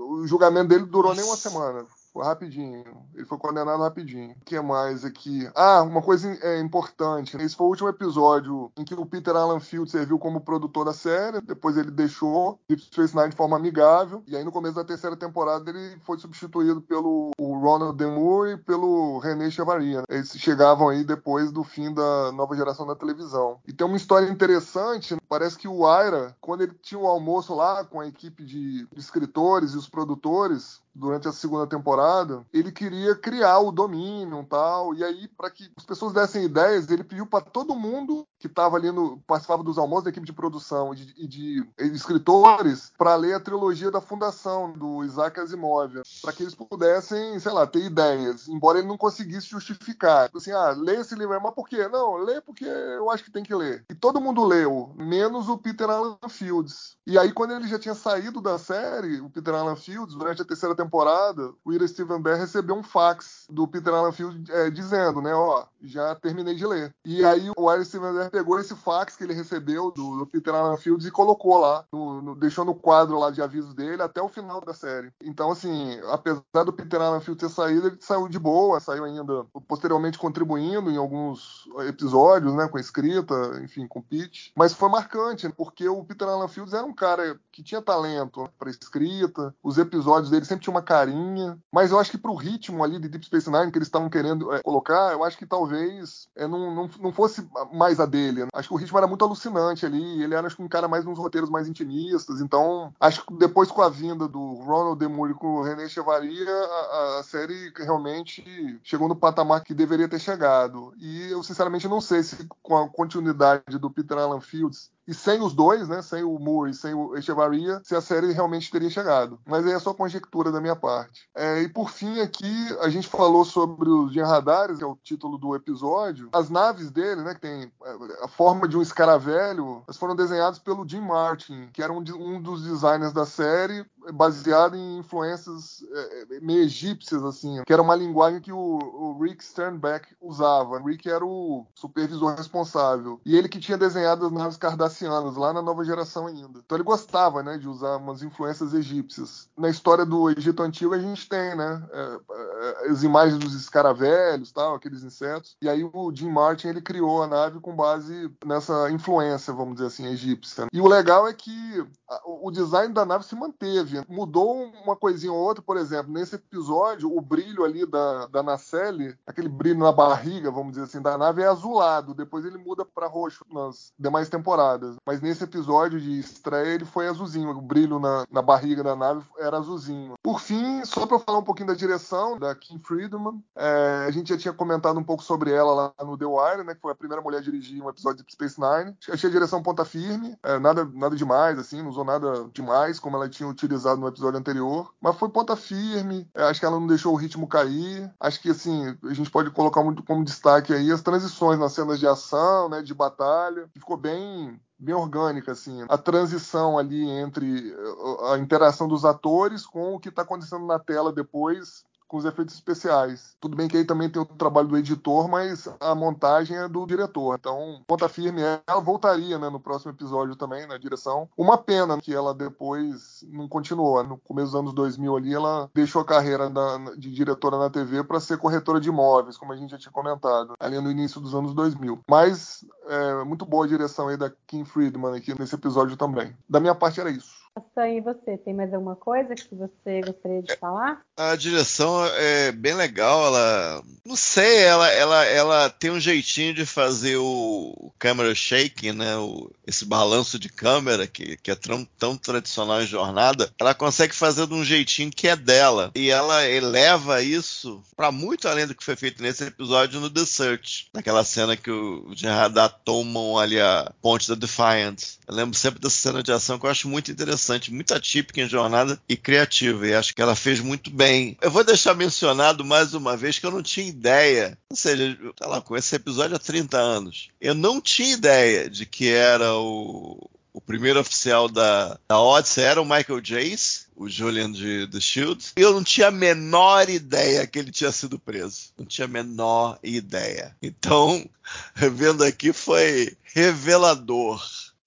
[0.10, 1.86] o julgamento dele durou nem uma semana.
[2.22, 2.84] Rapidinho.
[3.14, 4.36] Ele foi condenado rapidinho.
[4.42, 5.50] O que mais aqui?
[5.56, 7.38] Ah, uma coisa é, importante.
[7.38, 10.94] Esse foi o último episódio em que o Peter Alan Field serviu como produtor da
[10.94, 11.42] série.
[11.42, 14.24] Depois ele deixou Deep Space Nine de forma amigável.
[14.28, 18.06] E aí no começo da terceira temporada ele foi substituído pelo Ronald D.
[18.06, 20.04] Moore e pelo René Chavaria.
[20.10, 23.60] Eles chegavam aí depois do fim da nova geração da televisão.
[23.68, 25.18] E tem uma história interessante.
[25.28, 29.74] Parece que o Aira, quando ele tinha o almoço lá com a equipe de escritores
[29.74, 34.94] e os produtores, durante a segunda temporada, ele queria criar o domínio e tal.
[34.94, 38.78] E aí, para que as pessoas dessem ideias, ele pediu para todo mundo que estava
[38.78, 39.18] ali no.
[39.28, 43.92] participava dos almoços da equipe de produção e de, de escritores para ler a trilogia
[43.92, 48.88] da fundação do Isaac Asimov, para que eles pudessem, sei lá, ter ideias, embora ele
[48.88, 50.28] não conseguisse justificar.
[50.28, 51.88] Tipo Assim, ah, lê esse livro, mas por quê?
[51.90, 53.84] Não, lê porque eu acho que tem que ler.
[53.90, 56.98] E todo mundo leu, menos o Peter Alan Fields.
[57.06, 60.46] E aí, quando ele já tinha saído da série, o Peter Alan Fields, durante a
[60.46, 65.22] terceira temporada, o Ira Steven Behr recebeu um fax do Peter Alan Fields é, dizendo,
[65.22, 66.94] né, ó, já terminei de ler.
[67.04, 70.54] E aí o Ira Steven Behr pegou esse fax que ele recebeu do, do Peter
[70.78, 74.28] Fields e colocou lá, no- no- deixou no quadro lá de avisos dele até o
[74.30, 75.12] final da série.
[75.24, 80.18] Então, assim, apesar do Peter Fields ter saído, ele saiu de boa, saiu ainda posteriormente
[80.18, 83.34] contribuindo em alguns episódios, né, com a escrita,
[83.64, 84.52] enfim, com o pitch.
[84.56, 88.70] Mas foi marcante, né, porque o Peter Fields era um cara que tinha talento para
[88.70, 93.00] escrita, os episódios dele sempre tinham uma carinha, mas eu acho que pro ritmo ali
[93.00, 96.48] de Deep Space Nine que eles estavam querendo é, colocar, eu acho que talvez é,
[96.48, 98.19] não, não, não fosse mais a dele.
[98.32, 98.48] Né?
[98.54, 101.18] Acho que o ritmo era muito alucinante ali, ele era acho um cara mais uns
[101.18, 105.08] roteiros mais intimistas, então acho que depois com a vinda do Ronald D.
[105.08, 110.08] Moore e com o René Chevaria, a, a série realmente chegou no patamar que deveria
[110.08, 110.94] ter chegado.
[110.98, 115.42] E eu sinceramente não sei se com a continuidade do Peter Alan Fields e sem
[115.42, 118.92] os dois, né, sem o Moore e sem o Echevarria, se a série realmente teria
[118.92, 119.40] chegado.
[119.44, 121.28] Mas aí é só conjectura da minha parte.
[121.36, 124.96] É, e por fim aqui, a gente falou sobre os Jean Radares, que é o
[125.02, 126.30] título do episódio.
[126.32, 130.60] As naves dele, né, que tem é, a forma de um escaravelho, elas foram desenhadas
[130.60, 133.84] pelo Jim Martin, que era um, um dos designers da série,
[134.14, 139.09] baseado em influências é, é, meio egípcias, assim, que era uma linguagem que o, o
[139.20, 140.80] Rick Sternbeck usava.
[140.80, 143.20] Rick era o supervisor responsável.
[143.26, 146.60] E ele que tinha desenhado as naves cardassianas, lá na nova geração ainda.
[146.60, 149.50] Então ele gostava, né, de usar umas influências egípcias.
[149.58, 154.52] Na história do Egito Antigo a gente tem, né, é, é, as imagens dos escaravelhos,
[154.52, 155.56] tal, aqueles insetos.
[155.62, 159.88] E aí o Jim Martin, ele criou a nave com base nessa influência, vamos dizer
[159.88, 160.68] assim, egípcia.
[160.72, 161.86] E o legal é que
[162.26, 164.04] o design da nave se manteve.
[164.08, 169.09] Mudou uma coisinha ou outra, por exemplo, nesse episódio, o brilho ali da, da nacelle,
[169.26, 172.14] aquele brilho na barriga, vamos dizer assim, da nave é azulado.
[172.14, 174.96] Depois ele muda para roxo nas demais temporadas.
[175.06, 177.50] Mas nesse episódio de estreia ele foi azulzinho.
[177.50, 180.14] O brilho na, na barriga da nave era azulzinho.
[180.22, 184.30] Por fim, só para falar um pouquinho da direção da Kim Friedman, é, a gente
[184.30, 186.76] já tinha comentado um pouco sobre ela lá no The Wire, né?
[186.76, 188.96] Que foi a primeira mulher a dirigir um episódio de Space Nine.
[189.10, 193.16] Achei a direção ponta firme, é, nada, nada demais, assim, não usou nada demais, como
[193.16, 194.94] ela tinha utilizado no episódio anterior.
[195.02, 198.12] Mas foi ponta firme, é, acho que ela não deixou o ritmo cair.
[198.20, 202.00] Acho que, assim, a gente pode colocar muito como destaque aí as transições nas cenas
[202.00, 202.82] de ação, né?
[202.82, 205.86] De batalha, que ficou bem bem orgânica, assim.
[205.90, 210.80] A transição ali entre uh, a interação dos atores com o que está acontecendo na
[210.80, 213.38] tela depois com os efeitos especiais.
[213.40, 216.86] Tudo bem que aí também tem o trabalho do editor, mas a montagem é do
[216.86, 217.38] diretor.
[217.40, 221.30] Então, ponta firme, ela voltaria né, no próximo episódio também, na direção.
[221.38, 224.04] Uma pena que ela depois não continuou.
[224.04, 228.04] No começo dos anos 2000 ali, ela deixou a carreira da- de diretora na TV
[228.04, 231.36] para ser corretora de imóveis, como a gente já tinha comentado, ali no início dos
[231.36, 232.00] anos 2000.
[232.10, 236.36] Mas, é, muito boa a direção aí da Kim Friedman aqui nesse episódio também.
[236.50, 237.39] Da minha parte era isso.
[237.56, 238.38] Castanha, e você?
[238.38, 241.02] Tem mais alguma coisa que você gostaria de falar?
[241.18, 243.84] A direção é bem legal, ela.
[244.06, 249.18] Não sei, ela, ela, ela tem um jeitinho de fazer o, camera shaking, né?
[249.18, 253.52] O, esse balanço de câmera que, que é tão, tão tradicional em jornada.
[253.60, 255.92] Ela consegue fazer de um jeitinho que é dela.
[255.96, 260.26] E ela eleva isso para muito além do que foi feito nesse episódio no The
[260.26, 260.88] Search.
[260.94, 265.20] Naquela cena que o Gerard tomam ali a ponte da Defiant.
[265.28, 267.39] Eu lembro sempre dessa cena de ação que eu acho muito interessante,
[267.72, 269.88] muito atípica em jornada e criativa.
[269.88, 271.38] E acho que ela fez muito bem.
[271.42, 275.48] Eu vou deixar mencionado mais uma vez que eu não tinha ideia, ou seja, tá
[275.48, 280.30] lá, com esse episódio há 30 anos, eu não tinha ideia de que era o,
[280.54, 285.54] o primeiro oficial da, da Odyssey era o Michael Jace, o Julian de The Shield.
[285.58, 288.74] E eu não tinha a menor ideia que ele tinha sido preso.
[288.78, 290.56] Não tinha a menor ideia.
[290.62, 291.28] Então,
[291.76, 294.42] vendo aqui foi revelador.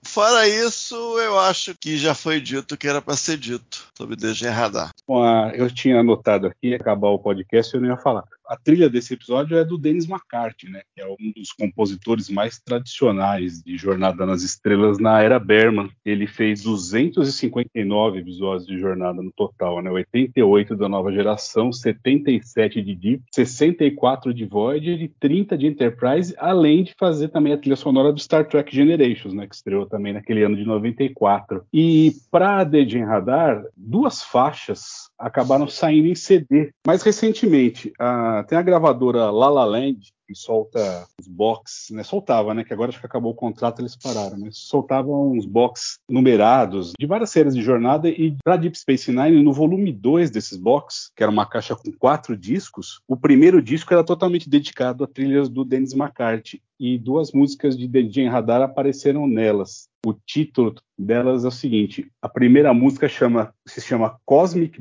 [0.05, 4.17] Fora isso, eu acho que já foi dito o que era para ser dito sobre
[4.17, 4.91] DG Radar.
[5.07, 9.15] Bom, eu tinha anotado aqui, acabar o podcast, eu não ia falar a trilha desse
[9.15, 14.27] episódio é do Dennis McCarthy, né, que é um dos compositores mais tradicionais de Jornada
[14.27, 15.89] nas Estrelas na era Berman.
[16.05, 22.95] Ele fez 259 episódios de Jornada no total, né, 88 da nova geração, 77 de
[22.95, 28.13] Deep, 64 de Voyager e 30 de Enterprise, além de fazer também a trilha sonora
[28.13, 31.65] do Star Trek Generations, né, que estreou também naquele ano de 94.
[31.73, 36.73] E para DJ Radar, duas faixas acabaram saindo em CD.
[36.87, 42.03] Mais recentemente, a, tem a gravadora La La Land, que solta os box, né?
[42.03, 42.65] Soltava, né?
[42.65, 47.07] Que agora acho que acabou o contrato, eles pararam, mas soltavam uns box numerados de
[47.07, 51.23] várias séries de jornada e para Deep Space Nine, no volume 2 desses box, que
[51.23, 55.65] era uma caixa com quatro discos, o primeiro disco era totalmente dedicado a trilhas do
[55.65, 59.89] Dennis McCarthy e duas músicas de DJ Radar apareceram nelas.
[60.05, 64.81] O título delas é o seguinte: a primeira música chama, se chama Cosmic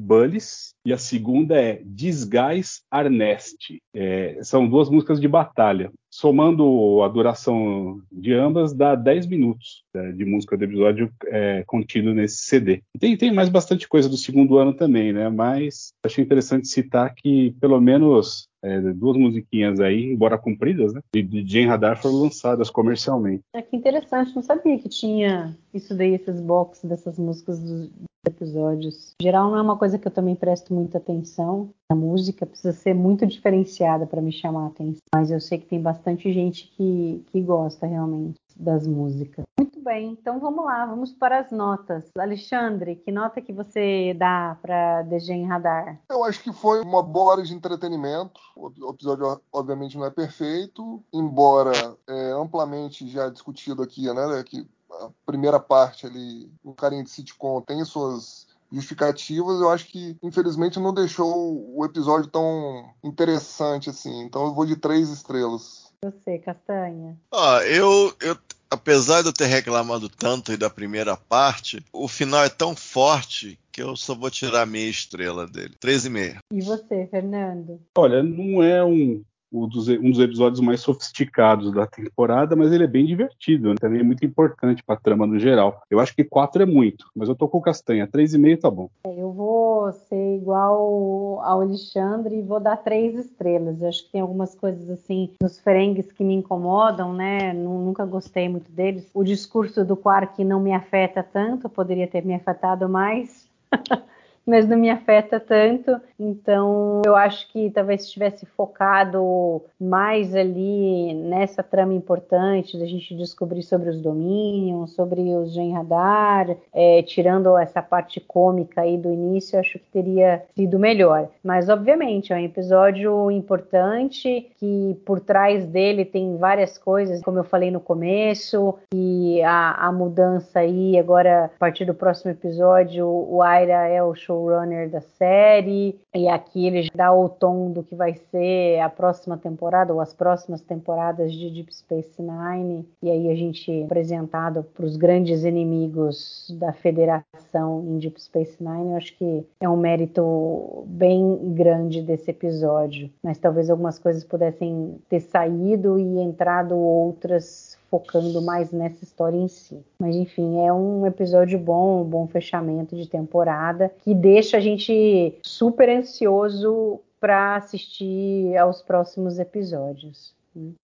[0.86, 3.80] E a segunda é Disguise Arnest.
[3.94, 5.92] É, são duas músicas de batalha.
[6.10, 12.14] Somando a duração de ambas, dá 10 minutos né, de música do episódio é, contido
[12.14, 12.82] nesse CD.
[13.00, 15.30] Tem, tem mais bastante coisa do segundo ano também, né?
[15.30, 21.02] Mas achei interessante citar que pelo menos é, duas musiquinhas aí, embora compridas, né?
[21.14, 23.44] De, de Jane Radar foram lançadas comercialmente.
[23.54, 27.90] É que interessante, não sabia que tinha isso daí, esses boxes dessas músicas dos
[28.28, 29.16] episódios.
[29.20, 31.72] Em geral, não é uma coisa que eu também presto muita atenção.
[31.92, 35.02] A música precisa ser muito diferenciada para me chamar a atenção.
[35.14, 39.44] Mas eu sei que tem bastante gente que, que gosta realmente das músicas.
[39.82, 42.04] Muito bem, então vamos lá, vamos para as notas.
[42.16, 46.00] Alexandre, que nota que você dá para DG em Radar?
[46.08, 48.40] Eu acho que foi uma boa hora de entretenimento.
[48.56, 51.72] O episódio, obviamente, não é perfeito, embora
[52.08, 57.60] é, amplamente já discutido aqui, né, que a primeira parte ali, o carinho de sitcom
[57.60, 64.22] tem suas justificativas, eu acho que infelizmente não deixou o episódio tão interessante assim.
[64.22, 65.92] Então eu vou de três estrelas.
[66.04, 67.18] Você, Castanha.
[67.32, 68.36] Ah, eu, eu
[68.72, 73.60] apesar de eu ter reclamado tanto aí da primeira parte, o final é tão forte
[73.72, 75.76] que eu só vou tirar meia estrela dele.
[75.80, 76.38] 3,5.
[76.54, 77.80] E você, Fernando?
[77.96, 79.22] Olha, não é um
[79.52, 83.76] dos, um dos episódios mais sofisticados da temporada, mas ele é bem divertido, né?
[83.80, 85.82] também é muito importante para a trama no geral.
[85.90, 88.70] Eu acho que quatro é muito, mas eu tô com castanha, três e meio tá
[88.70, 88.90] bom.
[89.04, 93.82] É, eu vou ser igual ao Alexandre e vou dar três estrelas.
[93.82, 97.54] Eu acho que tem algumas coisas assim nos ferengues que me incomodam, né?
[97.54, 99.10] Nunca gostei muito deles.
[99.14, 103.50] O discurso do Quark não me afeta tanto, poderia ter me afetado mais.
[104.46, 106.00] mas não me afeta tanto.
[106.20, 113.16] Então, eu acho que talvez se tivesse focado mais ali nessa trama importante da gente
[113.16, 119.12] descobrir sobre os domínios, sobre os Gen Radar, é, tirando essa parte cômica aí do
[119.12, 121.28] início, acho que teria sido melhor.
[121.44, 127.44] Mas, obviamente, é um episódio importante que por trás dele tem várias coisas, como eu
[127.44, 133.42] falei no começo, e a, a mudança aí, agora, a partir do próximo episódio, o
[133.42, 138.16] Aira é o showrunner da série, e aqui ele dá o tom do que vai
[138.32, 143.36] ser a próxima temporada, ou as próximas temporadas de Deep Space Nine, e aí a
[143.36, 149.18] gente é apresentado para os grandes inimigos da Federação em Deep Space Nine, eu acho
[149.18, 156.00] que é um mérito bem grande desse episódio, mas talvez algumas coisas pudessem ter saído
[156.00, 159.84] e entrado outras focando mais nessa história em si.
[160.00, 165.38] Mas enfim, é um episódio bom, um bom fechamento de temporada que deixa a gente
[165.44, 170.34] super ansioso para assistir aos próximos episódios.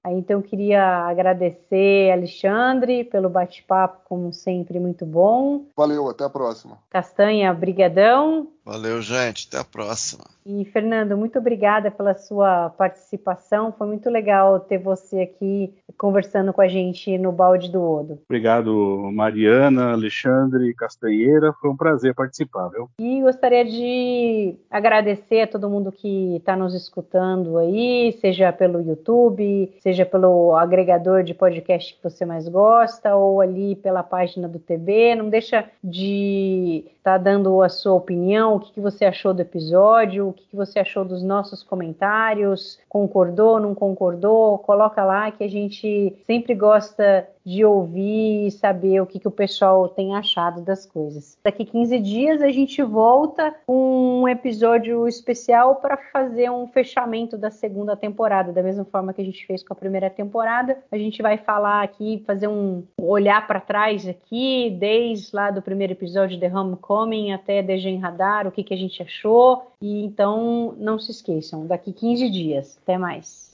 [0.04, 5.66] Aí, então, queria agradecer Alexandre pelo bate-papo, como sempre, muito bom.
[5.76, 6.78] Valeu, até a próxima.
[6.90, 8.48] Castanha, brigadão.
[8.68, 9.48] Valeu, gente.
[9.48, 10.26] Até a próxima.
[10.46, 13.72] E, Fernando, muito obrigada pela sua participação.
[13.72, 18.20] Foi muito legal ter você aqui conversando com a gente no Balde do Odo.
[18.26, 21.54] Obrigado, Mariana, Alexandre, Castanheira.
[21.62, 22.90] Foi um prazer participar, viu?
[23.00, 29.57] E gostaria de agradecer a todo mundo que está nos escutando aí, seja pelo YouTube,
[29.82, 35.16] seja pelo agregador de podcast que você mais gosta, ou ali pela página do TB.
[35.16, 39.42] Não deixa de estar tá dando a sua opinião, o que, que você achou do
[39.42, 45.44] episódio, o que, que você achou dos nossos comentários, concordou, não concordou, coloca lá que
[45.44, 50.62] a gente sempre gosta de ouvir e saber o que, que o pessoal tem achado
[50.62, 51.38] das coisas.
[51.42, 57.50] Daqui 15 dias a gente volta com um episódio especial para fazer um fechamento da
[57.50, 60.78] segunda temporada, da mesma forma que a gente fez com a primeira temporada.
[60.92, 65.94] A gente vai falar aqui, fazer um olhar para trás aqui, desde lá do primeiro
[65.94, 69.72] episódio de Homecoming até Degen Radar, o que, que a gente achou.
[69.82, 72.78] E então não se esqueçam, daqui 15 dias.
[72.84, 73.47] Até mais.